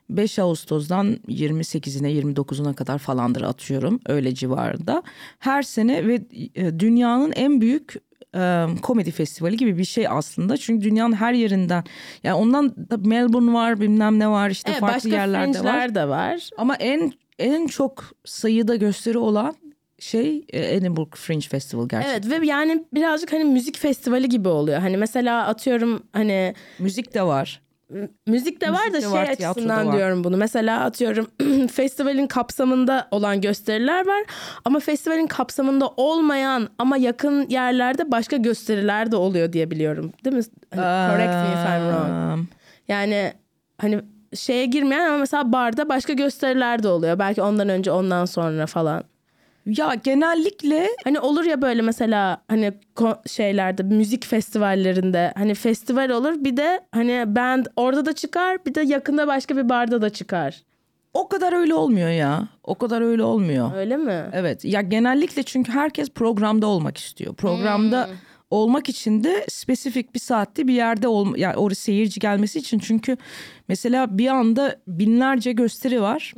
5 0.10 0.40
Ağustos'dan 0.40 1.14
28'ine 1.28 2.22
29'una 2.34 2.74
kadar 2.74 2.98
falandır 2.98 3.42
atıyorum 3.42 4.00
öyle 4.06 4.34
civarında. 4.36 5.04
Her 5.40 5.62
sene 5.62 6.08
ve 6.08 6.22
e, 6.56 6.80
dünyanın 6.80 7.32
en 7.36 7.62
büyük 7.62 7.94
e, 8.36 8.66
komedi 8.82 9.12
festivali 9.12 9.58
gibi 9.58 9.78
bir 9.78 9.84
şey 9.86 10.08
aslında. 10.08 10.58
Çünkü 10.58 10.84
dünyanın 10.90 11.14
her 11.16 11.34
yerinden 11.34 11.84
yani 12.24 12.36
ondan 12.36 12.76
da 12.90 12.98
Melbourne 12.98 13.54
var 13.54 13.82
bilmem 13.82 14.20
ne 14.20 14.30
var 14.30 14.50
işte 14.50 14.72
Evet, 14.72 14.82
farklı 14.82 15.10
yerlerde 15.10 15.64
var. 15.64 15.96
de 15.96 16.08
var. 16.08 16.50
Ama 16.58 16.76
en 16.76 17.14
en 17.40 17.68
çok 17.68 18.04
sayıda 18.26 18.76
gösteri 18.76 19.18
olan 19.18 19.56
şey 20.00 20.46
e, 20.50 20.76
Edinburgh 20.76 21.16
Fringe 21.16 21.48
Festival 21.48 21.88
gerçekten. 21.88 22.30
Evet 22.30 22.42
ve 22.42 22.46
yani 22.48 22.86
birazcık 22.94 23.34
hani 23.34 23.44
müzik 23.44 23.78
festivali 23.78 24.30
gibi 24.30 24.48
oluyor. 24.50 24.80
Hani 24.80 24.98
mesela 24.98 25.48
atıyorum 25.48 26.04
hani 26.14 26.54
Müzik 26.80 27.14
de 27.14 27.24
var. 27.24 27.62
müzik 28.28 28.62
de 28.62 28.72
var 28.74 28.90
da 28.90 28.94
de 28.94 29.02
şey 29.02 29.10
var, 29.12 29.28
açısından 29.28 29.88
var. 29.88 29.96
diyorum 29.98 30.24
bunu. 30.24 30.38
Mesela 30.38 30.80
atıyorum 30.84 31.28
festivalin 31.68 32.28
kapsamında 32.28 33.08
olan 33.12 33.42
gösteriler 33.42 34.08
var 34.08 34.24
ama 34.66 34.80
festivalin 34.80 35.28
kapsamında 35.28 35.88
olmayan 35.88 36.70
ama 36.78 36.98
yakın 36.98 37.50
yerlerde 37.50 38.12
başka 38.12 38.38
gösteriler 38.38 39.12
de 39.12 39.16
oluyor 39.16 39.54
diye 39.54 39.72
biliyorum. 39.72 40.14
Değil 40.26 40.36
mi? 40.36 40.44
Hani, 40.76 41.12
correct 41.12 41.34
me 41.34 41.50
if 41.54 41.70
I'm 41.70 41.92
wrong. 41.92 42.46
Yani 42.88 43.34
hani 43.78 44.02
şeye 44.36 44.66
girmeyen 44.66 45.08
ama 45.08 45.18
mesela 45.18 45.52
barda 45.52 45.90
başka 45.90 46.14
gösteriler 46.14 46.84
de 46.84 46.88
oluyor. 46.88 47.20
Belki 47.20 47.42
ondan 47.42 47.70
önce 47.70 47.92
ondan 47.92 48.26
sonra 48.26 48.66
falan. 48.66 49.04
Ya 49.68 49.94
genellikle 50.04 50.88
Hani 51.04 51.20
olur 51.20 51.44
ya 51.44 51.62
böyle 51.62 51.82
mesela 51.82 52.42
hani 52.48 52.74
şeylerde 53.28 53.84
müzik 53.84 54.26
festivallerinde 54.26 55.34
hani 55.38 55.54
festival 55.54 56.10
olur 56.10 56.34
bir 56.44 56.58
de 56.58 56.82
hani 56.92 57.24
band 57.28 57.66
orada 57.76 58.06
da 58.06 58.14
çıkar 58.14 58.66
bir 58.66 58.76
de 58.76 58.82
yakında 58.82 59.28
başka 59.28 59.58
bir 59.58 59.70
barda 59.70 60.02
da 60.02 60.10
çıkar. 60.10 60.64
o 61.14 61.28
kadar 61.30 61.54
öyle 61.54 61.74
olmuyor 61.74 62.10
ya. 62.10 62.48
O 62.64 62.76
kadar 62.76 63.02
öyle 63.02 63.24
olmuyor. 63.24 63.76
Öyle 63.76 63.98
mi? 63.98 64.26
Evet 64.34 64.66
ya 64.66 64.82
genellikle 64.82 65.44
çünkü 65.44 65.72
herkes 65.72 66.10
programda 66.10 66.68
olmak 66.68 66.98
istiyor. 66.98 67.36
Programda 67.36 68.10
olmak 68.50 68.90
için 68.90 69.24
de 69.24 69.46
spesifik 69.50 70.16
bir 70.16 70.20
saatte 70.20 70.68
bir 70.68 70.74
yerde 70.74 71.08
ol 71.08 71.36
yani 71.36 71.56
oraya 71.56 71.76
seyirci 71.76 72.20
gelmesi 72.20 72.60
için 72.60 72.80
çünkü 72.80 73.18
mesela 73.68 74.18
bir 74.18 74.28
anda 74.28 74.76
binlerce 74.88 75.52
gösteri 75.52 76.02
var. 76.02 76.34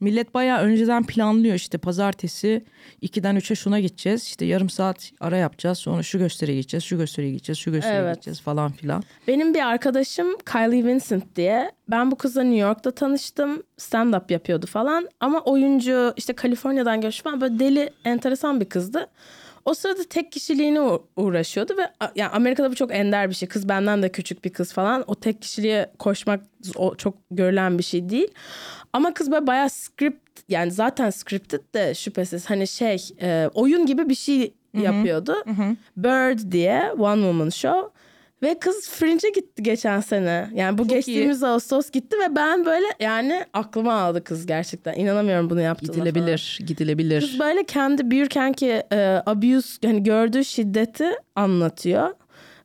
Millet 0.00 0.34
bayağı 0.34 0.60
önceden 0.62 1.04
planlıyor 1.06 1.54
işte 1.54 1.78
pazartesi 1.78 2.64
2'den 3.02 3.36
3'e 3.36 3.54
şuna 3.56 3.80
gideceğiz. 3.80 4.24
işte 4.24 4.44
yarım 4.44 4.70
saat 4.70 5.10
ara 5.20 5.36
yapacağız. 5.36 5.78
Sonra 5.78 6.02
şu 6.02 6.18
gösteriye 6.18 6.56
gideceğiz, 6.56 6.84
şu 6.84 6.96
gösteriye 6.98 7.32
gideceğiz, 7.32 7.58
şu 7.58 7.72
gösteriye 7.72 8.00
Evet. 8.00 8.14
gideceğiz 8.14 8.40
falan 8.40 8.72
filan. 8.72 9.02
Benim 9.28 9.54
bir 9.54 9.66
arkadaşım 9.66 10.26
Kylie 10.52 10.84
Vincent 10.84 11.36
diye. 11.36 11.70
Ben 11.88 12.10
bu 12.10 12.16
kızla 12.16 12.42
New 12.42 12.58
York'ta 12.58 12.90
tanıştım. 12.90 13.62
Stand-up 13.78 14.32
yapıyordu 14.32 14.66
falan. 14.66 15.08
Ama 15.20 15.40
oyuncu 15.40 16.12
işte 16.16 16.32
Kaliforniya'dan 16.32 17.10
falan 17.10 17.40
böyle 17.40 17.58
deli 17.58 17.90
enteresan 18.04 18.60
bir 18.60 18.64
kızdı. 18.64 19.06
O 19.64 19.74
sırada 19.74 20.04
tek 20.10 20.32
kişiliğine 20.32 20.80
uğraşıyordu 21.16 21.76
ve 21.76 22.10
yani 22.16 22.30
Amerika'da 22.30 22.70
bu 22.70 22.74
çok 22.74 22.94
ender 22.94 23.30
bir 23.30 23.34
şey. 23.34 23.48
Kız 23.48 23.68
benden 23.68 24.02
de 24.02 24.08
küçük 24.08 24.44
bir 24.44 24.50
kız 24.52 24.72
falan. 24.72 25.04
O 25.06 25.14
tek 25.14 25.42
kişiliğe 25.42 25.90
koşmak 25.98 26.40
o 26.76 26.94
çok 26.94 27.14
görülen 27.30 27.78
bir 27.78 27.82
şey 27.82 28.08
değil. 28.08 28.28
Ama 28.92 29.14
kız 29.14 29.30
böyle 29.30 29.46
bayağı 29.46 29.70
script 29.70 30.40
yani 30.48 30.70
zaten 30.70 31.10
scripted 31.10 31.60
de 31.74 31.94
şüphesiz 31.94 32.50
hani 32.50 32.66
şey 32.68 33.08
e, 33.20 33.48
oyun 33.54 33.86
gibi 33.86 34.08
bir 34.08 34.14
şey 34.14 34.54
yapıyordu. 34.82 35.34
Bird 35.96 36.52
diye 36.52 36.92
One 36.98 37.14
Woman 37.20 37.48
Show. 37.48 37.90
Ve 38.42 38.58
kız 38.58 38.90
Fringe'e 38.90 39.30
gitti 39.30 39.62
geçen 39.62 40.00
sene. 40.00 40.48
Yani 40.54 40.78
bu 40.78 40.82
Çok 40.82 40.90
geçtiğimiz 40.90 41.42
Ağustos 41.42 41.90
gitti 41.90 42.16
ve 42.18 42.36
ben 42.36 42.64
böyle 42.64 42.86
yani 43.00 43.44
aklıma 43.52 43.92
aldı 43.92 44.24
kız 44.24 44.46
gerçekten. 44.46 44.94
İnanamıyorum 44.94 45.50
bunu 45.50 45.60
yaptığına 45.60 45.92
falan. 45.92 46.04
Gidilebilir, 46.04 46.58
gidilebilir. 46.66 47.20
Kız 47.20 47.38
böyle 47.38 47.64
kendi 47.64 48.10
büyürken 48.10 48.52
ki 48.52 48.82
e, 48.92 49.22
abuse 49.26 49.78
yani 49.82 50.02
gördüğü 50.02 50.44
şiddeti 50.44 51.10
anlatıyor. 51.36 52.10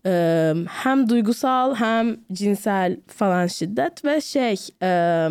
E, 0.05 0.53
hem 0.69 1.09
duygusal 1.09 1.75
hem 1.75 2.17
cinsel 2.34 2.97
falan 3.07 3.47
şiddet 3.47 4.05
ve 4.05 4.21
şey 4.21 4.55
e, 4.84 5.30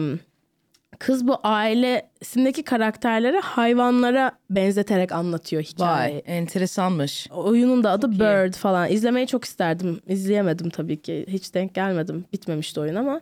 kız 0.99 1.27
bu 1.29 1.39
ailesindeki 1.43 2.63
karakterleri 2.63 3.39
hayvanlara 3.39 4.33
benzeterek 4.51 5.13
anlatıyor 5.13 5.63
hikayeyi. 5.63 6.15
Vay 6.15 6.37
enteresanmış. 6.37 7.29
Oyunun 7.31 7.85
da 7.85 7.91
adı 7.91 8.11
iyi. 8.11 8.21
Bird 8.21 8.55
falan. 8.55 8.91
İzlemeyi 8.91 9.27
çok 9.27 9.45
isterdim. 9.45 10.01
İzleyemedim 10.07 10.71
tabii 10.71 11.03
ki. 11.03 11.27
Hiç 11.29 11.55
denk 11.55 11.75
gelmedim. 11.75 12.25
Bitmemişti 12.33 12.81
oyun 12.81 12.95
ama. 12.95 13.21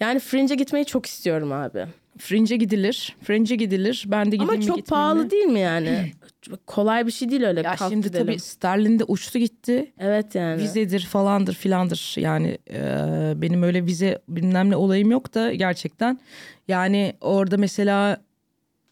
Yani 0.00 0.20
Fringe'e 0.20 0.54
gitmeyi 0.56 0.84
çok 0.84 1.06
istiyorum 1.06 1.52
abi. 1.52 1.86
Fringe'e 2.18 2.56
gidilir. 2.56 3.16
Fringe'e 3.22 3.56
gidilir. 3.56 4.04
Ben 4.06 4.26
de 4.32 4.36
gideyim 4.36 4.50
ama 4.50 4.62
çok 4.62 4.86
pahalı 4.86 5.24
mi? 5.24 5.30
değil 5.30 5.44
mi 5.44 5.60
yani? 5.60 6.12
Kolay 6.66 7.06
bir 7.06 7.10
şey 7.12 7.30
değil 7.30 7.42
öyle. 7.42 7.60
Ya 7.60 7.76
şimdi 7.76 8.06
gidelim. 8.06 8.26
tabii 8.26 8.38
sterlin 8.38 8.98
de 8.98 9.04
uçtu 9.04 9.38
gitti. 9.38 9.92
Evet 9.98 10.34
yani. 10.34 10.62
Vizedir 10.62 11.00
falandır 11.00 11.54
filandır. 11.54 12.14
Yani 12.16 12.58
e, 12.70 12.82
benim 13.36 13.62
öyle 13.62 13.86
vize 13.86 14.18
bilmem 14.28 14.70
ne 14.70 14.76
olayım 14.76 15.10
yok 15.10 15.34
da 15.34 15.54
gerçekten. 15.54 16.20
Yani 16.68 17.14
orada 17.20 17.56
mesela 17.56 18.16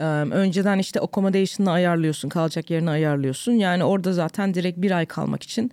e, 0.01 0.05
önceden 0.05 0.79
işte 0.79 1.01
accommodation'ını 1.01 1.71
ayarlıyorsun. 1.71 2.29
Kalacak 2.29 2.71
yerini 2.71 2.91
ayarlıyorsun. 2.91 3.53
Yani 3.53 3.85
orada 3.85 4.13
zaten 4.13 4.55
direkt 4.55 4.79
bir 4.79 4.91
ay 4.91 5.07
kalmak 5.07 5.43
için 5.43 5.71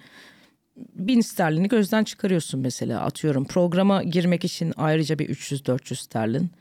bin 0.95 1.21
sterlini 1.21 1.67
gözden 1.67 2.03
çıkarıyorsun 2.03 2.59
mesela 2.59 3.01
atıyorum. 3.01 3.45
Programa 3.45 4.03
girmek 4.03 4.45
için 4.45 4.73
ayrıca 4.77 5.19
bir 5.19 5.29
300-400 5.29 5.95
sterlin. 5.95 6.51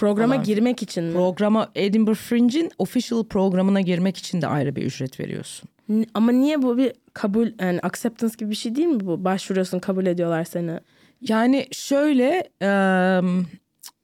Programa 0.00 0.34
falan. 0.34 0.44
girmek 0.44 0.82
için 0.82 1.04
mi? 1.04 1.12
Programa 1.12 1.70
Edinburgh 1.74 2.18
Fringe'in 2.18 2.70
official 2.78 3.24
programına 3.24 3.80
girmek 3.80 4.16
için 4.16 4.42
de 4.42 4.46
ayrı 4.46 4.76
bir 4.76 4.82
ücret 4.82 5.20
veriyorsun. 5.20 5.68
Ama 6.14 6.32
niye 6.32 6.62
bu 6.62 6.76
bir 6.76 6.92
kabul 7.12 7.48
yani 7.60 7.80
acceptance 7.82 8.34
gibi 8.38 8.50
bir 8.50 8.54
şey 8.54 8.74
değil 8.76 8.88
mi 8.88 9.00
bu? 9.00 9.24
Başvuruyorsun 9.24 9.78
kabul 9.78 10.06
ediyorlar 10.06 10.44
seni. 10.44 10.80
Yani 11.20 11.66
şöyle 11.72 12.48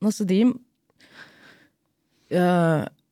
nasıl 0.03 0.29
diyeyim 0.29 0.59
e, 2.33 2.41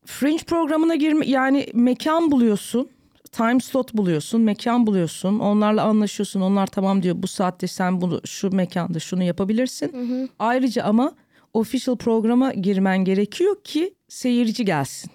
Fringe 0.05 0.45
programına 0.45 0.95
girme 0.95 1.27
yani 1.27 1.67
mekan 1.75 2.31
buluyorsun. 2.31 2.89
Time 3.33 3.61
slot 3.61 3.95
buluyorsun, 3.95 4.41
mekan 4.41 4.87
buluyorsun. 4.87 5.39
Onlarla 5.39 5.83
anlaşıyorsun. 5.83 6.41
Onlar 6.41 6.67
tamam 6.67 7.03
diyor 7.03 7.17
bu 7.19 7.27
saatte 7.27 7.67
sen 7.67 8.01
bunu 8.01 8.21
şu 8.25 8.51
mekanda 8.55 8.99
şunu 8.99 9.23
yapabilirsin. 9.23 10.31
Ayrıca 10.39 10.85
ama 10.85 11.13
official 11.55 11.97
programa 11.97 12.53
girmen 12.53 13.05
gerekiyor 13.05 13.57
ki 13.65 13.95
seyirci 14.09 14.65
gelsin. 14.65 15.11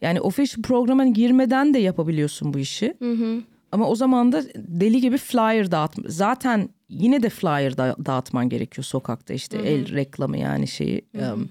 Yani 0.00 0.20
official 0.20 0.62
programa 0.62 1.06
girmeden 1.06 1.74
de 1.74 1.78
yapabiliyorsun 1.78 2.54
bu 2.54 2.58
işi. 2.58 2.96
Ama 3.72 3.88
o 3.88 3.94
zaman 3.94 4.32
da 4.32 4.42
deli 4.56 5.00
gibi 5.00 5.18
flyer 5.18 5.70
dağıtma. 5.70 6.04
Zaten 6.08 6.68
yine 6.88 7.22
de 7.22 7.28
flyer 7.28 7.76
da- 7.76 7.96
dağıtman 8.06 8.48
gerekiyor 8.48 8.84
sokakta 8.84 9.34
işte 9.34 9.58
el 9.58 9.92
reklamı 9.94 10.38
yani 10.38 10.68
şeyi. 10.68 11.02
Um, 11.32 11.48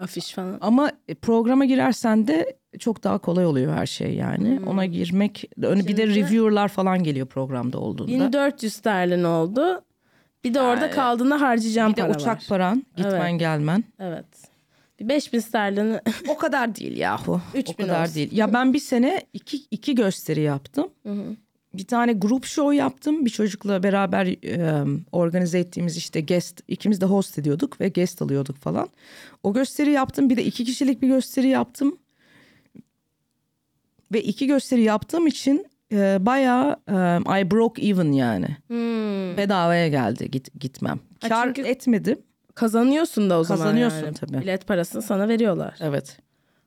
Afiş 0.00 0.32
falan. 0.32 0.58
ama 0.60 0.90
programa 1.22 1.64
girersen 1.64 2.26
de 2.26 2.56
çok 2.78 3.04
daha 3.04 3.18
kolay 3.18 3.46
oluyor 3.46 3.72
her 3.74 3.86
şey 3.86 4.14
yani. 4.14 4.60
Ona 4.66 4.84
girmek 4.86 5.44
ön- 5.62 5.86
bir 5.86 5.96
de 5.96 6.06
reviewer'lar 6.06 6.68
falan 6.68 7.02
geliyor 7.04 7.26
programda 7.26 7.78
olduğunda. 7.78 8.12
1400 8.12 8.72
sterlin 8.72 9.24
oldu. 9.24 9.80
Bir 10.44 10.54
de 10.54 10.60
orada 10.60 10.90
kaldığında 10.90 11.40
harcayacağım 11.40 11.92
bir 11.92 11.96
de 11.96 12.00
para 12.00 12.12
uçak 12.12 12.36
var. 12.36 12.44
paran, 12.48 12.86
gitmen 12.96 13.30
Evet. 13.30 13.40
gelmen. 13.40 13.84
Evet. 13.98 14.26
Bir 15.00 15.08
5000 15.08 15.38
sterlin. 15.40 15.98
O 16.28 16.36
kadar 16.36 16.74
değil 16.76 16.96
yahu. 16.96 17.32
o 17.54 17.58
3000 17.58 17.74
kadar 17.84 18.02
olsun. 18.02 18.14
değil. 18.14 18.28
Ya 18.32 18.52
ben 18.52 18.72
bir 18.72 18.78
sene 18.78 19.22
iki, 19.32 19.56
iki 19.70 19.94
gösteri 19.94 20.40
yaptım. 20.40 20.88
Bir 21.74 21.84
tane 21.84 22.12
grup 22.12 22.44
show 22.44 22.76
yaptım. 22.76 23.24
Bir 23.24 23.30
çocukla 23.30 23.82
beraber 23.82 24.26
e, 24.26 24.84
organize 25.12 25.58
ettiğimiz 25.58 25.96
işte 25.96 26.20
guest 26.20 26.60
ikimiz 26.68 27.00
de 27.00 27.04
host 27.04 27.38
ediyorduk 27.38 27.80
ve 27.80 27.88
guest 27.88 28.22
alıyorduk 28.22 28.56
falan. 28.56 28.88
O 29.42 29.52
gösteri 29.54 29.90
yaptım. 29.90 30.30
Bir 30.30 30.36
de 30.36 30.44
iki 30.44 30.64
kişilik 30.64 31.02
bir 31.02 31.08
gösteri 31.08 31.48
yaptım. 31.48 31.98
Ve 34.12 34.22
iki 34.22 34.46
gösteri 34.46 34.82
yaptığım 34.82 35.26
için 35.26 35.66
e, 35.92 36.16
bayağı 36.20 36.76
e, 36.88 37.40
I 37.40 37.50
broke 37.50 37.82
even 37.86 38.12
yani. 38.12 38.46
Hmm. 38.66 39.36
Bedavaya 39.36 39.88
geldi 39.88 40.30
git, 40.30 40.60
gitmem. 40.60 41.00
Ha, 41.20 41.28
Kar 41.28 41.46
çünkü- 41.46 41.68
etmedim. 41.68 42.18
Kazanıyorsun 42.54 43.30
da 43.30 43.38
o 43.38 43.44
zaman 43.44 43.62
Kazanıyorsun 43.64 44.04
yani. 44.04 44.14
tabii. 44.14 44.40
Bilet 44.40 44.66
parasını 44.66 45.02
sana 45.02 45.28
veriyorlar. 45.28 45.74
Evet. 45.80 46.18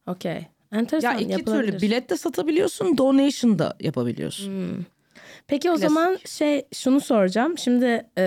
Okey. 0.08 0.48
Enteresan 0.72 1.14
Ya 1.14 1.20
iki 1.20 1.46
türlü 1.46 1.82
bilet 1.82 2.10
de 2.10 2.18
satabiliyorsun, 2.18 2.98
donation 2.98 3.60
da 3.60 3.74
yapabiliyorsun. 3.80 4.86
Peki 5.48 5.70
o 5.72 5.74
Klasik. 5.74 5.90
zaman 5.90 6.18
şey 6.26 6.66
şunu 6.74 7.02
soracağım. 7.02 7.58
Şimdi 7.58 8.06
e, 8.18 8.24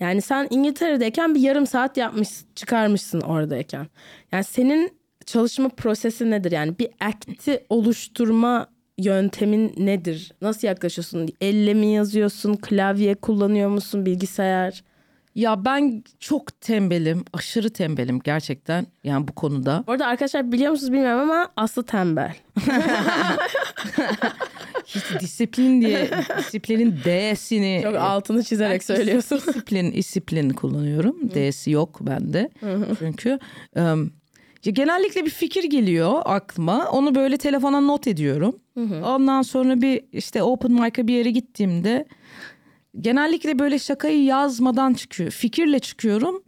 yani 0.00 0.22
sen 0.22 0.46
İngiltere'deyken 0.50 1.34
bir 1.34 1.40
yarım 1.40 1.66
saat 1.66 1.96
yapmış 1.96 2.28
çıkarmışsın 2.54 3.20
oradayken. 3.20 3.86
Yani 4.32 4.44
senin 4.44 4.98
çalışma 5.26 5.68
prosesi 5.68 6.30
nedir? 6.30 6.52
Yani 6.52 6.78
bir 6.78 6.88
act'i 7.00 7.64
oluşturma 7.68 8.66
yöntemin 8.98 9.74
nedir? 9.76 10.32
Nasıl 10.42 10.66
yaklaşıyorsun? 10.68 11.28
Elle 11.40 11.74
mi 11.74 11.86
yazıyorsun? 11.86 12.54
Klavye 12.54 13.14
kullanıyor 13.14 13.70
musun? 13.70 14.06
Bilgisayar? 14.06 14.84
Ya 15.34 15.64
ben 15.64 16.04
çok 16.20 16.60
tembelim, 16.60 17.24
aşırı 17.32 17.70
tembelim 17.70 18.20
gerçekten 18.24 18.86
yani 19.04 19.28
bu 19.28 19.32
konuda. 19.32 19.84
Bu 19.86 19.92
arada 19.92 20.06
arkadaşlar 20.06 20.52
biliyor 20.52 20.70
musunuz 20.70 20.92
bilmiyorum 20.92 21.20
ama 21.30 21.48
Aslı 21.56 21.84
tembel. 21.86 22.34
Hiç 24.86 25.04
disiplin 25.20 25.80
diye 25.80 26.10
disiplinin 26.38 26.92
D'sini 27.04 27.80
Çok 27.82 27.96
altını 27.96 28.42
çizerek 28.44 28.84
söylüyorsun. 28.84 29.40
disiplin 29.46 29.92
disiplin 29.92 30.50
kullanıyorum. 30.50 31.16
D'si 31.34 31.70
yok 31.70 31.98
bende. 32.00 32.50
Çünkü 32.98 33.38
ya 33.76 33.96
genellikle 34.72 35.24
bir 35.24 35.30
fikir 35.30 35.64
geliyor 35.64 36.22
aklıma. 36.24 36.88
Onu 36.90 37.14
böyle 37.14 37.36
telefona 37.36 37.80
not 37.80 38.06
ediyorum. 38.06 38.56
Ondan 39.04 39.42
sonra 39.42 39.80
bir 39.82 40.04
işte 40.12 40.42
open 40.42 40.72
mic'a 40.72 41.06
bir 41.06 41.14
yere 41.14 41.30
gittiğimde 41.30 42.04
genellikle 43.00 43.58
böyle 43.58 43.78
şakayı 43.78 44.24
yazmadan 44.24 44.94
çıkıyor. 44.94 45.30
Fikirle 45.30 45.78
çıkıyorum. 45.78 46.42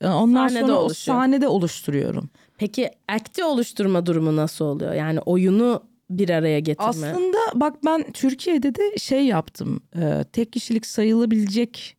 E, 0.00 0.08
Ondan 0.08 0.48
Sahnede 0.48 0.60
sonra 0.66 0.72
o 0.78 0.80
oluşuyor. 0.82 1.16
sahnede 1.16 1.48
oluşturuyorum. 1.48 2.30
Peki 2.58 2.90
act'i 3.08 3.44
oluşturma 3.44 4.06
durumu 4.06 4.36
nasıl 4.36 4.64
oluyor? 4.64 4.92
Yani 4.94 5.20
oyunu 5.20 5.82
bir 6.10 6.30
araya 6.30 6.58
getirme. 6.60 6.88
Aslında 6.88 7.38
bak 7.54 7.84
ben 7.84 8.12
Türkiye'de 8.12 8.74
de 8.74 8.96
şey 8.98 9.26
yaptım. 9.26 9.80
Ee, 9.96 10.24
tek 10.32 10.52
kişilik 10.52 10.86
sayılabilecek 10.86 11.95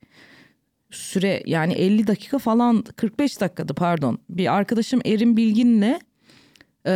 süre 0.91 1.43
yani 1.45 1.73
50 1.73 2.07
dakika 2.07 2.37
falan 2.39 2.81
45 2.81 3.41
dakikadı 3.41 3.73
pardon. 3.73 4.19
Bir 4.29 4.53
arkadaşım 4.53 5.01
Erin 5.05 5.37
Bilgin'le 5.37 5.99
e, 6.87 6.93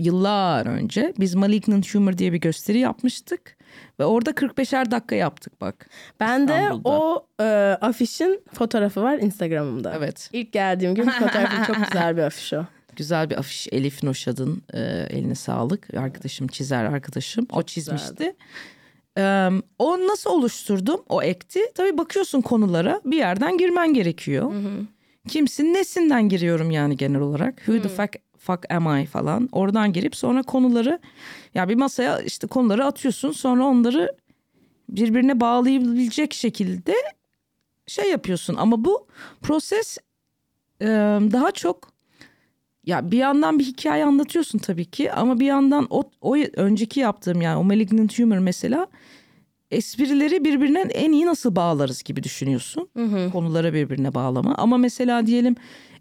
yıllar 0.00 0.66
önce 0.66 1.14
biz 1.18 1.34
Malignant 1.34 1.94
Humor 1.94 2.18
diye 2.18 2.32
bir 2.32 2.40
gösteri 2.40 2.78
yapmıştık. 2.78 3.56
Ve 4.00 4.04
orada 4.04 4.30
45'er 4.30 4.90
dakika 4.90 5.14
yaptık 5.14 5.60
bak. 5.60 5.90
ben 6.20 6.48
de 6.48 6.70
o 6.84 7.26
e, 7.40 7.44
afişin 7.80 8.40
fotoğrafı 8.52 9.02
var 9.02 9.18
Instagram'ımda. 9.18 9.94
Evet. 9.96 10.30
İlk 10.32 10.52
geldiğim 10.52 10.94
gün 10.94 11.10
fotoğrafı 11.10 11.66
çok 11.66 11.76
güzel 11.84 12.16
bir 12.16 12.22
afiş 12.22 12.52
o. 12.52 12.64
Güzel 12.96 13.30
bir 13.30 13.38
afiş 13.38 13.68
Elif 13.72 14.02
Noşad'ın 14.02 14.62
e, 14.72 14.80
eline 15.10 15.34
sağlık. 15.34 15.94
Arkadaşım 15.94 16.46
çizer 16.46 16.84
arkadaşım. 16.84 17.46
o 17.52 17.62
çizmişti. 17.62 18.36
Ee, 19.18 19.48
o 19.78 19.98
nasıl 19.98 20.30
oluşturdum 20.30 21.02
o 21.08 21.22
ekti? 21.22 21.60
Tabii 21.74 21.98
bakıyorsun 21.98 22.40
konulara 22.40 23.00
bir 23.04 23.16
yerden 23.16 23.58
girmen 23.58 23.94
gerekiyor. 23.94 24.52
Kimsin 25.28 25.74
nesinden 25.74 26.28
giriyorum 26.28 26.70
yani 26.70 26.96
genel 26.96 27.20
olarak. 27.20 27.56
Who 27.56 27.82
the 27.82 27.88
fuck, 27.88 28.12
fuck 28.38 28.70
am 28.72 28.98
I 29.00 29.06
falan. 29.06 29.48
Oradan 29.52 29.92
girip 29.92 30.16
sonra 30.16 30.42
konuları 30.42 30.98
ya 31.54 31.68
bir 31.68 31.74
masaya 31.74 32.20
işte 32.20 32.46
konuları 32.46 32.84
atıyorsun. 32.84 33.32
Sonra 33.32 33.64
onları 33.64 34.16
birbirine 34.88 35.40
bağlayabilecek 35.40 36.34
şekilde 36.34 36.94
şey 37.86 38.10
yapıyorsun. 38.10 38.54
Ama 38.54 38.84
bu 38.84 39.06
proses 39.42 39.98
e, 40.80 40.86
daha 41.32 41.50
çok 41.52 41.95
ya 42.86 43.10
bir 43.10 43.18
yandan 43.18 43.58
bir 43.58 43.64
hikaye 43.64 44.04
anlatıyorsun 44.04 44.58
tabii 44.58 44.84
ki 44.84 45.12
ama 45.12 45.40
bir 45.40 45.46
yandan 45.46 45.86
o, 45.90 46.02
o 46.20 46.36
önceki 46.36 47.00
yaptığım 47.00 47.40
yani 47.42 47.56
o 47.56 47.64
Malignant 47.64 48.18
Humor 48.18 48.38
mesela 48.38 48.86
esprileri 49.70 50.44
birbirine 50.44 50.80
en 50.80 51.12
iyi 51.12 51.26
nasıl 51.26 51.56
bağlarız 51.56 52.02
gibi 52.02 52.22
düşünüyorsun. 52.22 52.88
Konuları 53.32 53.74
birbirine 53.74 54.14
bağlama. 54.14 54.54
Ama 54.54 54.78
mesela 54.78 55.26
diyelim 55.26 55.56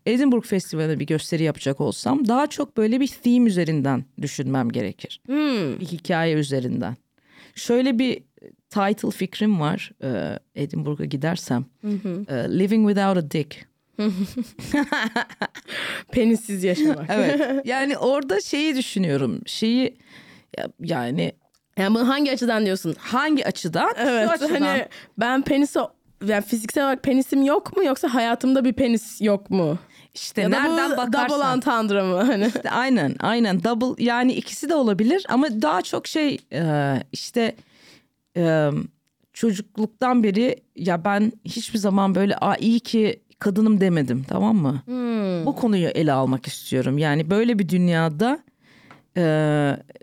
Edinburgh 0.06 0.46
Festivali'ne 0.46 1.00
bir 1.00 1.08
gösteri 1.08 1.44
yapacak 1.44 1.82
olsam 1.82 2.28
daha 2.28 2.48
çok 2.48 2.78
böyle 2.78 3.00
bir 3.00 3.08
theme 3.08 3.50
üzerinden 3.50 4.06
düşünmem 4.22 4.70
gerekir. 4.70 5.22
Hmm. 5.26 5.80
Bir 5.80 5.86
hikaye 5.86 6.36
üzerinden. 6.36 6.98
Şöyle 7.56 8.00
bir 8.00 8.24
title 8.70 9.12
fikrim 9.12 9.60
var 9.60 9.92
e, 10.04 10.40
Edinburgh'a 10.56 11.06
gidersem. 11.06 11.66
E, 12.30 12.60
Living 12.60 12.90
Without 12.90 13.18
a 13.18 13.32
Dick. 13.32 13.66
Penissiz 16.12 16.64
yaşamak. 16.64 17.06
Evet. 17.10 17.66
Yani 17.66 17.98
orada 17.98 18.42
şeyi 18.42 18.76
düşünüyorum. 18.76 19.42
Şeyi 19.46 19.98
ya- 20.58 20.68
yani 20.80 21.32
Yani 21.78 21.96
bunu 21.96 22.08
hangi 22.08 22.32
açıdan 22.32 22.66
diyorsun? 22.66 22.96
hangi 23.00 23.46
açıdan? 23.48 23.94
Evet 23.98 24.28
Şu 24.28 24.32
açıdan. 24.46 24.62
hani 24.62 24.86
ben 25.18 25.42
penisi 25.42 25.80
yani 26.28 26.44
fiziksel 26.46 26.84
olarak 26.84 27.04
penisim 27.04 27.42
yok 27.44 27.78
mu 27.78 27.84
yoksa 27.84 28.14
hayatımda 28.14 28.66
bir 28.66 28.74
penis 28.74 29.22
yok 29.22 29.50
mu? 29.50 29.78
işte 30.14 30.42
Ya 30.42 30.52
da 30.52 30.64
nereden 30.64 30.92
bu 30.92 30.98
double 30.98 31.14
bakarsan. 31.14 31.56
entendre 31.56 32.02
mı? 32.02 32.16
Hani. 32.26 32.46
İşte 32.48 32.70
aynen 32.70 33.16
aynen 33.20 33.64
double 33.64 34.04
yani 34.04 34.34
ikisi 34.34 34.70
de 34.70 34.76
olabilir 34.76 35.26
ama 35.30 35.48
daha 35.62 35.82
çok 35.82 36.08
şey 36.08 36.38
e, 36.54 36.94
işte 37.12 37.56
e, 38.38 38.70
çocukluktan 39.34 40.24
beri 40.24 40.56
ya 40.76 41.06
ben 41.06 41.32
hiçbir 41.46 41.80
zaman 41.80 42.16
böyle 42.16 42.36
Aa, 42.38 42.56
iyi 42.56 42.80
ki 42.80 43.20
kadınım 43.46 43.82
demedim 43.82 44.24
tamam 44.28 44.56
mı? 44.56 44.82
Hmm. 44.86 45.46
Bu 45.46 45.56
konuyu 45.56 45.88
ele 45.88 46.12
almak 46.12 46.48
istiyorum. 46.48 46.98
Yani 46.98 47.30
böyle 47.30 47.60
bir 47.60 47.70
dünyada 47.70 48.40
e, 49.18 49.24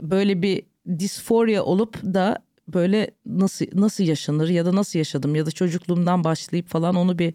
böyle 0.03 0.43
bir 0.43 0.63
disforya 0.99 1.63
olup 1.65 2.03
da 2.03 2.39
böyle 2.69 3.11
nasıl 3.27 3.67
nasıl 3.75 4.05
yaşanır 4.05 4.49
ya 4.49 4.67
da 4.67 4.77
nasıl 4.77 4.99
yaşadım 4.99 5.35
ya 5.35 5.47
da 5.47 5.51
çocukluğumdan 5.51 6.25
başlayıp 6.25 6.69
falan 6.69 6.95
onu 6.95 7.19
bir 7.19 7.35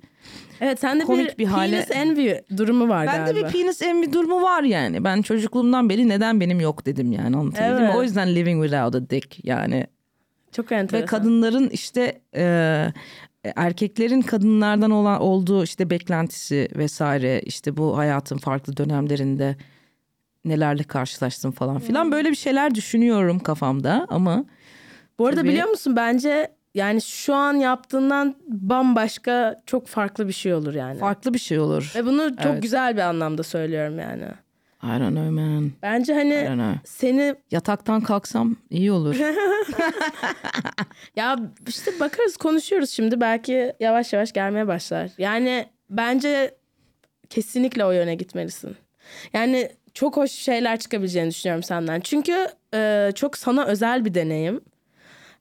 Evet 0.61 0.79
sende 0.79 1.03
Komik 1.03 1.31
bir, 1.33 1.37
bir 1.37 1.45
hale- 1.51 1.71
penis 1.85 1.91
envy 1.91 2.33
durumu 2.57 2.89
var 2.89 3.07
Bende 3.07 3.31
galiba. 3.31 3.47
bir 3.47 3.53
penis 3.53 3.81
envy 3.81 4.13
durumu 4.13 4.41
var 4.41 4.63
yani. 4.63 5.03
Ben 5.03 5.21
çocukluğumdan 5.21 5.89
beri 5.89 6.09
neden 6.09 6.39
benim 6.39 6.59
yok 6.59 6.85
dedim 6.85 7.11
yani 7.11 7.37
anlatabildim 7.37 7.75
mi? 7.75 7.81
Evet. 7.85 7.95
O 7.95 8.03
yüzden 8.03 8.35
living 8.35 8.63
without 8.63 8.95
a 8.95 9.09
dick 9.09 9.39
yani. 9.45 9.87
Çok 10.51 10.71
enteresan. 10.71 11.01
Ve 11.01 11.05
kadınların 11.05 11.69
işte 11.69 12.21
e, 12.35 12.43
erkeklerin 13.43 14.21
kadınlardan 14.21 14.91
olan 14.91 15.21
olduğu 15.21 15.63
işte 15.63 15.89
beklentisi 15.89 16.67
vesaire 16.75 17.41
işte 17.41 17.77
bu 17.77 17.97
hayatın 17.97 18.37
farklı 18.37 18.77
dönemlerinde 18.77 19.55
nelerle 20.45 20.83
karşılaştım 20.83 21.51
falan 21.51 21.79
filan 21.79 22.11
böyle 22.11 22.29
bir 22.29 22.35
şeyler 22.35 22.75
düşünüyorum 22.75 23.39
kafamda 23.39 24.05
ama 24.09 24.45
Bu 25.19 25.25
arada 25.27 25.39
Tabii. 25.41 25.49
biliyor 25.49 25.67
musun 25.67 25.95
bence 25.95 26.51
yani 26.75 27.01
şu 27.01 27.33
an 27.35 27.53
yaptığından 27.53 28.35
bambaşka 28.47 29.61
çok 29.65 29.87
farklı 29.87 30.27
bir 30.27 30.33
şey 30.33 30.53
olur 30.53 30.73
yani. 30.73 30.99
farklı 30.99 31.33
bir 31.33 31.39
şey 31.39 31.59
olur. 31.59 31.91
Ve 31.95 32.05
bunu 32.05 32.35
çok 32.35 32.45
Evet. 32.51 32.61
güzel 32.61 32.95
bir 32.95 33.01
anlamda 33.01 33.43
söylüyorum 33.43 33.99
yani. 33.99 34.23
I 34.87 34.99
don't 34.99 35.11
know 35.11 35.29
man. 35.29 35.71
Bence 35.81 36.13
hani 36.13 36.79
seni 36.85 37.35
Yataktan 37.51 38.01
kalksam 38.01 38.55
iyi 38.69 38.91
olur. 38.91 39.15
ya 41.15 41.39
işte 41.67 41.91
bakarız 41.99 42.37
konuşuyoruz 42.37 42.89
şimdi 42.89 43.21
belki 43.21 43.73
yavaş 43.79 44.13
yavaş 44.13 44.33
gelmeye 44.33 44.67
başlar. 44.67 45.09
Yani 45.17 45.65
bence 45.89 46.55
kesinlikle 47.29 47.85
o 47.85 47.91
yöne 47.91 48.15
gitmelisin. 48.15 48.75
Yani 49.33 49.69
çok 49.93 50.17
hoş 50.17 50.31
şeyler 50.31 50.79
çıkabileceğini 50.79 51.29
düşünüyorum 51.29 51.63
senden. 51.63 51.99
Çünkü 51.99 52.47
e, 52.73 53.11
çok 53.15 53.37
sana 53.37 53.65
özel 53.65 54.05
bir 54.05 54.13
deneyim. 54.13 54.61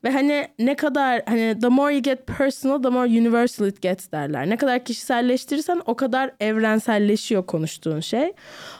Ve 0.07 0.11
hani 0.11 0.49
ne 0.59 0.77
kadar 0.77 1.23
hani 1.27 1.59
the 1.61 1.69
more 1.69 1.95
you 1.95 2.03
get 2.03 2.27
personal 2.27 2.83
the 2.83 2.89
more 2.89 3.09
universal 3.09 3.67
it 3.67 3.83
gets 3.83 4.13
derler. 4.13 4.51
Ne 4.51 4.57
kadar 4.57 4.85
kişiselleştirirsen 4.85 5.83
o 5.87 5.95
kadar 5.95 6.31
evrenselleşiyor 6.41 7.47
konuştuğun 7.47 8.01
şey. 8.01 8.33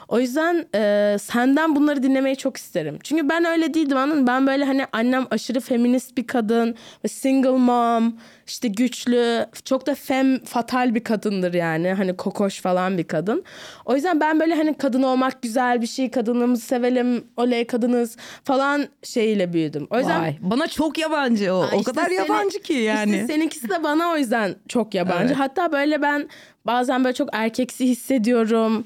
O 0.07 0.19
yüzden 0.19 0.65
e, 0.75 1.17
senden 1.19 1.75
bunları 1.75 2.03
dinlemeyi 2.03 2.35
çok 2.35 2.57
isterim. 2.57 2.99
Çünkü 3.03 3.29
ben 3.29 3.45
öyle 3.45 3.73
değildim 3.73 3.97
anladın? 3.97 4.27
Ben 4.27 4.47
böyle 4.47 4.65
hani 4.65 4.85
annem 4.91 5.27
aşırı 5.31 5.59
feminist 5.59 6.17
bir 6.17 6.27
kadın 6.27 6.75
single 7.07 7.49
mom 7.49 8.13
işte 8.47 8.67
güçlü 8.67 9.45
çok 9.65 9.87
da 9.87 9.95
fem 9.95 10.43
fatal 10.43 10.95
bir 10.95 11.03
kadındır 11.03 11.53
yani. 11.53 11.93
Hani 11.93 12.17
kokoş 12.17 12.61
falan 12.61 12.97
bir 12.97 13.03
kadın. 13.03 13.43
O 13.85 13.95
yüzden 13.95 14.19
ben 14.19 14.39
böyle 14.39 14.55
hani 14.55 14.77
kadın 14.77 15.03
olmak 15.03 15.41
güzel 15.41 15.81
bir 15.81 15.87
şey 15.87 16.11
kadınımızı 16.11 16.65
sevelim 16.65 17.23
oley 17.37 17.67
kadınız 17.67 18.17
falan 18.43 18.87
şeyiyle 19.03 19.53
büyüdüm. 19.53 19.87
O 19.89 19.97
yüzden 19.97 20.21
Vay, 20.21 20.37
bana 20.41 20.67
çok 20.67 20.97
yabancı 20.97 21.53
o. 21.53 21.61
Aa, 21.61 21.69
o 21.73 21.79
işte 21.79 21.83
kadar 21.83 22.05
seni- 22.05 22.15
yabancı 22.15 22.61
ki 22.61 22.73
yani. 22.73 23.15
İşte 23.15 23.27
seninkisi 23.27 23.69
de 23.69 23.83
bana 23.83 24.09
o 24.09 24.17
yüzden 24.17 24.55
çok 24.67 24.93
yabancı. 24.93 25.25
Evet. 25.25 25.35
Hatta 25.39 25.71
böyle 25.71 26.01
ben 26.01 26.29
bazen 26.65 27.03
böyle 27.03 27.13
çok 27.13 27.29
erkeksi 27.33 27.85
hissediyorum. 27.87 28.85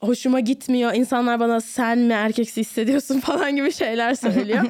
Hoşuma 0.00 0.40
gitmiyor. 0.40 0.94
İnsanlar 0.94 1.40
bana 1.40 1.60
sen 1.60 1.98
mi 1.98 2.12
erkeksi 2.12 2.60
hissediyorsun 2.60 3.20
falan 3.24 3.56
gibi 3.56 3.72
şeyler 3.72 4.14
söylüyor. 4.14 4.64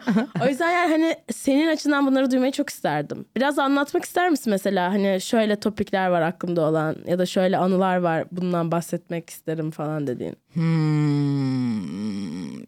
o 0.44 0.48
yüzden 0.48 0.70
yani 0.70 0.90
hani 0.90 1.16
senin 1.32 1.68
açından 1.68 2.06
bunları 2.06 2.30
duymayı 2.30 2.52
çok 2.52 2.70
isterdim. 2.70 3.24
Biraz 3.36 3.58
anlatmak 3.58 4.04
ister 4.04 4.30
misin 4.30 4.50
mesela? 4.50 4.92
Hani 4.92 5.20
şöyle 5.20 5.60
topikler 5.60 6.08
var 6.08 6.22
aklımda 6.22 6.60
olan 6.68 6.96
ya 7.06 7.18
da 7.18 7.26
şöyle 7.26 7.56
anılar 7.56 7.96
var 7.96 8.24
bundan 8.32 8.72
bahsetmek 8.72 9.30
isterim 9.30 9.70
falan 9.70 10.06
dediğin. 10.06 10.36
Hmm, 10.52 11.80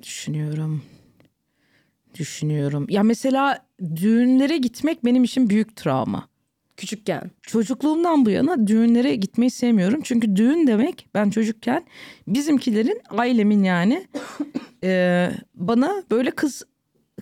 düşünüyorum. 0.02 0.82
Düşünüyorum. 2.18 2.86
Ya 2.88 3.02
mesela 3.02 3.58
düğünlere 3.96 4.56
gitmek 4.56 5.04
benim 5.04 5.24
için 5.24 5.50
büyük 5.50 5.76
travma. 5.76 6.28
Küçükken. 6.76 7.30
Çocukluğumdan 7.42 8.26
bu 8.26 8.30
yana 8.30 8.66
düğünlere 8.66 9.14
gitmeyi 9.14 9.50
sevmiyorum. 9.50 10.00
Çünkü 10.04 10.36
düğün 10.36 10.66
demek 10.66 11.08
ben 11.14 11.30
çocukken 11.30 11.84
bizimkilerin 12.28 13.00
ailemin 13.10 13.64
yani 13.64 14.06
e, 14.84 15.30
bana 15.54 16.02
böyle 16.10 16.30
kız 16.30 16.62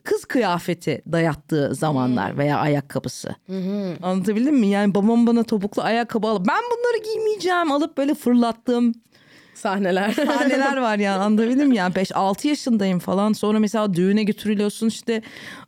kız 0.05 0.25
kıyafeti 0.25 1.03
dayattığı 1.13 1.75
zamanlar 1.75 2.39
veya 2.39 2.59
ayakkabısı. 2.59 3.35
Anlatabildim 4.03 4.57
mi? 4.59 4.67
Yani 4.67 4.95
babam 4.95 5.27
bana 5.27 5.43
topuklu 5.43 5.83
ayakkabı 5.83 6.27
alıp 6.27 6.49
ben 6.49 6.63
bunları 6.71 7.03
giymeyeceğim 7.05 7.73
alıp 7.73 7.99
böyle 7.99 8.15
fırlattım. 8.15 8.95
Sahneler. 9.61 10.13
sahneler 10.27 10.77
var 10.77 10.99
yani 10.99 11.23
anlatabildim 11.23 11.69
mi? 11.69 11.77
Yani 11.77 11.95
5-6 11.95 12.49
yaşındayım 12.49 12.99
falan. 12.99 13.33
Sonra 13.33 13.59
mesela 13.59 13.95
düğüne 13.95 14.23
götürülüyorsun 14.23 14.89
işte. 14.89 15.23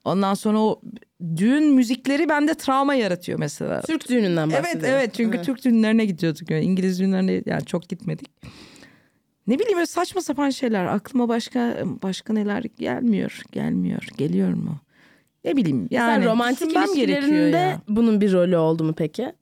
Ondan 0.05 0.35
sonra 0.35 0.59
o 0.59 0.81
düğün 1.37 1.65
müzikleri 1.75 2.29
bende 2.29 2.55
travma 2.55 2.95
yaratıyor 2.95 3.39
mesela. 3.39 3.83
Türk 3.83 4.09
düğününden 4.09 4.51
bahsediyoruz. 4.51 4.85
Evet 4.85 4.95
evet 4.97 5.15
çünkü 5.15 5.43
Türk 5.43 5.65
düğünlerine 5.65 6.05
gidiyorduk. 6.05 6.51
Yani 6.51 6.65
İngiliz 6.65 7.01
düğünlerine 7.01 7.43
yani 7.47 7.65
çok 7.65 7.89
gitmedik. 7.89 8.29
Ne 9.47 9.59
bileyim 9.59 9.77
böyle 9.77 9.87
saçma 9.87 10.21
sapan 10.21 10.51
şeyler. 10.51 10.85
Aklıma 10.85 11.29
başka 11.29 11.77
başka 12.03 12.33
neler 12.33 12.65
gelmiyor. 12.79 13.43
Gelmiyor. 13.53 14.09
Geliyor 14.17 14.53
mu? 14.53 14.77
Ne 15.45 15.57
bileyim 15.57 15.89
yani. 15.91 16.19
Mesela 16.19 16.33
romantik 16.33 16.73
ilişkilerinde 16.73 17.57
ya. 17.57 17.81
bunun 17.89 18.21
bir 18.21 18.33
rolü 18.33 18.57
oldu 18.57 18.85
mu 18.85 18.95
peki? 18.97 19.33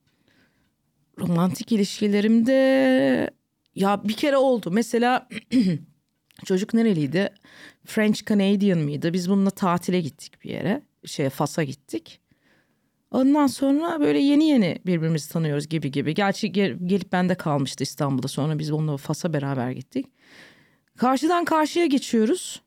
romantik 1.20 1.72
ilişkilerimde 1.72 3.30
ya 3.74 4.04
bir 4.04 4.12
kere 4.12 4.36
oldu. 4.36 4.70
Mesela 4.70 5.28
çocuk 6.44 6.74
nereliydi? 6.74 7.28
French 7.86 8.26
Canadian 8.28 8.78
mıydı? 8.78 9.12
Biz 9.12 9.30
bununla 9.30 9.50
tatile 9.50 10.00
gittik 10.00 10.44
bir 10.44 10.50
yere. 10.50 10.82
Şeye 11.04 11.30
Fas'a 11.30 11.62
gittik. 11.64 12.20
Ondan 13.10 13.46
sonra 13.46 14.00
böyle 14.00 14.18
yeni 14.18 14.44
yeni 14.44 14.78
birbirimizi 14.86 15.32
tanıyoruz 15.32 15.68
gibi 15.68 15.90
gibi. 15.90 16.14
Gerçi 16.14 16.52
gel- 16.52 16.78
gelip 16.86 17.12
bende 17.12 17.34
kalmıştı 17.34 17.82
İstanbul'da. 17.82 18.28
Sonra 18.28 18.58
biz 18.58 18.70
onunla 18.70 18.96
Fas'a 18.96 19.32
beraber 19.32 19.70
gittik. 19.70 20.06
Karşıdan 20.96 21.44
karşıya 21.44 21.86
geçiyoruz 21.86 22.62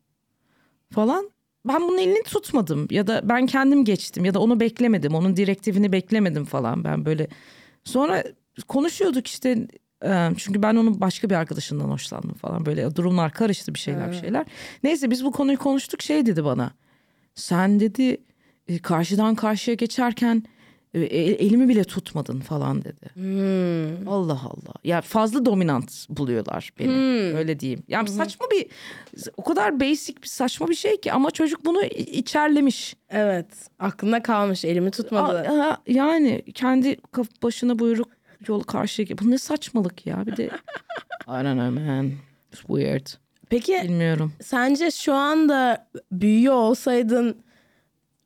falan. 0.90 1.30
Ben 1.68 1.82
bunun 1.82 1.98
elini 1.98 2.22
tutmadım 2.22 2.88
ya 2.90 3.06
da 3.06 3.28
ben 3.28 3.46
kendim 3.46 3.84
geçtim 3.84 4.24
ya 4.24 4.34
da 4.34 4.40
onu 4.40 4.60
beklemedim. 4.60 5.14
Onun 5.14 5.36
direktifini 5.36 5.92
beklemedim 5.92 6.44
falan. 6.44 6.84
Ben 6.84 7.04
böyle 7.04 7.28
Sonra 7.84 8.24
konuşuyorduk 8.68 9.26
işte 9.26 9.68
çünkü 10.36 10.62
ben 10.62 10.76
onun 10.76 11.00
başka 11.00 11.30
bir 11.30 11.34
arkadaşından 11.34 11.88
hoşlandım 11.88 12.34
falan 12.34 12.66
böyle 12.66 12.96
durumlar 12.96 13.32
karıştı 13.32 13.74
bir 13.74 13.78
şeyler 13.78 14.10
bir 14.10 14.16
şeyler. 14.16 14.46
Neyse 14.82 15.10
biz 15.10 15.24
bu 15.24 15.32
konuyu 15.32 15.58
konuştuk 15.58 16.02
şey 16.02 16.26
dedi 16.26 16.44
bana. 16.44 16.70
Sen 17.34 17.80
dedi 17.80 18.16
e, 18.68 18.78
karşıdan 18.78 19.34
karşıya 19.34 19.74
geçerken 19.74 20.42
e, 20.94 21.00
e- 21.00 21.46
elimi 21.46 21.68
bile 21.68 21.84
tutmadın 21.84 22.40
falan 22.40 22.84
dedi. 22.84 23.10
Hmm. 23.14 24.08
Allah 24.08 24.40
Allah. 24.44 24.74
Ya 24.84 25.00
fazla 25.00 25.44
dominant 25.44 26.06
buluyorlar 26.08 26.72
beni. 26.78 26.92
Öyle 27.36 27.60
diyeyim. 27.60 27.82
Yani 27.88 28.08
saçma 28.08 28.46
bir 28.50 28.66
o 29.36 29.44
kadar 29.44 29.80
basic 29.80 30.22
bir 30.22 30.28
saçma 30.28 30.68
bir 30.68 30.74
şey 30.74 31.00
ki 31.00 31.12
ama 31.12 31.30
çocuk 31.30 31.64
bunu 31.64 31.84
içerlemiş. 31.84 32.96
Evet. 33.08 33.46
Aklında 33.78 34.22
kalmış. 34.22 34.64
Elimi 34.64 34.90
tutmadı. 34.90 35.38
Aa, 35.38 35.70
aa, 35.70 35.78
yani 35.86 36.42
kendi 36.54 36.96
başına 37.42 37.78
buyruk 37.78 38.08
yol 38.48 38.62
karşıya 38.62 39.08
Bu 39.22 39.30
ne 39.30 39.38
saçmalık 39.38 40.06
ya 40.06 40.26
bir 40.26 40.36
de. 40.36 40.44
I 41.26 41.44
don't 41.44 41.44
know 41.58 41.70
man. 41.70 42.12
It's 42.52 42.60
weird. 42.66 43.06
Peki 43.50 43.80
Bilmiyorum. 43.84 44.32
sence 44.42 44.90
şu 44.90 45.14
anda 45.14 45.86
büyüyor 46.12 46.54
olsaydın 46.54 47.42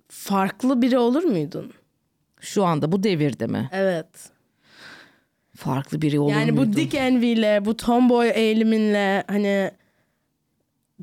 farklı 0.08 0.82
biri 0.82 0.98
olur 0.98 1.24
muydun? 1.24 1.72
Şu 2.40 2.64
anda 2.64 2.92
bu 2.92 3.02
devirde 3.02 3.46
mi? 3.46 3.68
Evet. 3.72 4.06
Farklı 5.56 6.02
biri 6.02 6.20
olur 6.20 6.32
Yani 6.32 6.52
bu 6.52 6.56
muydum? 6.56 6.76
dik 6.76 6.94
enviyle, 6.94 7.64
bu 7.64 7.76
tomboy 7.76 8.30
eğiliminle 8.34 9.24
hani 9.26 9.70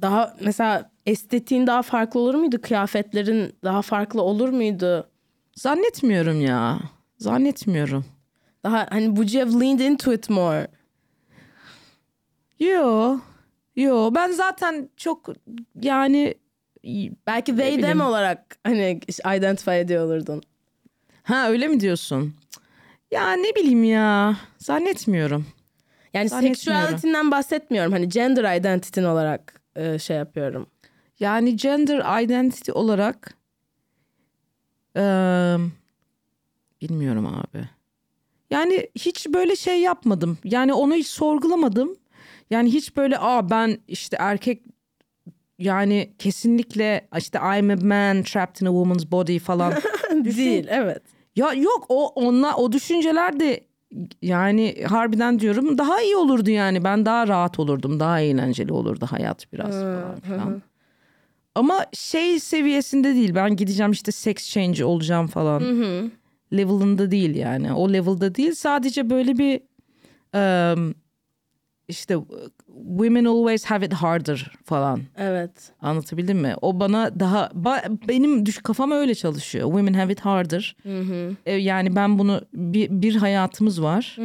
daha 0.02 0.36
mesela 0.42 0.92
estetiğin 1.06 1.68
daha 1.68 1.82
farklı 1.82 2.20
olur 2.20 2.36
muydu? 2.36 2.62
Kıyafetlerin 2.62 3.54
daha 3.64 3.82
farklı 3.82 4.22
olur 4.22 4.50
muydu? 4.50 5.10
Zannetmiyorum 5.56 6.42
ya. 6.42 6.80
Zannetmiyorum. 7.18 8.06
Daha 8.66 8.88
hani 8.90 9.06
would 9.06 9.30
you 9.34 9.46
have 9.46 9.60
leaned 9.60 9.80
into 9.80 10.14
it 10.14 10.30
more? 10.30 10.68
Yo. 12.60 13.20
Yo 13.76 14.12
ben 14.16 14.32
zaten 14.32 14.90
çok 14.98 15.30
yani 15.82 16.36
Belki 17.28 17.58
they 17.58 17.82
them 17.82 18.02
olarak 18.02 18.58
hani 18.64 19.00
identify 19.38 19.80
ediyor 19.80 20.06
olurdun. 20.06 20.42
ha 21.24 21.50
öyle 21.50 21.68
mi 21.68 21.80
diyorsun? 21.80 22.34
Ya 23.12 23.34
ne 23.34 23.56
bileyim 23.56 23.84
ya. 23.84 24.38
Zannetmiyorum. 24.58 25.46
Yani 26.14 26.30
sexuality'nden 26.30 27.32
bahsetmiyorum. 27.32 27.92
Hani 27.92 28.10
gender 28.10 28.58
identity'in 28.58 29.06
olarak 29.06 29.62
e, 29.76 30.00
şey 30.00 30.18
yapıyorum. 30.18 30.68
Yani 31.20 31.56
gender 31.56 32.22
identity 32.24 32.72
olarak 32.72 33.34
eee, 34.96 35.58
bilmiyorum 36.82 37.26
abi. 37.28 37.70
Yani 38.56 38.88
hiç 38.96 39.28
böyle 39.28 39.56
şey 39.56 39.82
yapmadım. 39.82 40.38
Yani 40.44 40.74
onu 40.74 40.96
hiç 40.96 41.08
sorgulamadım. 41.08 41.96
Yani 42.50 42.74
hiç 42.74 42.98
böyle 42.98 43.18
aa 43.20 43.50
ben 43.50 43.78
işte 43.88 44.18
erkek 44.20 44.62
yani 45.60 46.14
kesinlikle 46.20 47.08
işte 47.18 47.40
I'm 47.40 47.70
a 47.70 47.76
man 47.76 48.24
trapped 48.24 48.62
in 48.62 48.66
a 48.66 48.70
woman's 48.70 49.12
body 49.12 49.40
falan. 49.40 49.74
Değil, 50.26 50.68
evet. 50.70 51.02
ya 51.36 51.54
yok 51.54 51.86
o 51.90 52.08
onla 52.08 52.56
o 52.56 52.72
düşünceler 52.72 53.40
de 53.40 53.64
yani 54.22 54.76
harbiden 54.88 55.40
diyorum 55.40 55.78
daha 55.78 56.02
iyi 56.02 56.16
olurdu 56.16 56.50
yani. 56.50 56.84
Ben 56.84 57.06
daha 57.06 57.28
rahat 57.28 57.60
olurdum. 57.60 58.00
Daha 58.00 58.20
eğlenceli 58.20 58.74
olurdu 58.74 59.08
hayat 59.10 59.54
biraz 59.54 59.72
falan 59.72 60.20
filan. 60.20 60.62
Ama 61.56 61.86
şey 61.94 62.40
seviyesinde 62.40 63.16
değil. 63.16 63.36
Ben 63.36 63.56
gideceğim 63.56 63.92
işte 63.92 64.12
sex 64.12 64.36
change 64.52 64.86
olacağım 64.86 65.28
falan. 65.28 65.62
Level'ında 66.58 67.12
değil 67.12 67.36
yani. 67.36 67.74
O 67.74 67.94
level'da 67.94 68.36
değil. 68.36 68.54
Sadece 68.56 69.10
böyle 69.10 69.38
bir 69.38 69.62
um, 70.74 70.96
işte 71.88 72.18
women 72.98 73.26
always 73.26 73.66
have 73.66 73.86
it 73.86 73.94
harder 73.94 74.52
falan. 74.66 75.02
Evet. 75.18 75.52
Anlatabildim 75.82 76.38
mi? 76.38 76.56
O 76.62 76.80
bana 76.80 77.20
daha 77.20 77.46
ba- 77.46 78.08
benim 78.08 78.46
düş 78.46 78.58
kafam 78.58 78.92
öyle 78.92 79.16
çalışıyor. 79.16 79.66
Women 79.68 79.94
have 79.94 80.14
it 80.14 80.20
harder. 80.20 80.76
E, 81.46 81.54
yani 81.54 81.96
ben 81.96 82.20
bunu 82.20 82.42
bir, 82.54 82.90
bir 82.90 83.16
hayatımız 83.16 83.82
var. 83.82 84.16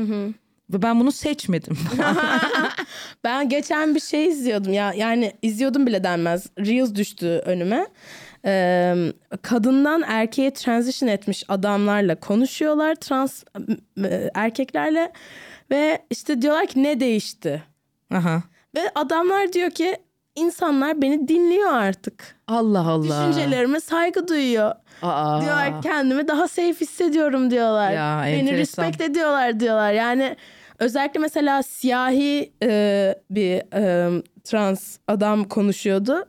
Ve 0.72 0.82
ben 0.82 1.00
bunu 1.00 1.12
seçmedim. 1.12 1.78
Ben 3.24 3.48
geçen 3.48 3.94
bir 3.94 4.00
şey 4.00 4.26
izliyordum 4.28 4.72
ya 4.72 4.92
yani 4.92 5.32
izliyordum 5.42 5.86
bile 5.86 6.04
denmez. 6.04 6.46
Reels 6.58 6.94
düştü 6.94 7.26
önüme. 7.26 7.86
Ee, 8.44 8.94
kadından 9.42 10.02
erkeğe 10.06 10.52
transition 10.52 11.08
etmiş 11.08 11.44
adamlarla 11.48 12.14
konuşuyorlar 12.14 12.94
trans 12.94 13.44
e, 14.04 14.30
erkeklerle 14.34 15.12
ve 15.70 16.02
işte 16.10 16.42
diyorlar 16.42 16.66
ki 16.66 16.82
ne 16.82 17.00
değişti? 17.00 17.62
Aha. 18.14 18.42
Ve 18.76 18.80
adamlar 18.94 19.52
diyor 19.52 19.70
ki 19.70 19.96
insanlar 20.36 21.02
beni 21.02 21.28
dinliyor 21.28 21.72
artık. 21.72 22.36
Allah 22.48 22.88
Allah. 22.88 23.02
Düşüncelerime 23.28 23.80
saygı 23.80 24.28
duyuyor. 24.28 24.74
Aa. 25.02 25.40
Diyorlar 25.40 25.82
kendimi 25.82 26.28
daha 26.28 26.48
safe 26.48 26.74
hissediyorum 26.80 27.50
diyorlar. 27.50 27.92
Ya, 27.92 28.22
Beni 28.26 28.36
enteresan. 28.38 28.84
respect 28.84 29.10
ediyorlar 29.10 29.60
diyorlar. 29.60 29.92
Yani 29.92 30.36
özellikle 30.78 31.20
mesela 31.20 31.62
siyahi 31.62 32.52
e, 32.62 33.14
bir 33.30 33.62
e, 33.74 34.10
trans 34.44 34.98
adam 35.08 35.44
konuşuyordu. 35.44 36.24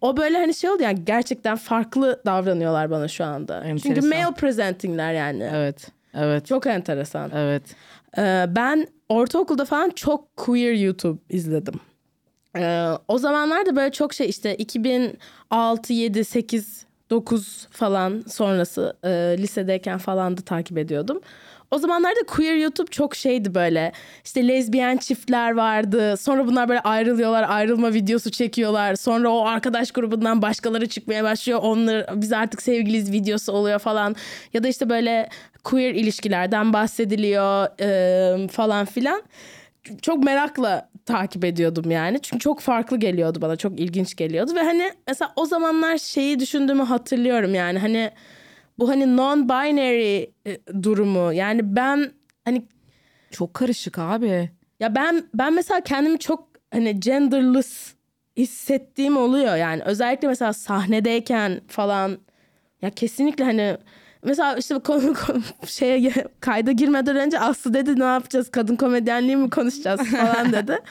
O 0.00 0.16
böyle 0.16 0.38
hani 0.38 0.54
şey 0.54 0.70
oldu 0.70 0.82
yani 0.82 1.04
gerçekten 1.04 1.56
farklı 1.56 2.22
davranıyorlar 2.26 2.90
bana 2.90 3.08
şu 3.08 3.24
anda. 3.24 3.62
Çünkü 3.66 3.88
Enteresan. 3.88 4.08
male 4.08 4.34
presentingler 4.34 5.12
yani. 5.12 5.50
Evet. 5.54 5.88
Evet. 6.14 6.46
Çok 6.46 6.66
enteresan. 6.66 7.30
Evet. 7.34 7.62
Ee, 8.18 8.46
ben 8.48 8.86
ortaokulda 9.08 9.64
falan 9.64 9.90
çok 9.90 10.36
queer 10.36 10.72
YouTube 10.72 11.18
izledim. 11.30 11.74
Ee, 12.56 12.88
o 13.08 13.18
zamanlar 13.18 13.66
da 13.66 13.76
böyle 13.76 13.92
çok 13.92 14.14
şey 14.14 14.28
işte 14.28 14.56
2006, 14.56 15.92
7, 15.92 16.24
8, 16.24 16.86
9 17.10 17.66
falan 17.70 18.24
sonrası 18.28 18.96
e, 19.04 19.08
lisedeyken 19.38 19.98
falan 19.98 20.36
da 20.36 20.40
takip 20.42 20.78
ediyordum. 20.78 21.20
O 21.70 21.78
zamanlarda 21.78 22.20
queer 22.26 22.54
YouTube 22.54 22.90
çok 22.90 23.16
şeydi 23.16 23.54
böyle. 23.54 23.92
İşte 24.24 24.48
lezbiyen 24.48 24.96
çiftler 24.96 25.50
vardı. 25.50 26.16
Sonra 26.16 26.46
bunlar 26.46 26.68
böyle 26.68 26.80
ayrılıyorlar, 26.80 27.46
ayrılma 27.48 27.94
videosu 27.94 28.30
çekiyorlar. 28.30 28.94
Sonra 28.94 29.28
o 29.28 29.46
arkadaş 29.46 29.90
grubundan 29.90 30.42
başkaları 30.42 30.86
çıkmaya 30.88 31.24
başlıyor. 31.24 31.58
Onlar 31.62 32.06
biz 32.14 32.32
artık 32.32 32.62
sevgiliyiz 32.62 33.12
videosu 33.12 33.52
oluyor 33.52 33.78
falan. 33.78 34.16
Ya 34.52 34.62
da 34.62 34.68
işte 34.68 34.88
böyle 34.88 35.28
queer 35.64 35.94
ilişkilerden 35.94 36.72
bahsediliyor 36.72 37.68
e, 37.80 38.48
falan 38.48 38.86
filan. 38.86 39.22
Çok 40.02 40.24
merakla 40.24 40.88
takip 41.06 41.44
ediyordum 41.44 41.90
yani. 41.90 42.18
Çünkü 42.22 42.40
çok 42.40 42.60
farklı 42.60 42.96
geliyordu 42.96 43.38
bana. 43.42 43.56
Çok 43.56 43.80
ilginç 43.80 44.16
geliyordu 44.16 44.54
ve 44.54 44.62
hani 44.62 44.92
mesela 45.06 45.32
o 45.36 45.46
zamanlar 45.46 45.98
şeyi 45.98 46.40
düşündüğümü 46.40 46.82
hatırlıyorum 46.82 47.54
yani 47.54 47.78
hani 47.78 48.10
bu 48.78 48.88
hani 48.88 49.04
non-binary 49.04 50.30
e, 50.46 50.82
durumu. 50.82 51.32
Yani 51.32 51.76
ben 51.76 52.10
hani 52.44 52.62
Çok 53.30 53.54
karışık 53.54 53.98
abi. 53.98 54.50
ya 54.80 54.94
ben 54.94 55.24
ben 55.34 55.54
mesela 55.54 55.80
kendimi 55.80 56.18
çok 56.18 56.48
hani 56.72 57.00
genderless 57.00 57.94
hissettiğim 58.36 59.16
oluyor 59.16 59.56
yani 59.56 59.82
özellikle 59.82 60.28
mesela 60.28 60.52
sahnedeyken 60.52 61.60
falan 61.68 62.18
ya 62.82 62.90
kesinlikle 62.90 63.44
hani 63.44 63.76
mesela 64.24 64.56
işte 64.56 64.78
konu, 64.78 65.14
konu 65.14 65.42
şeye 65.66 66.12
kayda 66.40 66.72
girmeden 66.72 67.16
önce 67.16 67.40
Aslı 67.40 67.74
dedi 67.74 68.00
ne 68.00 68.04
yapacağız 68.04 68.50
kadın 68.50 68.76
komedyenliği 68.76 69.36
mi 69.36 69.50
konuşacağız 69.50 70.00
falan 70.10 70.52
dedi. 70.52 70.78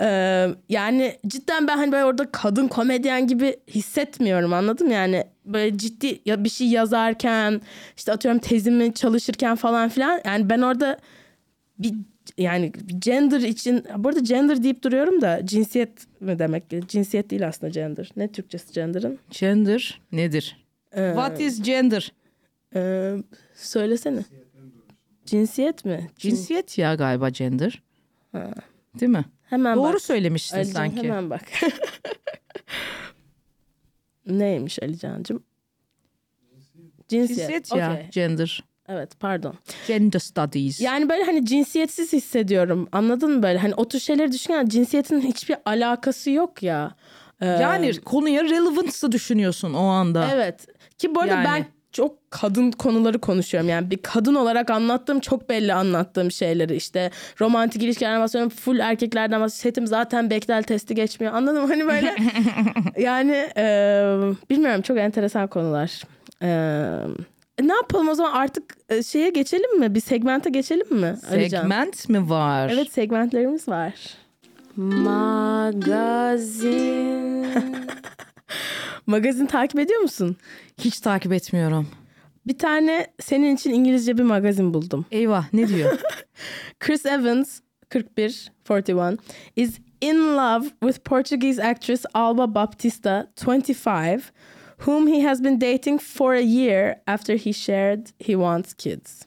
Ee, 0.00 0.48
yani 0.68 1.18
cidden 1.26 1.68
ben 1.68 1.76
hani 1.76 1.92
böyle 1.92 2.04
orada 2.04 2.30
kadın 2.32 2.68
komedyen 2.68 3.26
gibi 3.26 3.56
hissetmiyorum 3.68 4.52
anladın 4.52 4.86
mı? 4.86 4.92
Yani 4.92 5.24
böyle 5.44 5.78
ciddi 5.78 6.20
ya 6.26 6.44
bir 6.44 6.48
şey 6.48 6.68
yazarken 6.68 7.60
işte 7.96 8.12
atıyorum 8.12 8.40
tezimi 8.40 8.94
çalışırken 8.94 9.56
falan 9.56 9.88
filan 9.88 10.20
yani 10.24 10.50
ben 10.50 10.60
orada 10.60 10.98
bir 11.78 11.94
yani 12.38 12.72
gender 12.98 13.40
için 13.40 13.84
bu 13.96 14.08
arada 14.08 14.20
gender 14.20 14.62
deyip 14.62 14.82
duruyorum 14.84 15.20
da 15.20 15.40
cinsiyet 15.46 16.20
mi 16.20 16.38
demek? 16.38 16.64
Cinsiyet 16.88 17.30
değil 17.30 17.48
aslında 17.48 17.70
gender. 17.70 18.10
Ne 18.16 18.32
Türkçesi 18.32 18.72
gender'ın? 18.74 19.18
Gender 19.30 20.00
nedir? 20.12 20.64
Ee, 20.96 21.12
What 21.14 21.40
is 21.40 21.62
gender? 21.62 22.12
Ee, 22.74 23.14
söylesene. 23.54 24.20
Cinsiyet 25.26 25.84
mi? 25.84 26.06
Cins- 26.16 26.20
Cinsiyet 26.20 26.78
ya 26.78 26.94
galiba 26.94 27.28
gender. 27.28 27.82
Değil 29.00 29.12
mi? 29.12 29.24
Hemen 29.46 29.76
Doğru 29.76 29.92
bak. 29.92 30.00
söylemiştin 30.02 30.56
Alican, 30.56 30.72
sanki. 30.72 30.96
hemen 30.96 31.30
bak. 31.30 31.42
Neymiş 34.26 34.82
Alican'cığım? 34.82 35.42
Cinsiyet. 37.08 37.38
Cinsiyet 37.38 37.74
ya 37.74 37.92
Okey. 37.92 38.08
gender. 38.12 38.64
Evet 38.88 39.20
pardon. 39.20 39.54
Gender 39.86 40.18
studies. 40.18 40.80
Yani 40.80 41.08
böyle 41.08 41.24
hani 41.24 41.46
cinsiyetsiz 41.46 42.12
hissediyorum. 42.12 42.88
Anladın 42.92 43.30
mı 43.30 43.42
böyle? 43.42 43.58
Hani 43.58 43.74
o 43.74 43.88
tür 43.88 43.98
şeyleri 44.00 44.32
düşünürken 44.32 44.66
cinsiyetin 44.66 45.20
hiçbir 45.20 45.56
alakası 45.64 46.30
yok 46.30 46.62
ya. 46.62 46.94
Ee, 47.40 47.46
yani 47.46 48.00
konuya 48.00 48.44
relevance'ı 48.44 49.12
düşünüyorsun 49.12 49.74
o 49.74 49.82
anda. 49.84 50.28
Evet. 50.34 50.66
Ki 50.98 51.14
bu 51.14 51.20
arada 51.20 51.32
Yani. 51.34 51.44
ben 51.44 51.66
çok 51.96 52.30
kadın 52.30 52.70
konuları 52.70 53.18
konuşuyorum. 53.18 53.70
Yani 53.70 53.90
bir 53.90 53.96
kadın 53.96 54.34
olarak 54.34 54.70
anlattığım 54.70 55.20
çok 55.20 55.48
belli 55.48 55.74
anlattığım 55.74 56.30
şeyleri. 56.30 56.76
işte 56.76 57.10
romantik 57.40 57.82
ilişkilerden 57.82 58.20
bahsediyorum. 58.20 58.52
Full 58.56 58.78
erkeklerden 58.78 59.40
bahsediyorum. 59.40 59.56
Setim 59.56 59.86
zaten 59.86 60.30
Bechdel 60.30 60.62
testi 60.62 60.94
geçmiyor. 60.94 61.34
Anladın 61.34 61.62
mı? 61.62 61.68
Hani 61.68 61.86
böyle 61.86 62.16
yani 62.98 63.48
e, 63.56 63.64
bilmiyorum 64.50 64.82
çok 64.82 64.98
enteresan 64.98 65.46
konular. 65.46 66.02
E, 66.42 66.48
ne 67.60 67.74
yapalım 67.74 68.08
o 68.08 68.14
zaman 68.14 68.32
artık 68.32 68.64
e, 68.88 69.02
şeye 69.02 69.30
geçelim 69.30 69.78
mi? 69.78 69.94
Bir 69.94 70.00
segmente 70.00 70.50
geçelim 70.50 70.96
mi? 70.96 71.16
Segment 71.28 72.08
mi 72.08 72.30
var? 72.30 72.70
Evet 72.74 72.92
segmentlerimiz 72.92 73.68
var. 73.68 73.94
Magazin. 74.76 76.66
Magazin 79.06 79.46
takip 79.46 79.80
ediyor 79.80 80.00
musun? 80.00 80.36
Hiç 80.78 81.00
takip 81.00 81.32
etmiyorum. 81.32 81.88
Bir 82.46 82.58
tane 82.58 83.06
senin 83.20 83.56
için 83.56 83.70
İngilizce 83.70 84.18
bir 84.18 84.22
magazin 84.22 84.74
buldum. 84.74 85.06
Eyvah 85.10 85.52
ne 85.52 85.68
diyor? 85.68 85.98
Chris 86.80 87.06
Evans, 87.06 87.60
41, 87.88 88.52
41, 88.64 89.18
is 89.56 89.78
in 90.00 90.36
love 90.36 90.68
with 90.80 90.98
Portuguese 91.04 91.64
actress 91.64 92.04
Alba 92.14 92.54
Baptista, 92.54 93.26
25, 93.46 94.32
whom 94.78 95.08
he 95.08 95.22
has 95.22 95.44
been 95.44 95.60
dating 95.60 96.00
for 96.00 96.32
a 96.32 96.40
year 96.40 96.96
after 97.06 97.38
he 97.38 97.52
shared 97.52 98.06
he 98.18 98.32
wants 98.32 98.74
kids. 98.74 99.26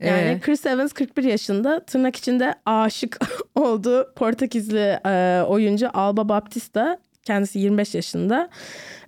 Yani 0.00 0.20
Ee? 0.20 0.40
Chris 0.40 0.66
Evans 0.66 0.92
41 0.92 1.24
yaşında 1.24 1.84
tırnak 1.84 2.16
içinde 2.16 2.54
aşık 2.66 3.18
olduğu 3.54 4.12
Portekizli 4.16 5.00
e, 5.06 5.42
oyuncu 5.48 5.88
Alba 5.94 6.28
Baptista 6.28 6.98
kendisi 7.24 7.58
25 7.58 7.94
yaşında. 7.94 8.48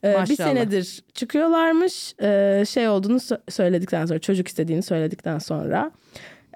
E, 0.04 0.12
bir 0.12 0.18
Maşallah. 0.18 0.36
senedir 0.48 1.00
çıkıyorlarmış. 1.14 2.14
E, 2.22 2.64
şey 2.68 2.88
olduğunu 2.88 3.16
sö- 3.16 3.50
söyledikten 3.50 4.06
sonra 4.06 4.18
çocuk 4.18 4.48
istediğini 4.48 4.82
söyledikten 4.82 5.38
sonra. 5.38 5.90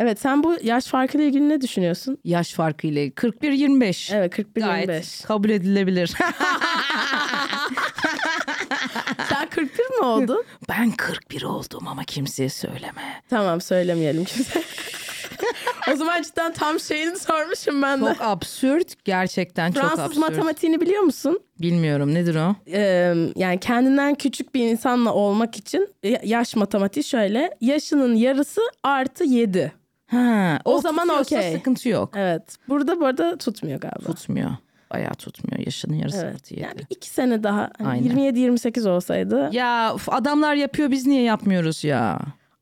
Evet 0.01 0.21
sen 0.21 0.43
bu 0.45 0.57
yaş 0.63 0.87
farkıyla 0.87 1.27
ilgili 1.27 1.49
ne 1.49 1.61
düşünüyorsun? 1.61 2.19
Yaş 2.25 2.53
farkıyla 2.53 3.03
41-25. 3.07 4.15
Evet 4.17 4.37
41 4.37 4.61
Gayet 4.63 4.89
25. 4.89 5.21
kabul 5.21 5.51
edilebilir. 5.51 6.13
Sen 9.29 9.49
41 9.51 9.85
mi 10.01 10.05
oldun? 10.07 10.45
ben 10.69 10.91
41 10.91 11.43
oldum 11.43 11.89
ama 11.89 12.05
kimseye 12.05 12.49
söyleme. 12.49 13.23
tamam 13.31 13.61
söylemeyelim 13.61 14.25
kimse. 14.25 14.63
o 15.93 15.97
zaman 15.97 16.23
cidden 16.23 16.53
tam 16.53 16.81
şeyini 16.81 17.19
sormuşum 17.19 17.83
ben 17.83 18.01
de. 18.01 18.05
Çok 18.15 18.17
absürt. 18.21 19.05
Gerçekten 19.05 19.73
çok 19.73 19.83
Fransız 19.83 20.01
absürt. 20.01 20.19
matematiğini 20.19 20.81
biliyor 20.81 21.03
musun? 21.03 21.41
Bilmiyorum 21.61 22.15
nedir 22.15 22.35
o? 22.35 22.55
Ee, 22.73 23.15
yani 23.37 23.61
kendinden 23.61 24.15
küçük 24.15 24.55
bir 24.55 24.69
insanla 24.71 25.13
olmak 25.15 25.57
için 25.57 25.89
ya- 26.03 26.21
yaş 26.25 26.57
matematiği 26.57 27.05
şöyle. 27.05 27.51
Yaşının 27.61 28.15
yarısı 28.15 28.61
artı 28.83 29.25
7. 29.25 29.73
Ha, 30.07 30.59
O 30.65 30.81
zaman 30.81 31.09
tutuyorsa 31.09 31.37
okey. 31.37 31.53
sıkıntı 31.53 31.89
yok. 31.89 32.13
Evet. 32.17 32.43
Burada 32.69 33.01
bu 33.01 33.07
arada 33.07 33.37
tutmuyor 33.39 33.81
galiba. 33.81 34.13
Tutmuyor. 34.13 34.51
Bayağı 34.93 35.15
tutmuyor. 35.15 35.67
Yaşının 35.67 35.95
yarısı 35.95 36.19
Evet. 36.25 36.35
artı 36.35 36.55
yedi. 36.55 36.65
Yani 36.65 36.81
iki 36.91 37.11
sene 37.11 37.43
daha 37.43 37.71
hani 37.79 37.89
Aynen. 37.89 38.05
27-28 38.33 38.89
olsaydı. 38.89 39.49
Ya 39.53 39.93
uf, 39.95 40.09
adamlar 40.09 40.55
yapıyor 40.55 40.91
biz 40.91 41.07
niye 41.07 41.23
yapmıyoruz 41.23 41.85
ya? 41.85 42.19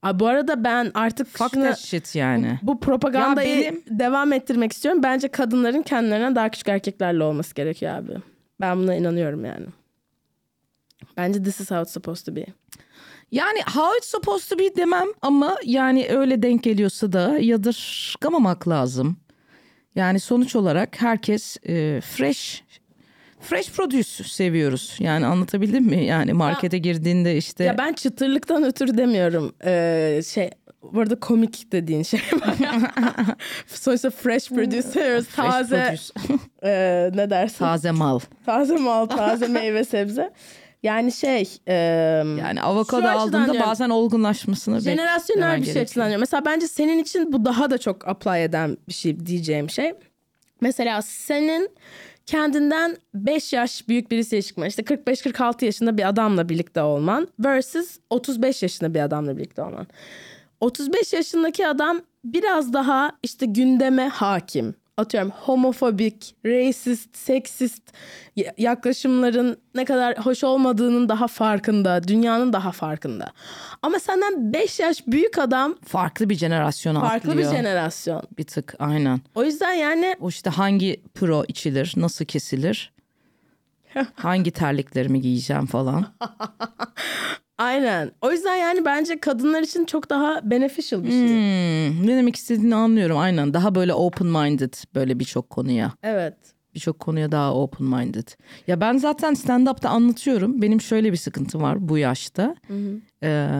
Aa, 0.06 0.20
bu 0.20 0.26
arada 0.26 0.64
ben 0.64 0.90
artık 0.94 1.26
Fuck 1.26 1.50
şunu- 1.54 1.64
that 1.64 1.78
shit 1.78 2.14
yani. 2.14 2.58
bu 2.62 2.80
propagandayı 2.80 3.56
Ya 3.64 3.72
benim- 3.72 3.82
devam 3.98 4.32
ettirmek 4.32 4.72
istiyorum. 4.72 5.02
Bence 5.02 5.28
kadınların 5.28 5.82
kendilerinden 5.82 6.34
daha 6.36 6.48
küçük 6.48 6.68
erkeklerle 6.68 7.24
olması 7.24 7.54
gerekiyor 7.54 7.92
abi. 7.94 8.12
Ben 8.60 8.78
buna 8.78 8.94
inanıyorum 8.94 9.44
yani. 9.44 9.66
Bence 11.16 11.42
this 11.42 11.60
is 11.60 11.70
how 11.70 11.82
it's 11.82 11.92
supposed 11.92 12.26
to 12.26 12.36
be. 12.36 12.46
Yani 13.32 13.58
how 13.74 13.98
it's 13.98 14.08
supposed 14.10 14.48
to 14.50 14.58
be 14.58 14.76
demem 14.76 15.06
ama 15.22 15.56
yani 15.64 16.06
öyle 16.10 16.42
denk 16.42 16.62
geliyorsa 16.62 17.12
da 17.12 17.38
yadırgamamak 17.38 18.68
lazım. 18.68 19.16
Yani 19.94 20.20
sonuç 20.20 20.56
olarak 20.56 21.02
herkes 21.02 21.56
e, 21.68 22.00
fresh 22.00 22.64
fresh 23.46 23.70
produce 23.70 24.24
seviyoruz. 24.24 24.96
Yani 24.98 25.26
anlatabildim 25.26 25.84
mi? 25.84 26.04
Yani 26.04 26.32
markete 26.32 26.78
girdiğinde 26.78 27.36
işte 27.36 27.64
Ya 27.64 27.78
ben 27.78 27.92
çıtırlıktan 27.92 28.64
ötürü 28.64 28.98
demiyorum. 28.98 29.54
Ee, 29.64 30.20
şey 30.32 30.50
bu 30.82 31.00
arada 31.00 31.20
komik 31.20 31.72
dediğin 31.72 32.02
şey. 32.02 32.20
Sonuçta 33.66 34.10
fresh 34.10 34.48
producers, 34.48 35.24
fresh 35.24 35.34
taze 35.36 35.76
produce, 35.76 36.38
e, 36.62 37.10
ne 37.14 37.30
dersin? 37.30 37.58
taze 37.58 37.90
mal. 37.90 38.18
Taze 38.46 38.76
mal, 38.76 39.06
taze 39.06 39.48
meyve 39.48 39.84
sebze. 39.84 40.32
Yani 40.82 41.12
şey... 41.12 41.48
e, 41.68 41.74
Yani 42.40 42.62
avokado 42.62 43.08
aldığında 43.08 43.52
diyorum. 43.52 43.70
bazen 43.70 43.90
olgunlaşmasını 43.90 44.80
jenerasyonel 44.80 45.50
bir 45.60 45.64
şey 45.64 45.74
gerekiyor. 45.74 45.84
açıdan 45.84 46.06
diyorum. 46.06 46.20
Mesela 46.20 46.44
bence 46.44 46.68
senin 46.68 46.98
için 46.98 47.32
bu 47.32 47.44
daha 47.44 47.70
da 47.70 47.78
çok 47.78 48.08
apply 48.08 48.42
eden 48.44 48.76
bir 48.88 48.92
şey 48.94 49.26
diyeceğim 49.26 49.70
şey. 49.70 49.92
Mesela 50.60 51.02
senin 51.02 51.70
kendinden 52.26 52.96
5 53.14 53.52
yaş 53.52 53.88
büyük 53.88 54.10
birisiyle 54.10 54.42
çıkman. 54.42 54.68
işte 54.68 54.82
45-46 54.82 55.64
yaşında 55.64 55.98
bir 55.98 56.08
adamla 56.08 56.48
birlikte 56.48 56.82
olman 56.82 57.28
versus 57.38 57.98
35 58.10 58.62
yaşında 58.62 58.94
bir 58.94 59.00
adamla 59.00 59.36
birlikte 59.36 59.62
olman. 59.62 59.86
35 60.60 61.12
yaşındaki 61.12 61.68
adam 61.68 62.00
biraz 62.24 62.72
daha 62.72 63.12
işte 63.22 63.46
gündeme 63.46 64.08
hakim. 64.08 64.74
Atıyorum 64.98 65.30
homofobik, 65.30 66.34
racist, 66.46 67.16
seksist 67.16 67.82
ya- 68.36 68.54
yaklaşımların 68.58 69.56
ne 69.74 69.84
kadar 69.84 70.18
hoş 70.18 70.44
olmadığının 70.44 71.08
daha 71.08 71.26
farkında, 71.28 72.08
dünyanın 72.08 72.52
daha 72.52 72.72
farkında. 72.72 73.32
Ama 73.82 73.98
senden 73.98 74.52
5 74.52 74.80
yaş 74.80 75.06
büyük 75.06 75.38
adam 75.38 75.74
Farklı 75.84 76.30
bir 76.30 76.34
jenerasyona 76.34 77.00
farklı 77.00 77.30
atlıyor. 77.30 77.52
bir 77.52 77.56
jenerasyon. 77.56 78.22
Bir 78.38 78.44
tık 78.44 78.74
aynen. 78.78 79.20
O 79.34 79.44
yüzden 79.44 79.72
yani 79.72 80.16
O 80.20 80.28
işte 80.28 80.50
hangi 80.50 81.00
pro 81.14 81.44
içilir, 81.48 81.92
nasıl 81.96 82.24
kesilir, 82.24 82.92
hangi 84.14 84.50
terliklerimi 84.50 85.20
giyeceğim 85.20 85.66
falan. 85.66 86.06
aynen. 87.58 88.12
O 88.20 88.32
yüzden 88.32 88.56
yani 88.56 88.84
bence 88.84 89.20
kadınlar 89.20 89.62
için 89.62 89.84
çok 89.84 90.10
daha 90.10 90.50
beneficial 90.50 91.04
bir 91.04 91.10
şey. 91.10 91.28
Hmm, 91.28 92.06
ne 92.06 92.16
demek 92.16 92.36
istediğini 92.36 92.74
anlıyorum 92.74 93.16
aynen. 93.18 93.54
Daha 93.54 93.74
böyle 93.74 93.94
open 93.94 94.26
minded 94.26 94.74
böyle 94.94 95.18
birçok 95.20 95.50
konuya. 95.50 95.92
Evet. 96.02 96.34
Birçok 96.74 97.00
konuya 97.00 97.32
daha 97.32 97.54
open 97.54 97.86
minded. 97.86 98.28
Ya 98.66 98.80
ben 98.80 98.96
zaten 98.96 99.32
stand-up'ta 99.34 99.88
anlatıyorum. 99.88 100.62
Benim 100.62 100.80
şöyle 100.80 101.12
bir 101.12 101.16
sıkıntım 101.16 101.62
var 101.62 101.88
bu 101.88 101.98
yaşta. 101.98 102.56
Ee, 102.70 103.15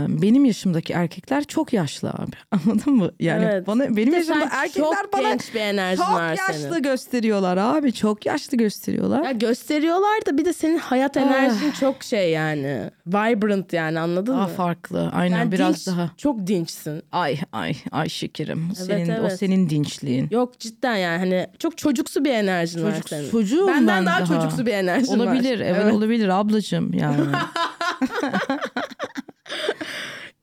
benim 0.08 0.44
yaşımdaki 0.44 0.92
erkekler 0.92 1.44
çok 1.44 1.72
yaşlı 1.72 2.10
abi. 2.10 2.36
Anladın 2.50 2.92
mı? 2.94 3.10
Yani 3.20 3.44
Evet. 3.44 3.66
bana 3.66 3.96
benim 3.96 4.14
yaşımda 4.14 4.48
erkekler 4.52 5.02
çok 5.02 5.12
bana 5.12 5.22
genç 5.22 5.54
bir 5.54 5.60
enerjin 5.60 6.02
çok 6.02 6.14
var 6.14 6.28
yaşlı 6.48 6.54
senin. 6.70 6.82
gösteriyorlar 6.82 7.56
abi. 7.56 7.92
Çok 7.92 8.26
yaşlı 8.26 8.56
gösteriyorlar. 8.56 9.24
Ya 9.24 9.32
gösteriyorlar 9.32 10.26
da 10.26 10.38
bir 10.38 10.44
de 10.44 10.52
senin 10.52 10.78
hayat 10.78 11.16
enerjin 11.16 11.70
çok 11.70 12.02
şey 12.02 12.30
yani. 12.30 12.90
Vibrant 13.06 13.72
yani 13.72 14.00
anladın 14.00 14.32
Daha 14.32 14.42
mı? 14.42 14.48
farklı. 14.56 15.10
Aynen 15.14 15.38
Yani 15.38 15.52
biraz 15.52 15.74
dinç, 15.76 15.86
daha. 15.86 16.10
Çok 16.16 16.46
dinçsin. 16.46 17.02
Ay 17.12 17.38
ay 17.52 17.72
ay 17.92 18.08
şekerim. 18.08 18.68
senin 18.86 19.08
o 19.10 19.12
evet. 19.20 19.38
senin 19.38 19.70
dinçliğin. 19.70 20.28
Yok 20.30 20.58
cidden 20.58 20.96
yani 20.96 21.18
hani 21.18 21.46
çok 21.58 21.78
çocuksu 21.78 22.24
bir 22.24 22.30
enerjin 22.30 22.84
var 22.84 22.90
Çocuk, 22.90 23.08
senin. 23.08 23.30
çocuğum 23.30 23.66
Benden 23.68 23.86
ben 23.88 24.06
daha, 24.06 24.24
çocuksu 24.24 24.66
bir 24.66 24.72
enerjin 24.72 25.18
var. 25.18 25.24
Olabilir 25.26 25.60
evet, 25.60 25.94
olabilir 25.94 26.28
ablacığım 26.28 26.92
yani. 26.94 27.16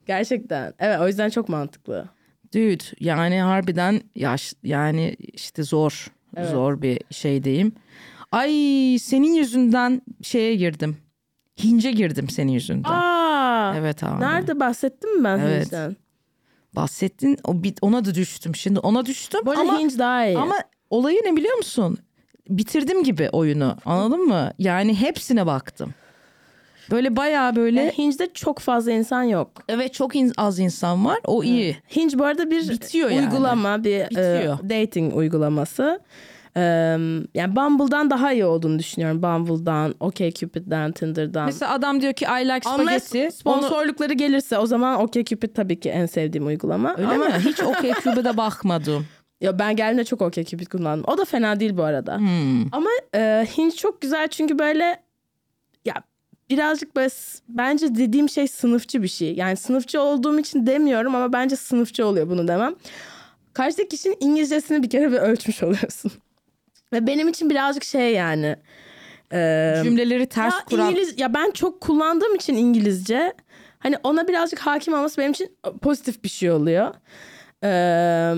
Gerçekten. 0.06 0.74
Evet 0.80 1.00
o 1.00 1.08
yüzden 1.08 1.30
çok 1.30 1.50
mantıklı. 1.50 2.10
Dude 2.54 2.84
yani 3.00 3.42
harbiden 3.42 4.02
yaş 4.16 4.54
yani 4.64 5.16
işte 5.20 5.64
zor. 5.64 6.08
Evet. 6.38 6.50
zor 6.50 6.82
bir 6.82 7.00
şeydeyim. 7.12 7.72
Ay 8.32 8.52
senin 9.02 9.34
yüzünden 9.34 10.02
şeye 10.22 10.56
girdim. 10.56 10.98
Hince 11.64 11.92
girdim 11.92 12.30
senin 12.30 12.52
yüzünden. 12.52 12.90
Aa, 12.90 13.76
evet 13.78 14.04
abi. 14.04 14.22
nerede 14.22 14.60
bahsettim 14.60 15.18
mi 15.18 15.24
ben 15.24 15.40
Evet. 15.40 15.66
Hinge'den? 15.66 15.96
Bahsettin. 16.76 17.38
O 17.44 17.64
bir, 17.64 17.74
ona 17.82 18.06
da 18.06 18.16
düştüm. 18.16 18.56
Şimdi 18.56 18.80
ona 18.80 19.06
düştüm 19.06 19.42
Bu 19.46 19.52
ama 19.52 19.80
Hinge 19.80 19.98
daha 19.98 20.26
iyi. 20.26 20.38
ama 20.38 20.56
olayı 20.90 21.22
ne 21.26 21.36
biliyor 21.36 21.58
musun? 21.58 21.98
Bitirdim 22.50 23.04
gibi 23.04 23.30
oyunu. 23.30 23.78
Anladın 23.86 24.28
mı? 24.28 24.52
Yani 24.60 24.96
hepsine 24.96 25.46
baktım. 25.46 25.94
Böyle 26.92 27.16
bayağı 27.16 27.56
böyle 27.56 27.82
Yani 27.82 27.98
Hinge'de 27.98 28.30
çok 28.34 28.60
fazla 28.60 28.92
insan 28.92 29.24
yok. 29.24 29.52
evet 29.70 29.94
çok 29.94 30.16
in- 30.16 30.34
az 30.38 30.60
insan 30.60 31.06
var. 31.06 31.18
O 31.26 31.44
iyi. 31.44 31.78
Hinge 31.96 32.20
bu 32.20 32.26
arada 32.26 32.52
bir 32.52 32.70
Bitiyor 32.70 33.10
yani. 33.10 33.26
uygulama, 33.26 33.84
bir 33.84 34.10
Bitiyor. 34.10 34.60
e, 34.66 34.70
dating 34.70 35.16
uygulaması. 35.16 36.00
Yani 37.34 37.56
Bumble'dan 37.56 38.10
daha 38.10 38.34
iyi 38.34 38.46
olduğunu 38.46 38.80
düşünüyorum. 38.80 39.24
Bumble'dan, 39.24 39.96
OkCupid'den, 40.00 40.92
Tinder'dan. 40.92 41.46
Mesela 41.46 41.74
adam 41.74 42.02
diyor 42.02 42.14
ki 42.14 42.26
I 42.26 42.46
like 42.46 42.70
Unless 42.70 43.04
spaghetti. 43.04 43.24
Onu- 43.24 43.32
sponsorlukları 43.32 44.14
gelirse 44.14 44.58
o 44.58 44.66
zaman 44.66 45.02
OkCupid 45.02 45.56
tabii 45.56 45.80
ki 45.80 45.90
en 45.90 46.06
sevdiğim 46.06 46.48
uygulama. 46.48 46.96
Öyle 46.98 47.08
Ama 47.08 47.26
mi? 47.26 47.34
Hiç 47.46 47.60
OkCupid'e 47.64 48.38
bakmadım. 48.38 49.06
ya 49.42 49.60
ben 49.60 49.76
geldiğimde 49.76 50.04
çok 50.04 50.22
OkCupid 50.22 50.68
kullandım. 50.68 51.06
O 51.14 51.18
da 51.18 51.26
fena 51.26 51.60
değil 51.60 51.78
bu 51.78 51.84
arada. 51.84 52.18
Hmm. 52.18 52.74
Ama 52.74 52.90
e, 53.16 53.48
Hinge 53.58 53.76
çok 53.76 54.02
güzel 54.02 54.28
çünkü 54.28 54.60
böyle 54.60 55.03
birazcık 56.58 56.96
böyle 56.96 57.10
s- 57.10 57.40
bence 57.50 57.96
dediğim 57.96 58.30
şey 58.30 58.48
sınıfçı 58.48 59.04
bir 59.04 59.08
şey. 59.08 59.36
Yani 59.36 59.56
sınıfçı 59.58 60.02
olduğum 60.02 60.40
için 60.40 60.66
demiyorum 60.68 61.16
ama 61.16 61.34
bence 61.34 61.56
sınıfçı 61.56 62.06
oluyor 62.08 62.30
bunu 62.30 62.48
demem. 62.48 62.76
Karşıdaki 63.54 63.90
kişinin 63.90 64.18
İngilizcesini 64.20 64.84
bir 64.84 64.90
kere 64.90 65.12
bir 65.12 65.18
ölçmüş 65.18 65.64
oluyorsun. 65.64 66.12
Ve 66.94 67.08
benim 67.08 67.28
için 67.28 67.50
birazcık 67.50 67.84
şey 67.84 68.14
yani. 68.14 68.56
e, 69.34 69.74
Cümleleri 69.84 70.26
ters 70.26 70.54
ya 70.54 70.66
kuran. 70.66 70.90
İngiliz 70.92 71.20
ya 71.20 71.34
ben 71.34 71.52
çok 71.52 71.82
kullandığım 71.82 72.36
için 72.36 72.56
İngilizce 72.56 73.34
hani 73.80 73.96
ona 74.04 74.28
birazcık 74.28 74.60
hakim 74.60 74.94
olması 74.94 75.18
benim 75.22 75.32
için 75.32 75.58
pozitif 75.82 76.24
bir 76.24 76.30
şey 76.30 76.52
oluyor. 76.52 76.94
Ee, 77.64 78.34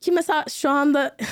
ki 0.00 0.12
mesela 0.12 0.44
şu 0.48 0.70
anda 0.70 1.16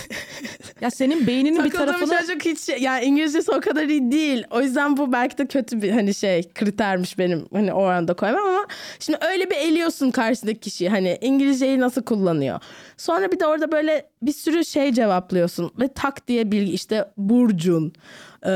Ya 0.81 0.91
senin 0.91 1.27
beyninin 1.27 1.65
bir 1.65 1.71
tarafını 1.71 2.19
çocuk 2.21 2.45
hiç 2.45 2.69
yani 2.81 3.05
İngilizcesi 3.05 3.53
o 3.53 3.61
kadar 3.61 3.83
iyi 3.85 4.13
değil. 4.13 4.45
O 4.51 4.61
yüzden 4.61 4.97
bu 4.97 5.13
belki 5.13 5.39
de 5.39 5.47
kötü 5.47 5.83
bir 5.83 5.91
hani 5.91 6.15
şey 6.15 6.43
kritermiş 6.55 7.19
benim 7.19 7.47
hani 7.53 7.73
o 7.73 7.85
anda 7.85 8.15
koymam 8.15 8.47
ama 8.47 8.67
şimdi 8.99 9.19
öyle 9.31 9.51
bir 9.51 9.57
eliyorsun 9.57 10.11
karşıdaki 10.11 10.61
kişiyi 10.61 10.91
hani 10.91 11.19
İngilizceyi 11.21 11.81
nasıl 11.81 12.03
kullanıyor. 12.03 12.61
Sonra 12.97 13.33
bir 13.33 13.41
de 13.41 13.47
orada 13.47 13.73
böyle 13.73 14.07
bir 14.23 14.33
sürü 14.33 14.65
şey 14.65 14.93
cevaplıyorsun 14.93 15.73
ve 15.81 15.89
tak 15.89 16.29
diye 16.29 16.53
bilgi 16.53 16.73
işte 16.73 17.09
burcun, 17.17 17.93
e, 18.47 18.51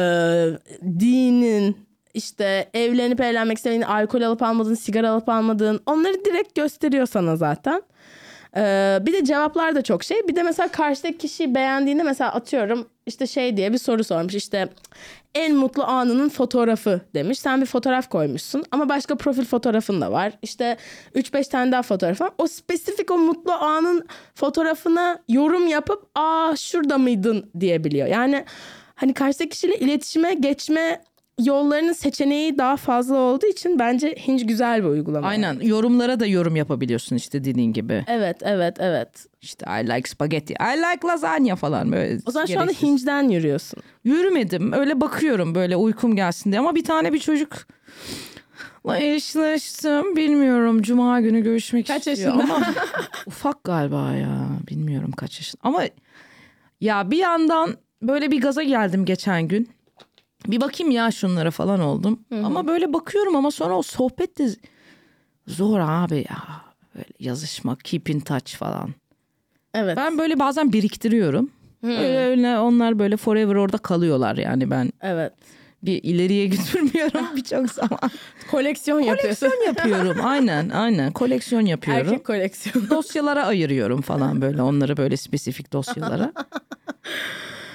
dinin, 1.00 1.76
işte 2.14 2.70
evlenip 2.74 3.20
evlenmek 3.20 3.56
istediğin, 3.56 3.82
alkol 3.82 4.22
alıp 4.22 4.42
almadığın, 4.42 4.74
sigara 4.74 5.10
alıp 5.10 5.28
almadığın 5.28 5.80
onları 5.86 6.24
direkt 6.24 6.54
gösteriyor 6.54 7.06
sana 7.06 7.36
zaten. 7.36 7.82
Ee, 8.56 8.98
bir 9.02 9.12
de 9.12 9.24
cevaplar 9.24 9.74
da 9.74 9.82
çok 9.82 10.04
şey. 10.04 10.28
Bir 10.28 10.36
de 10.36 10.42
mesela 10.42 10.68
karşıdaki 10.68 11.18
kişiyi 11.18 11.54
beğendiğinde 11.54 12.02
mesela 12.02 12.32
atıyorum 12.32 12.88
işte 13.06 13.26
şey 13.26 13.56
diye 13.56 13.72
bir 13.72 13.78
soru 13.78 14.04
sormuş. 14.04 14.34
İşte 14.34 14.68
en 15.34 15.54
mutlu 15.54 15.84
anının 15.84 16.28
fotoğrafı 16.28 17.00
demiş. 17.14 17.38
Sen 17.38 17.60
bir 17.60 17.66
fotoğraf 17.66 18.08
koymuşsun 18.08 18.64
ama 18.70 18.88
başka 18.88 19.16
profil 19.16 19.44
fotoğrafın 19.44 20.00
da 20.00 20.12
var. 20.12 20.32
İşte 20.42 20.76
3-5 21.14 21.48
tane 21.50 21.72
daha 21.72 21.82
fotoğraf 21.82 22.20
var. 22.20 22.30
O 22.38 22.46
spesifik 22.46 23.10
o 23.10 23.18
mutlu 23.18 23.52
anın 23.52 24.06
fotoğrafına 24.34 25.18
yorum 25.28 25.66
yapıp 25.66 26.10
aa 26.14 26.56
şurada 26.56 26.98
mıydın 26.98 27.50
diyebiliyor. 27.60 28.06
Yani 28.06 28.44
hani 28.94 29.14
karşıdaki 29.14 29.50
kişiyle 29.50 29.78
iletişime 29.78 30.34
geçme 30.34 31.02
yollarının 31.44 31.92
seçeneği 31.92 32.58
daha 32.58 32.76
fazla 32.76 33.16
olduğu 33.16 33.46
için 33.46 33.78
bence 33.78 34.14
Hinge 34.26 34.44
güzel 34.44 34.82
bir 34.82 34.88
uygulama. 34.88 35.28
Aynen 35.28 35.60
yorumlara 35.60 36.20
da 36.20 36.26
yorum 36.26 36.56
yapabiliyorsun 36.56 37.16
işte 37.16 37.44
dediğin 37.44 37.72
gibi. 37.72 38.04
Evet, 38.08 38.36
evet, 38.42 38.76
evet. 38.80 39.26
İşte 39.42 39.66
I 39.80 39.88
like 39.88 40.08
spaghetti, 40.08 40.54
I 40.54 40.76
like 40.78 41.06
lasagna 41.08 41.56
falan 41.56 41.92
böyle. 41.92 42.18
O 42.26 42.30
zaman 42.30 42.46
şu 42.46 42.52
anda 42.60 42.64
gereksiz. 42.64 42.88
Hinge'den 42.88 43.28
yürüyorsun. 43.28 43.82
Yürümedim 44.04 44.72
öyle 44.72 45.00
bakıyorum 45.00 45.54
böyle 45.54 45.76
uykum 45.76 46.16
gelsin 46.16 46.50
diye 46.52 46.60
ama 46.60 46.74
bir 46.74 46.84
tane 46.84 47.12
bir 47.12 47.18
çocuk 47.18 47.56
eşleştim 48.96 50.16
bilmiyorum 50.16 50.82
cuma 50.82 51.20
günü 51.20 51.42
görüşmek 51.42 51.86
Kaç 51.86 52.06
istiyor 52.06 52.34
yaşında? 52.34 52.54
ama 52.54 52.66
ufak 53.26 53.64
galiba 53.64 54.12
ya 54.14 54.48
bilmiyorum 54.70 55.12
kaç 55.12 55.38
yaşında 55.38 55.60
ama 55.64 55.82
ya 56.80 57.10
bir 57.10 57.18
yandan 57.18 57.74
böyle 58.02 58.30
bir 58.30 58.40
gaza 58.40 58.62
geldim 58.62 59.04
geçen 59.04 59.48
gün 59.48 59.68
bir 60.46 60.60
bakayım 60.60 60.90
ya 60.90 61.10
şunlara 61.10 61.50
falan 61.50 61.80
oldum 61.80 62.20
ama 62.44 62.66
böyle 62.66 62.92
bakıyorum 62.92 63.36
ama 63.36 63.50
sonra 63.50 63.76
o 63.78 63.82
sohbet 63.82 64.38
de 64.38 64.48
zor 65.46 65.78
abi 65.78 66.16
ya 66.30 66.38
böyle 66.94 67.08
yazışmak 67.20 67.84
keep 67.84 68.10
in 68.10 68.20
touch 68.20 68.56
falan 68.56 68.90
Evet. 69.74 69.96
ben 69.96 70.18
böyle 70.18 70.38
bazen 70.38 70.72
biriktiriyorum 70.72 71.50
öyle 71.82 72.18
öyle 72.18 72.58
onlar 72.58 72.98
böyle 72.98 73.16
forever 73.16 73.54
orada 73.54 73.78
kalıyorlar 73.78 74.36
yani 74.36 74.70
ben 74.70 74.92
Evet. 75.02 75.32
bir 75.82 76.02
ileriye 76.02 76.46
götürmüyorum 76.56 77.26
birçok 77.36 77.70
zaman. 77.70 77.98
Koleksiyon 78.50 79.00
yapıyorsun. 79.00 79.46
Koleksiyon 79.46 79.66
yapıyorum 79.74 80.26
aynen 80.26 80.68
aynen 80.68 81.12
koleksiyon 81.12 81.60
yapıyorum. 81.66 82.06
Erkek 82.08 82.26
koleksiyonu. 82.26 82.90
Dosyalara 82.90 83.46
ayırıyorum 83.46 84.00
falan 84.02 84.40
böyle 84.42 84.62
onları 84.62 84.96
böyle 84.96 85.16
spesifik 85.16 85.72
dosyalara. 85.72 86.32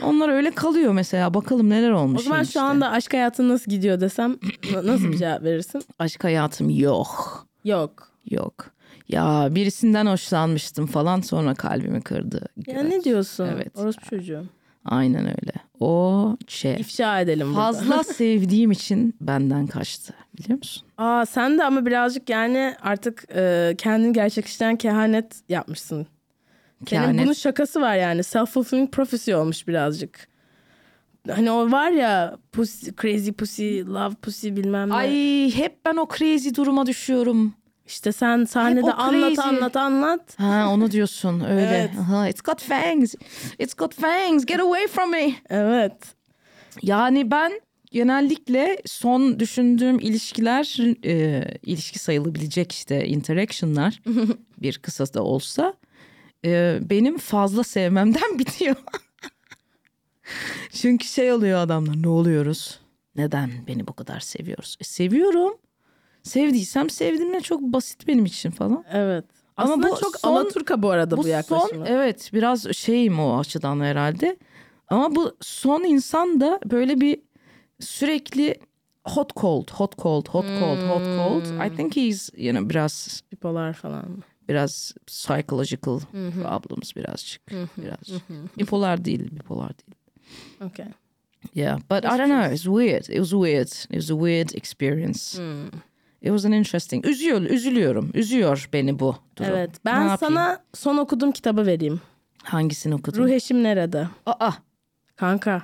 Onlar 0.03 0.29
öyle 0.29 0.51
kalıyor 0.51 0.93
mesela 0.93 1.33
bakalım 1.33 1.69
neler 1.69 1.91
olmuş. 1.91 2.21
O 2.21 2.23
zaman 2.23 2.41
işte. 2.43 2.53
şu 2.53 2.61
anda 2.61 2.89
aşk 2.91 3.13
hayatın 3.13 3.49
nasıl 3.49 3.71
gidiyor 3.71 4.01
desem 4.01 4.37
na- 4.73 4.87
nasıl 4.87 5.11
bir 5.11 5.17
cevap 5.17 5.43
verirsin? 5.43 5.83
Aşk 5.99 6.23
hayatım 6.23 6.69
yok 6.69 7.45
Yok. 7.65 8.07
yok. 8.31 8.65
Ya 9.09 9.47
birisinden 9.51 10.05
hoşlanmıştım 10.05 10.85
falan 10.85 11.21
sonra 11.21 11.53
kalbimi 11.53 12.01
kırdı. 12.01 12.41
Ya 12.67 12.81
Göt. 12.81 12.91
ne 12.91 13.03
diyorsun? 13.03 13.47
Evet. 13.53 13.67
Orospu 13.79 14.05
çocuğu. 14.05 14.43
Aynen 14.85 15.25
öyle. 15.25 15.51
O 15.79 16.37
şey 16.47 16.73
İfşa 16.75 17.19
edelim 17.21 17.47
burada. 17.47 17.61
fazla 17.61 18.03
sevdiğim 18.13 18.71
için 18.71 19.15
benden 19.21 19.67
kaçtı 19.67 20.13
biliyor 20.37 20.57
musun? 20.57 20.83
Aa 20.97 21.25
sen 21.25 21.57
de 21.57 21.63
ama 21.63 21.85
birazcık 21.85 22.29
yani 22.29 22.75
artık 22.81 23.23
e, 23.35 23.75
kendini 23.77 24.13
gerçekleştiren 24.13 24.75
kehanet 24.75 25.35
yapmışsın. 25.49 26.07
Senin 26.89 27.01
Kehanet. 27.01 27.23
bunun 27.25 27.33
şakası 27.33 27.81
var 27.81 27.95
yani. 27.95 28.19
Self-fulfilling 28.21 28.91
prophecy 28.91 29.35
olmuş 29.35 29.67
birazcık. 29.67 30.27
Hani 31.31 31.51
o 31.51 31.71
var 31.71 31.91
ya 31.91 32.37
pussy, 32.51 32.89
crazy 33.01 33.31
pussy, 33.31 33.81
love 33.81 34.15
pussy 34.15 34.49
bilmem 34.49 34.89
ne. 34.89 34.93
Ay 34.93 35.51
hep 35.55 35.85
ben 35.85 35.95
o 35.95 36.07
crazy 36.17 36.49
duruma 36.55 36.85
düşüyorum. 36.85 37.53
İşte 37.87 38.11
sen 38.11 38.43
sahnede 38.45 38.85
o 38.85 38.93
anlat 38.97 39.39
anlat 39.39 39.75
anlat. 39.75 40.39
Ha 40.39 40.69
onu 40.73 40.91
diyorsun 40.91 41.39
öyle. 41.39 41.67
Evet. 41.67 41.89
Aha, 41.99 42.27
it's 42.29 42.41
got 42.41 42.61
fangs. 42.61 43.15
It's 43.59 43.73
got 43.73 43.93
fangs. 43.95 44.45
Get 44.45 44.59
away 44.59 44.87
from 44.87 45.11
me. 45.11 45.31
Evet. 45.49 45.93
Yani 46.81 47.31
ben 47.31 47.61
genellikle 47.91 48.77
son 48.85 49.39
düşündüğüm 49.39 49.99
ilişkiler 49.99 50.77
e, 51.05 51.43
ilişki 51.63 51.99
sayılabilecek 51.99 52.71
işte 52.71 53.05
interactionlar 53.07 54.01
bir 54.61 54.77
kısa 54.77 55.13
da 55.13 55.23
olsa 55.23 55.73
e, 56.45 56.79
benim 56.81 57.17
fazla 57.17 57.63
sevmemden 57.63 58.39
bitiyor. 58.39 58.75
Çünkü 60.71 61.07
şey 61.07 61.31
oluyor 61.33 61.59
adamlar 61.59 62.01
ne 62.03 62.07
oluyoruz? 62.09 62.79
Neden 63.15 63.51
beni 63.67 63.87
bu 63.87 63.93
kadar 63.93 64.19
seviyoruz? 64.19 64.77
E, 64.79 64.83
seviyorum. 64.83 65.53
Sevdiysem 66.23 66.89
sevdiğimle 66.89 67.41
çok 67.41 67.61
basit 67.61 68.07
benim 68.07 68.25
için 68.25 68.51
falan. 68.51 68.85
Evet. 68.91 69.25
Ama 69.57 69.73
Aslında 69.73 69.91
bu 69.91 69.99
çok 69.99 70.15
son- 70.19 70.29
Alaturka 70.35 70.81
bu 70.83 70.89
arada 70.89 71.17
bu, 71.17 71.23
Bu 71.23 71.27
yaklaşımı. 71.27 71.85
son 71.85 71.93
evet 71.93 72.29
biraz 72.33 72.71
şeyim 72.73 73.19
o 73.19 73.39
açıdan 73.39 73.79
herhalde. 73.79 74.37
Ama 74.87 75.15
bu 75.15 75.35
son 75.41 75.83
insan 75.83 76.41
da 76.41 76.59
böyle 76.65 77.01
bir 77.01 77.21
sürekli 77.79 78.55
hot 79.05 79.35
cold, 79.35 79.71
hot 79.71 79.97
cold, 79.97 80.27
hot 80.27 80.45
cold, 80.59 80.89
hot 80.89 81.03
cold. 81.17 81.67
I 81.67 81.75
think 81.75 81.95
he's 81.97 82.29
you 82.37 82.51
know 82.51 82.69
biraz 82.69 83.23
Bipolar 83.31 83.73
falan. 83.73 84.23
Biraz 84.49 84.93
psychological 85.07 85.99
problems 86.43 86.95
birazcık. 86.95 87.41
Biraz. 87.77 88.21
Bipolar 88.57 89.05
değil, 89.05 89.31
bipolar 89.31 89.69
değil. 89.77 89.95
Okay. 90.71 90.87
Yeah, 91.55 91.79
but 91.79 91.99
I 92.05 92.17
don't 92.17 92.25
know. 92.29 92.53
It's 92.53 92.63
weird. 92.63 93.01
It 93.01 93.17
was 93.17 93.29
weird. 93.29 93.67
It 93.67 93.99
was 94.01 94.11
a 94.11 94.13
weird 94.15 94.49
experience. 94.55 95.43
It 96.21 96.27
was 96.29 96.45
an 96.45 96.51
interesting. 96.51 97.05
Üzüyor, 97.05 97.41
üzülüyorum. 97.41 98.11
Üzüyor 98.13 98.69
beni 98.73 98.99
bu 98.99 99.15
durum. 99.37 99.49
Evet. 99.51 99.69
Ne 99.85 99.91
Ben 99.91 99.99
yapayım? 100.01 100.17
sana 100.19 100.63
son 100.73 100.97
okuduğum 100.97 101.31
kitabı 101.31 101.65
vereyim. 101.65 102.01
hangisini 102.43 102.95
okudun? 102.95 103.23
Ruh 103.23 103.29
Eşim 103.29 103.63
Nerede? 103.63 104.07
Aa, 104.25 104.51
Kanka 105.15 105.61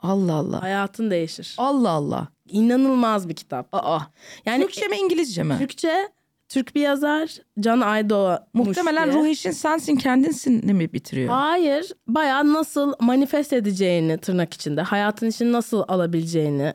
Allah 0.00 0.34
Allah. 0.34 0.62
hayatın 0.62 1.10
değişir. 1.10 1.54
Allah 1.58 1.90
Allah. 1.90 2.28
İnanılmaz 2.48 3.28
bir 3.28 3.34
kitap. 3.34 3.68
Aa. 3.72 4.00
Yani 4.46 4.62
Türkçe 4.62 4.88
mi 4.88 4.96
İngilizce 4.96 5.42
mi? 5.42 5.58
Türkçe 5.58 6.08
Türk 6.48 6.74
bir 6.74 6.80
yazar. 6.80 7.36
Can 7.60 7.80
Aydoğmuş 7.80 8.40
Muhtemelen 8.54 9.10
diye. 9.10 9.22
ruh 9.22 9.26
eşin 9.26 9.50
sensin 9.50 9.96
kendinsin 9.96 10.76
mi 10.76 10.92
bitiriyor? 10.92 11.28
Hayır. 11.28 11.92
Bayağı 12.06 12.52
nasıl 12.52 12.92
manifest 13.00 13.52
edeceğini 13.52 14.18
tırnak 14.18 14.54
içinde. 14.54 14.82
Hayatın 14.82 15.26
için 15.26 15.52
nasıl 15.52 15.84
alabileceğini. 15.88 16.74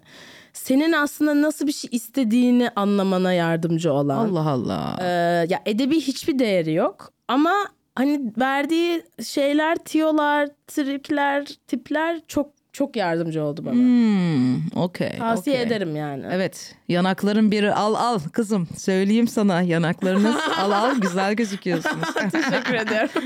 Senin 0.54 0.92
aslında 0.92 1.42
nasıl 1.42 1.68
bir 1.68 1.72
şey 1.72 1.90
istediğini 1.94 2.70
anlamana 2.76 3.34
yardımcı 3.34 3.94
olan. 3.94 4.18
Allah 4.30 4.50
Allah. 4.50 4.98
Ee, 5.02 5.06
ya 5.50 5.62
edebi 5.66 5.96
hiçbir 6.02 6.40
değeri 6.40 6.74
yok. 6.74 7.14
Ama 7.28 7.54
hani 7.96 8.34
verdiği 8.38 9.04
şeyler, 9.24 9.76
tiyolar, 9.76 10.50
trikler, 10.68 11.46
tipler 11.68 12.20
çok 12.28 12.50
çok 12.74 12.96
yardımcı 12.96 13.44
oldu 13.44 13.66
bana. 13.66 13.74
Hmm, 13.74 14.78
okey. 14.78 15.18
Tavsiye 15.18 15.56
okey. 15.56 15.68
ederim 15.68 15.96
yani. 15.96 16.26
Evet 16.32 16.76
yanakların 16.88 17.52
biri 17.52 17.74
al 17.74 17.94
al 17.94 18.20
kızım 18.20 18.68
söyleyeyim 18.78 19.28
sana 19.28 19.62
yanaklarınız 19.62 20.36
al 20.58 20.72
al 20.72 20.96
güzel 20.96 21.34
gözüküyorsunuz. 21.34 22.14
Teşekkür 22.32 22.74
ediyorum. 22.74 23.10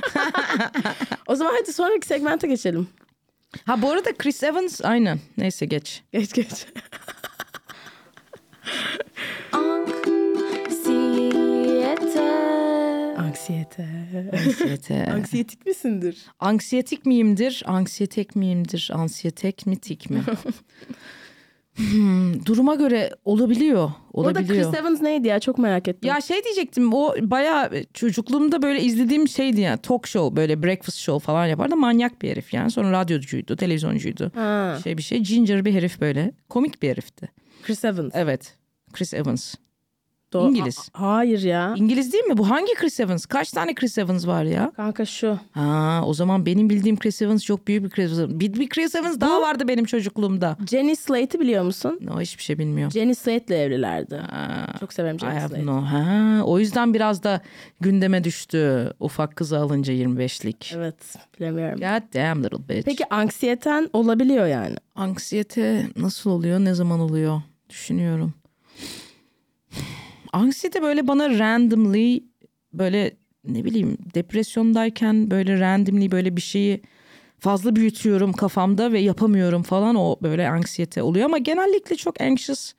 o 1.28 1.36
zaman 1.36 1.54
hadi 1.60 1.74
sonraki 1.74 2.08
segmente 2.08 2.48
geçelim. 2.48 2.88
ha 3.66 3.82
bu 3.82 3.92
arada 3.92 4.14
Chris 4.18 4.44
Evans 4.44 4.82
aynen 4.84 5.20
neyse 5.38 5.66
geç. 5.66 6.04
Geç 6.12 6.34
geç. 6.34 6.66
Anksiyete. 9.52 10.17
Anksiyete. 13.42 13.88
Anksiyete. 14.34 15.06
Anksiyetik 15.14 15.66
misindir? 15.66 16.26
Anksiyetik 16.40 17.06
miyimdir? 17.06 17.64
Anksiyetek 17.66 18.36
miyimdir? 18.36 18.90
Anksiyetek 18.94 19.66
mi 19.66 19.76
tik 19.78 20.10
mi? 20.10 20.22
Hmm, 21.92 22.46
duruma 22.46 22.76
göre 22.76 23.12
olabiliyor. 23.26 23.92
Orada 24.14 24.40
Olabiliyor. 24.40 24.66
Chris 24.72 24.80
Evans 24.80 25.02
neydi 25.02 25.28
ya? 25.28 25.40
Çok 25.40 25.58
merak 25.58 25.88
ettim. 25.88 26.10
Ya 26.10 26.22
şey 26.22 26.44
diyecektim 26.44 26.94
o 26.94 27.16
bayağı 27.22 27.72
çocukluğumda 27.94 28.62
böyle 28.62 28.82
izlediğim 28.82 29.28
şeydi 29.28 29.62
yani 29.62 29.78
talk 29.82 30.08
show 30.08 30.36
böyle 30.36 30.64
breakfast 30.64 30.98
show 30.98 31.26
falan 31.26 31.46
yapardı 31.46 31.76
manyak 31.76 32.22
bir 32.22 32.30
herif 32.30 32.54
yani 32.54 32.72
sonra 32.72 32.92
radyocuydu 32.92 33.56
televizyoncuydu 33.56 34.32
Ha, 34.36 34.78
şey 34.84 34.98
bir 34.98 35.04
şey 35.04 35.20
ginger 35.20 35.66
bir 35.66 35.74
herif 35.74 36.02
böyle 36.02 36.32
komik 36.50 36.82
bir 36.82 36.90
herifti 36.90 37.30
Chris 37.64 37.86
Evans. 37.86 38.12
evet 38.16 38.56
Chris 38.94 39.14
Evans 39.14 39.56
Do- 40.34 40.50
İngiliz. 40.50 40.90
Ha- 40.94 41.08
hayır 41.18 41.42
ya. 41.42 41.74
İngiliz 41.78 42.14
değil 42.14 42.24
mi 42.24 42.38
bu 42.38 42.50
hangi 42.50 42.74
Chris 42.74 43.00
Evans 43.00 43.26
kaç 43.26 43.52
tane 43.52 43.76
Chris 43.76 43.98
Evans 43.98 44.28
var 44.28 44.44
ya 44.44 44.72
Kanka 44.76 45.06
şu. 45.06 45.40
ha 45.52 46.02
o 46.06 46.14
zaman 46.14 46.46
benim 46.46 46.70
bildiğim 46.70 47.00
Chris 47.00 47.22
Evans 47.22 47.44
çok 47.44 47.68
büyük 47.68 47.84
bir 47.84 47.90
Chris 47.90 48.12
Evans 48.20 48.30
bir, 48.32 48.54
bir 48.54 48.70
Chris 48.70 48.96
Evans 48.96 49.20
daha 49.20 49.42
vardı 49.42 49.68
benim 49.68 49.86
çocukluğumda 49.86 50.58
Jenny 50.70 50.96
Slate'i 50.96 51.40
biliyor 51.42 51.64
musun? 51.64 52.00
o 52.16 52.22
hiçbir 52.22 52.44
şey 52.44 52.60
bilmiyorum 52.60 52.92
Jenny 52.92 53.16
Slate'le 53.16 53.52
evlilerdi. 53.56 54.16
Ha, 54.16 54.68
Çok 54.80 54.94
severim 54.94 55.16
I 55.16 55.20
Jenny 55.20 55.34
have 55.40 55.48
Slate. 55.48 55.66
no. 55.66 55.82
Ha, 55.82 56.42
o 56.46 56.60
yüzden 56.60 56.94
biraz 56.94 57.24
da 57.24 57.42
gündeme 57.82 58.24
düştü 58.24 58.94
ufak 59.00 59.36
kızı 59.36 59.58
alınca 59.60 59.94
25'lik. 59.94 60.74
Evet 60.76 61.16
bilemiyorum. 61.40 61.80
God 61.80 62.14
damn 62.14 62.44
little 62.44 62.70
bitch. 62.70 62.86
Peki 62.86 63.04
anksiyeten 63.14 63.90
olabiliyor 63.94 64.48
yani. 64.48 64.76
Anksiyete 64.96 65.86
nasıl 65.98 66.30
oluyor? 66.30 66.60
Ne 66.60 66.74
zaman 66.74 67.00
oluyor? 67.00 67.42
Düşünüyorum. 67.70 68.34
Anksiyete 70.38 70.82
böyle 70.82 71.08
bana 71.08 71.40
randomly 71.40 72.24
böyle 72.74 73.18
ne 73.44 73.66
bileyim 73.66 73.98
depresyondayken 74.16 75.32
böyle 75.32 75.60
randomly 75.60 76.12
böyle 76.12 76.36
bir 76.36 76.42
şeyi 76.42 76.82
fazla 77.40 77.76
büyütüyorum 77.76 78.34
kafamda 78.34 78.92
ve 78.92 79.00
yapamıyorum 79.00 79.64
falan 79.64 79.96
o 79.96 80.16
böyle 80.22 80.50
anksiyete 80.50 81.02
oluyor 81.02 81.26
ama 81.26 81.38
genellikle 81.38 81.96
çok 81.96 82.22
anxious 82.22 82.74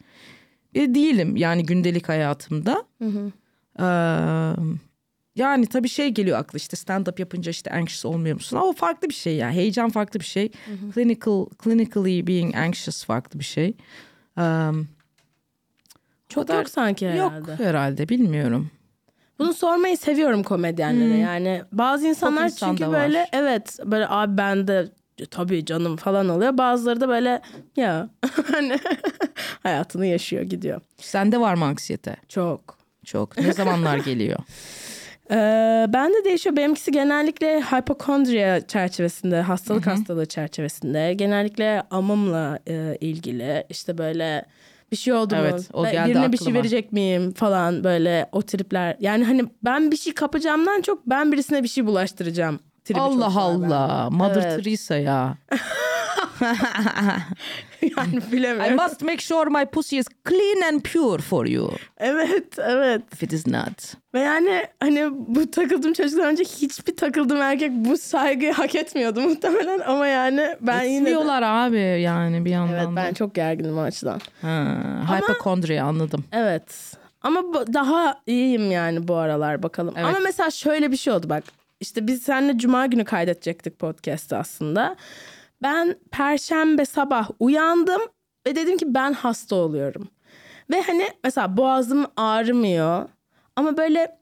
bir 0.74 0.94
değilim 0.94 1.36
yani 1.36 1.66
gündelik 1.66 2.08
hayatımda. 2.08 2.84
Ee, 3.80 3.84
yani 5.36 5.66
tabii 5.66 5.88
şey 5.88 6.08
geliyor 6.08 6.38
aklı 6.38 6.56
işte 6.56 6.76
stand 6.76 7.06
up 7.06 7.20
yapınca 7.20 7.50
işte 7.50 7.70
anxious 7.70 8.04
olmuyor 8.04 8.34
musun? 8.34 8.56
Ama 8.56 8.66
o 8.66 8.72
farklı 8.72 9.08
bir 9.08 9.14
şey 9.14 9.36
ya. 9.36 9.50
Heyecan 9.50 9.90
farklı 9.90 10.20
bir 10.20 10.24
şey. 10.24 10.50
Clinical 10.94 11.46
clinically 11.64 12.26
being 12.26 12.56
anxious 12.56 13.04
farklı 13.04 13.38
bir 13.38 13.44
şey. 13.44 13.74
Ee, 14.38 14.70
Çok 16.28 16.46
kadar- 16.46 16.58
yok 16.58 16.68
sanki 16.68 17.04
yok 17.04 17.14
herhalde. 17.14 17.56
herhalde 17.64 18.08
bilmiyorum. 18.08 18.70
Bunu 19.38 19.54
sormayı 19.54 19.96
seviyorum 19.96 20.42
komedyenlere 20.42 21.16
yani. 21.18 21.62
Bazı 21.72 22.06
insanlar 22.06 22.44
insan 22.44 22.76
çünkü 22.76 22.92
böyle 22.92 23.20
var. 23.20 23.28
evet 23.32 23.78
böyle 23.84 24.08
abi 24.08 24.36
ben 24.36 24.68
de 24.68 24.88
tabii 25.30 25.64
canım 25.64 25.96
falan 25.96 26.28
oluyor. 26.28 26.58
Bazıları 26.58 27.00
da 27.00 27.08
böyle 27.08 27.40
ya 27.76 28.08
hani 28.52 28.78
hayatını 29.62 30.06
yaşıyor 30.06 30.42
gidiyor. 30.42 30.80
Sende 30.96 31.40
var 31.40 31.54
mı 31.54 31.64
anksiyete? 31.64 32.16
Çok. 32.28 32.78
Çok. 33.04 33.38
Ne 33.38 33.52
zamanlar 33.52 33.96
geliyor? 33.96 34.38
Ee, 35.30 35.86
ben 35.88 36.10
de 36.14 36.24
değişiyor. 36.24 36.56
Benimkisi 36.56 36.92
genellikle 36.92 37.60
hipokondriya 37.60 38.66
çerçevesinde, 38.66 39.40
hastalık 39.40 39.86
hastalığı 39.86 40.26
çerçevesinde. 40.26 41.14
Genellikle 41.14 41.82
amımla 41.90 42.58
e, 42.68 42.96
ilgili. 43.00 43.64
işte 43.70 43.98
böyle 43.98 44.44
bir 44.92 44.96
şey 44.96 45.12
oldu 45.14 45.34
mu? 45.36 45.40
Evet, 45.42 45.68
o 45.72 45.84
Ben 45.84 45.92
geldi 45.92 46.10
Birine 46.10 46.32
bir 46.32 46.38
şey 46.38 46.44
aklıma. 46.44 46.58
verecek 46.58 46.92
miyim 46.92 47.32
falan 47.32 47.84
böyle 47.84 48.28
o 48.32 48.42
tripler. 48.42 48.96
Yani 49.00 49.24
hani 49.24 49.44
ben 49.64 49.90
bir 49.90 49.96
şey 49.96 50.14
kapacağımdan 50.14 50.80
çok 50.80 51.06
ben 51.06 51.32
birisine 51.32 51.62
bir 51.62 51.68
şey 51.68 51.86
bulaştıracağım. 51.86 52.60
tribi 52.84 53.00
Allah 53.00 53.40
Allah. 53.40 54.10
Mother 54.10 54.42
Evet. 54.42 54.64
Teresa 54.64 54.96
ya. 54.96 55.36
yani 57.96 58.16
I 58.28 58.32
bilemiyorum. 58.32 58.76
must 58.76 59.02
make 59.02 59.20
sure 59.20 59.50
my 59.50 59.64
pussy 59.66 59.98
is 59.98 60.06
clean 60.28 60.72
and 60.72 60.80
pure 60.80 61.22
for 61.22 61.46
you. 61.46 61.70
Evet 61.98 62.58
evet. 62.58 63.02
If 63.12 63.22
it 63.22 63.32
is 63.32 63.46
not. 63.46 63.94
Ve 64.14 64.20
yani 64.20 64.66
hani 64.80 65.08
bu 65.12 65.50
takıldığım 65.50 65.92
çocuklar 65.92 66.26
önce 66.26 66.44
hiçbir 66.44 66.96
takıldığım 66.96 67.42
erkek 67.42 67.70
bu 67.72 67.96
saygıyı 67.98 68.52
hak 68.52 68.74
etmiyordu 68.74 69.20
muhtemelen 69.20 69.80
ama 69.80 70.06
yani 70.06 70.56
ben 70.60 70.82
yine 70.82 71.10
de... 71.10 71.18
Abi 71.46 71.78
yani 71.78 72.44
bir 72.44 72.50
yandan 72.50 72.74
Evet 72.74 72.86
da. 72.86 72.96
ben 72.96 73.14
çok 73.14 73.34
gerginim 73.34 73.78
o 73.78 73.80
açıdan. 73.80 74.20
Ha, 74.42 74.76
hypochondria 75.16 75.84
anladım. 75.84 76.24
Evet. 76.32 76.98
Ama 77.22 77.42
bu- 77.42 77.74
daha 77.74 78.20
iyiyim 78.26 78.70
yani 78.70 79.08
bu 79.08 79.14
aralar 79.16 79.62
bakalım. 79.62 79.94
Evet. 79.96 80.06
Ama 80.06 80.18
mesela 80.18 80.50
şöyle 80.50 80.92
bir 80.92 80.96
şey 80.96 81.12
oldu 81.12 81.28
bak. 81.28 81.44
İşte 81.80 82.06
biz 82.06 82.22
seninle 82.22 82.58
cuma 82.58 82.86
günü 82.86 83.04
kaydedecektik 83.04 83.78
podcast'ı 83.78 84.36
aslında. 84.36 84.96
Ben 85.62 85.96
perşembe 86.10 86.84
sabah 86.84 87.30
uyandım 87.40 88.00
ve 88.46 88.56
dedim 88.56 88.76
ki 88.78 88.94
ben 88.94 89.12
hasta 89.12 89.56
oluyorum. 89.56 90.08
Ve 90.70 90.82
hani 90.82 91.08
mesela 91.24 91.56
boğazım 91.56 92.06
ağrımıyor. 92.16 93.08
Ama 93.56 93.76
böyle 93.76 94.18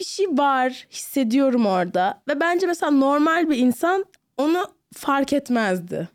bir 0.00 0.04
şey 0.04 0.26
var 0.26 0.86
hissediyorum 0.90 1.66
orada. 1.66 2.22
Ve 2.28 2.40
bence 2.40 2.66
mesela 2.66 2.90
normal 2.92 3.50
bir 3.50 3.58
insan 3.58 4.04
onu 4.36 4.66
fark 4.94 5.32
etmezdi. 5.32 6.08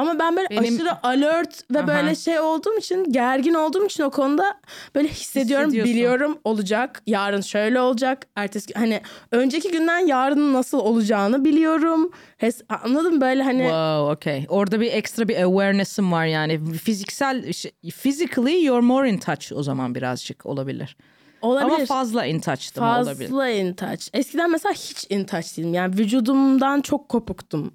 Ama 0.00 0.18
ben 0.18 0.36
böyle 0.36 0.50
Benim- 0.50 0.74
aşırı 0.74 1.06
alert 1.06 1.70
ve 1.74 1.78
Aha. 1.78 1.86
böyle 1.86 2.14
şey 2.14 2.40
olduğum 2.40 2.78
için 2.78 3.12
gergin 3.12 3.54
olduğum 3.54 3.86
için 3.86 4.02
o 4.02 4.10
konuda 4.10 4.60
böyle 4.94 5.08
hissediyorum 5.08 5.72
biliyorum 5.72 6.38
olacak 6.44 7.02
yarın 7.06 7.40
şöyle 7.40 7.80
olacak 7.80 8.26
ertesi 8.36 8.74
hani 8.74 9.00
önceki 9.32 9.70
günden 9.70 9.98
yarının 9.98 10.52
nasıl 10.52 10.78
olacağını 10.78 11.44
biliyorum 11.44 12.10
Hes- 12.40 12.62
anladın 12.84 13.14
mı 13.14 13.20
böyle 13.20 13.42
hani 13.42 13.62
Wow, 13.62 14.12
okay. 14.12 14.46
Orada 14.48 14.80
bir 14.80 14.92
ekstra 14.92 15.28
bir 15.28 15.42
awareness'ım 15.42 16.12
var 16.12 16.26
yani. 16.26 16.72
Fiziksel, 16.72 17.52
şey- 17.52 17.72
physically 18.02 18.64
you're 18.64 18.86
more 18.86 19.10
in 19.10 19.18
touch 19.18 19.52
o 19.52 19.62
zaman 19.62 19.94
birazcık 19.94 20.46
olabilir. 20.46 20.96
Olabilir. 21.42 21.74
Ama 21.74 21.84
fazla 21.86 22.26
in 22.26 22.40
touch'tım 22.40 22.84
olabilir. 22.84 23.28
fazla 23.28 23.48
in 23.48 23.72
touch. 23.72 24.08
Eskiden 24.12 24.50
mesela 24.50 24.72
hiç 24.72 25.06
in 25.08 25.24
touch 25.24 25.56
değilim. 25.56 25.74
Yani 25.74 25.98
vücudumdan 25.98 26.80
çok 26.80 27.08
kopuktum. 27.08 27.74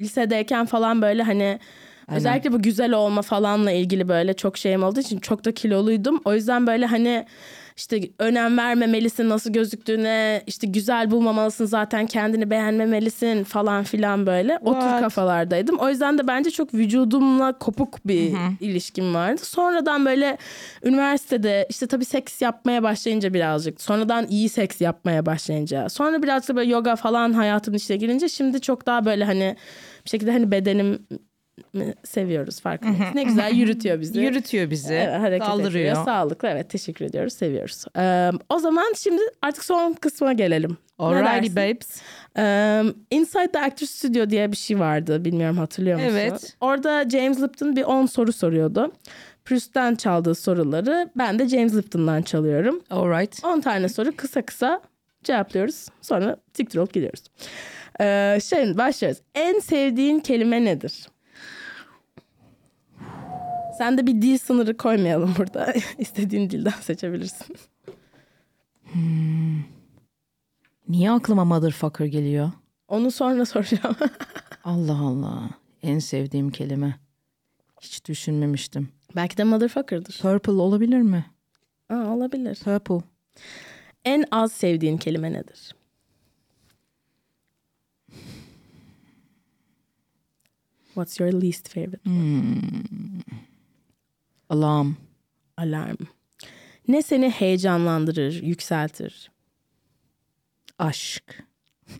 Lisedeyken 0.00 0.66
falan 0.66 1.02
böyle 1.02 1.22
hani 1.22 1.58
özellikle 2.08 2.52
bu 2.52 2.62
güzel 2.62 2.92
olma 2.92 3.22
falanla 3.22 3.72
ilgili 3.72 4.08
böyle 4.08 4.34
çok 4.34 4.58
şeyim 4.58 4.82
olduğu 4.82 5.00
için 5.00 5.18
çok 5.18 5.44
da 5.44 5.54
kiloluydum. 5.54 6.20
O 6.24 6.34
yüzden 6.34 6.66
böyle 6.66 6.86
hani 6.86 7.26
işte 7.80 8.00
önem 8.18 8.58
vermemelisin 8.58 9.28
nasıl 9.28 9.52
gözüktüğüne 9.52 10.42
işte 10.46 10.66
güzel 10.66 11.10
bulmamalısın 11.10 11.66
zaten 11.66 12.06
kendini 12.06 12.50
beğenmemelisin 12.50 13.44
falan 13.44 13.84
filan 13.84 14.26
böyle. 14.26 14.58
O 14.64 14.74
tür 14.74 15.00
kafalardaydım. 15.00 15.78
O 15.78 15.88
yüzden 15.88 16.18
de 16.18 16.26
bence 16.26 16.50
çok 16.50 16.74
vücudumla 16.74 17.58
kopuk 17.58 18.06
bir 18.06 18.32
ilişkim 18.60 19.14
vardı. 19.14 19.40
Sonradan 19.44 20.04
böyle 20.04 20.38
üniversitede 20.84 21.66
işte 21.70 21.86
tabii 21.86 22.04
seks 22.04 22.42
yapmaya 22.42 22.82
başlayınca 22.82 23.34
birazcık 23.34 23.80
sonradan 23.80 24.26
iyi 24.26 24.48
seks 24.48 24.80
yapmaya 24.80 25.26
başlayınca 25.26 25.88
sonra 25.88 26.22
birazcık 26.22 26.50
da 26.50 26.56
böyle 26.56 26.70
yoga 26.70 26.96
falan 26.96 27.32
hayatımın 27.32 27.78
içine 27.78 27.96
girince 27.96 28.28
şimdi 28.28 28.60
çok 28.60 28.86
daha 28.86 29.04
böyle 29.04 29.24
hani 29.24 29.56
bir 30.04 30.10
şekilde 30.10 30.32
hani 30.32 30.50
bedenim 30.50 31.06
seviyoruz 32.04 32.60
farkındayız. 32.60 33.14
Ne 33.14 33.22
güzel 33.22 33.52
yürütüyor 33.54 34.00
bizi. 34.00 34.20
Yürütüyor 34.20 34.70
bizi, 34.70 34.94
Evet, 34.94 35.20
hareket 35.20 35.46
kaldırıyor. 35.48 35.68
ettiriyor. 35.68 36.04
Sağlıklı 36.04 36.48
evet 36.48 36.70
teşekkür 36.70 37.04
ediyoruz 37.04 37.32
seviyoruz. 37.32 37.84
Ee, 37.98 38.30
o 38.48 38.58
zaman 38.58 38.92
şimdi 38.96 39.22
artık 39.42 39.64
son 39.64 39.92
kısma 39.92 40.32
gelelim. 40.32 40.76
Alrighty 40.98 41.56
babes. 41.56 42.02
Ee, 42.38 42.82
Inside 43.10 43.52
the 43.52 43.60
Actors 43.60 43.90
Studio 43.90 44.30
diye 44.30 44.52
bir 44.52 44.56
şey 44.56 44.78
vardı. 44.78 45.24
Bilmiyorum 45.24 45.58
hatırlıyor 45.58 45.96
musun? 45.98 46.10
Evet. 46.12 46.56
Orada 46.60 47.08
James 47.10 47.40
Lipton 47.42 47.76
bir 47.76 47.82
10 47.84 48.06
soru 48.06 48.32
soruyordu. 48.32 48.92
Proust'tan 49.44 49.94
çaldığı 49.94 50.34
soruları 50.34 51.10
ben 51.18 51.38
de 51.38 51.48
James 51.48 51.74
Lipton'dan 51.74 52.22
çalıyorum. 52.22 52.80
Alright. 52.90 53.44
10 53.44 53.60
tane 53.60 53.88
soru 53.88 54.16
kısa 54.16 54.42
kısa 54.42 54.80
cevaplıyoruz. 55.24 55.86
Sonra 56.02 56.36
siktir 56.56 56.78
olup 56.78 56.92
gidiyoruz. 56.94 57.22
Ee, 58.00 58.38
şimdi 58.44 58.78
başlıyoruz. 58.78 59.20
En 59.34 59.58
sevdiğin 59.60 60.20
kelime 60.20 60.64
nedir? 60.64 61.08
Sen 63.80 63.98
de 63.98 64.06
bir 64.06 64.22
dil 64.22 64.38
sınırı 64.38 64.76
koymayalım 64.76 65.34
burada. 65.38 65.74
İstediğin 65.98 66.50
dilden 66.50 66.80
seçebilirsin. 66.80 67.56
Niye 70.88 71.10
aklıma 71.10 71.44
motherfucker 71.44 72.06
geliyor? 72.06 72.52
Onu 72.88 73.10
sonra 73.10 73.46
soracağım. 73.46 73.96
Allah 74.64 74.98
Allah. 74.98 75.50
En 75.82 75.98
sevdiğim 75.98 76.50
kelime. 76.50 76.98
Hiç 77.80 78.04
düşünmemiştim. 78.04 78.88
Belki 79.16 79.36
de 79.36 79.44
motherfucker'dır. 79.44 80.18
Purple 80.22 80.52
olabilir 80.52 81.00
mi? 81.00 81.26
Aa, 81.88 82.14
olabilir. 82.14 82.58
Purple. 82.64 83.00
En 84.04 84.24
az 84.30 84.52
sevdiğin 84.52 84.96
kelime 84.96 85.32
nedir? 85.32 85.74
What's 90.94 91.20
your 91.20 91.32
least 91.32 91.68
favorite? 91.68 92.00
Alarm. 94.50 94.96
Alarm. 95.56 95.96
Ne 96.88 97.02
seni 97.02 97.30
heyecanlandırır, 97.30 98.42
yükseltir? 98.42 99.30
Aşk. 100.78 101.44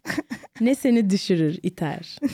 Ne 0.61 0.75
seni 0.75 1.11
düşürür, 1.11 1.59
iter? 1.63 2.19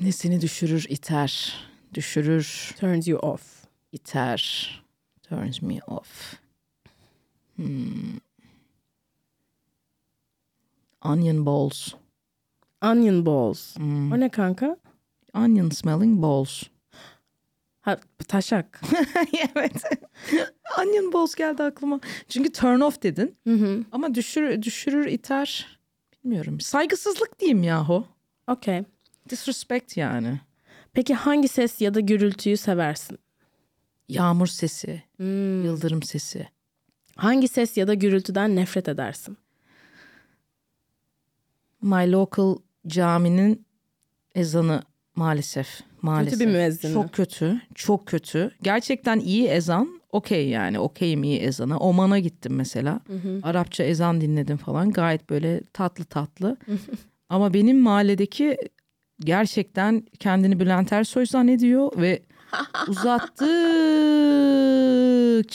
Ne 0.00 0.12
seni 0.12 0.40
düşürür, 0.40 0.86
iter. 0.88 1.54
Düşürür, 1.94 2.74
Turns 2.80 3.08
you 3.08 3.18
off. 3.18 3.64
iter. 3.92 4.70
Turns 5.22 5.62
me 5.62 5.78
off. 5.86 6.34
Hmm. 7.56 8.18
Onion 11.04 11.46
balls. 11.46 11.92
Onion 12.82 13.26
balls. 13.26 13.76
O 13.80 14.20
ne 14.20 14.28
kanka? 14.28 14.76
Onion 15.34 15.70
smelling 15.70 16.22
balls. 16.22 16.62
Ha, 17.86 17.96
taşak. 18.28 18.80
evet. 19.56 19.82
Onion 20.80 21.12
balls 21.12 21.34
geldi 21.34 21.62
aklıma. 21.62 22.00
Çünkü 22.28 22.52
turn 22.52 22.80
off 22.80 23.02
dedin. 23.02 23.36
Hı 23.46 23.52
hı. 23.54 23.84
Ama 23.92 24.14
düşürür, 24.14 24.62
düşürür, 24.62 25.06
iter. 25.06 25.78
Bilmiyorum. 26.24 26.60
Saygısızlık 26.60 27.38
diyeyim 27.40 27.62
yahu. 27.62 28.06
Okey. 28.48 28.82
Disrespect 29.28 29.96
yani. 29.96 30.40
Peki 30.92 31.14
hangi 31.14 31.48
ses 31.48 31.80
ya 31.80 31.94
da 31.94 32.00
gürültüyü 32.00 32.56
seversin? 32.56 33.18
Yağmur 34.08 34.46
sesi, 34.46 35.02
Hmm. 35.16 35.64
yıldırım 35.64 36.02
sesi. 36.02 36.48
Hangi 37.16 37.48
ses 37.48 37.76
ya 37.76 37.86
da 37.88 37.94
gürültüden 37.94 38.56
nefret 38.56 38.88
edersin? 38.88 39.36
My 41.82 42.12
local 42.12 42.56
caminin 42.86 43.66
ezanı 44.34 44.82
maalesef. 45.16 45.80
Maalesef. 46.02 46.40
bir 46.40 46.46
müezzini. 46.46 46.92
Çok 46.92 47.12
kötü. 47.12 47.60
Çok 47.74 48.06
kötü. 48.06 48.50
Gerçekten 48.62 49.20
iyi 49.20 49.46
ezan. 49.46 50.00
Okey 50.12 50.48
yani. 50.48 50.78
Okeyim 50.78 51.24
iyi 51.24 51.38
ezana. 51.38 51.78
Oman'a 51.78 52.18
gittim 52.18 52.54
mesela. 52.54 53.00
Arapça 53.42 53.84
ezan 53.84 54.20
dinledim 54.20 54.56
falan. 54.56 54.90
Gayet 54.90 55.30
böyle 55.30 55.60
tatlı 55.72 56.04
tatlı. 56.04 56.56
Ama 57.28 57.54
benim 57.54 57.78
mahalledeki 57.80 58.56
gerçekten 59.20 60.06
kendini 60.18 60.60
Bülent 60.60 60.92
Ersoy 60.92 61.26
zannediyor 61.26 61.92
ve 61.96 62.22
uzattıkça 62.88 63.46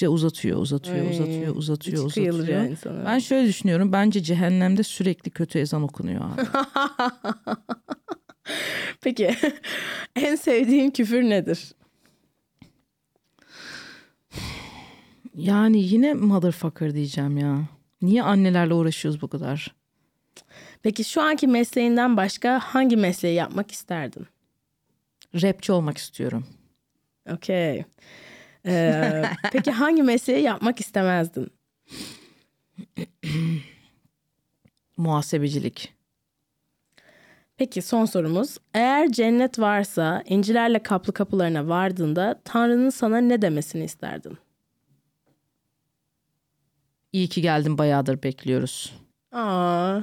uzatıyor, 0.07 0.59
uzatıyor, 0.59 1.05
Ay, 1.05 1.09
uzatıyor, 1.11 1.55
uzatıyor, 1.55 2.03
uzatıyor. 2.05 3.05
Ben 3.05 3.19
şöyle 3.19 3.47
düşünüyorum. 3.47 3.91
Bence 3.91 4.23
cehennemde 4.23 4.83
sürekli 4.83 5.31
kötü 5.31 5.59
ezan 5.59 5.83
okunuyor 5.83 6.21
abi. 6.21 6.41
Peki 9.01 9.35
en 10.15 10.35
sevdiğin 10.35 10.91
küfür 10.91 11.23
nedir? 11.23 11.73
yani 15.35 15.81
yine 15.83 16.13
motherfucker 16.13 16.93
diyeceğim 16.93 17.37
ya. 17.37 17.61
Niye 18.01 18.23
annelerle 18.23 18.73
uğraşıyoruz 18.73 19.21
bu 19.21 19.27
kadar? 19.27 19.75
Peki 20.83 21.03
şu 21.03 21.21
anki 21.21 21.47
mesleğinden 21.47 22.17
başka 22.17 22.59
hangi 22.59 22.97
mesleği 22.97 23.35
yapmak 23.35 23.71
isterdin? 23.71 24.27
Rapçi 25.41 25.71
olmak 25.71 25.97
istiyorum. 25.97 26.45
Okey. 27.29 27.85
Ee, 28.65 29.23
peki 29.51 29.71
hangi 29.71 30.03
mesleği 30.03 30.43
yapmak 30.43 30.79
istemezdin? 30.79 31.47
Muhasebecilik. 34.97 35.93
Peki 37.61 37.81
son 37.81 38.05
sorumuz. 38.05 38.57
Eğer 38.73 39.11
cennet 39.11 39.59
varsa 39.59 40.23
incilerle 40.25 40.79
kaplı 40.83 41.13
kapılarına 41.13 41.67
vardığında 41.67 42.41
Tanrı'nın 42.45 42.89
sana 42.89 43.17
ne 43.17 43.41
demesini 43.41 43.83
isterdin? 43.83 44.37
İyi 47.13 47.27
ki 47.27 47.41
geldin 47.41 47.77
bayağıdır 47.77 48.23
bekliyoruz. 48.23 48.93
Aa. 49.31 49.99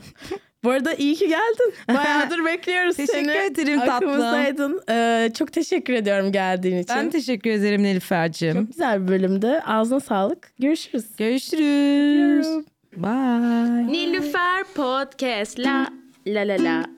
Bu 0.65 0.71
arada 0.71 0.95
iyi 0.95 1.15
ki 1.15 1.29
geldin. 1.29 1.75
Bayağıdır 1.89 2.45
bekliyoruz 2.45 2.97
Teşekkür 2.97 3.19
seni. 3.19 3.31
ederim 3.31 3.79
tatlım. 3.81 3.95
Aklımızdaydın. 4.11 4.83
Ee, 4.91 5.31
çok 5.39 5.53
teşekkür 5.53 5.93
ediyorum 5.93 6.33
geldiğin 6.33 6.79
için. 6.79 6.97
Ben 6.97 7.11
teşekkür 7.11 7.51
ederim 7.51 7.83
Nilüfer'cim. 7.83 8.55
Çok 8.55 8.69
güzel 8.69 9.03
bir 9.03 9.09
bölümdü. 9.09 9.47
Ağzına 9.67 10.01
sağlık. 10.01 10.53
Görüşürüz. 10.59 11.17
Görüşürüz. 11.17 12.47
Bye. 12.97 13.87
Nilüfer 13.87 14.65
Podcast 14.75 15.59
la 15.59 15.87
la 16.27 16.41
la 16.41 16.65
la 16.65 16.98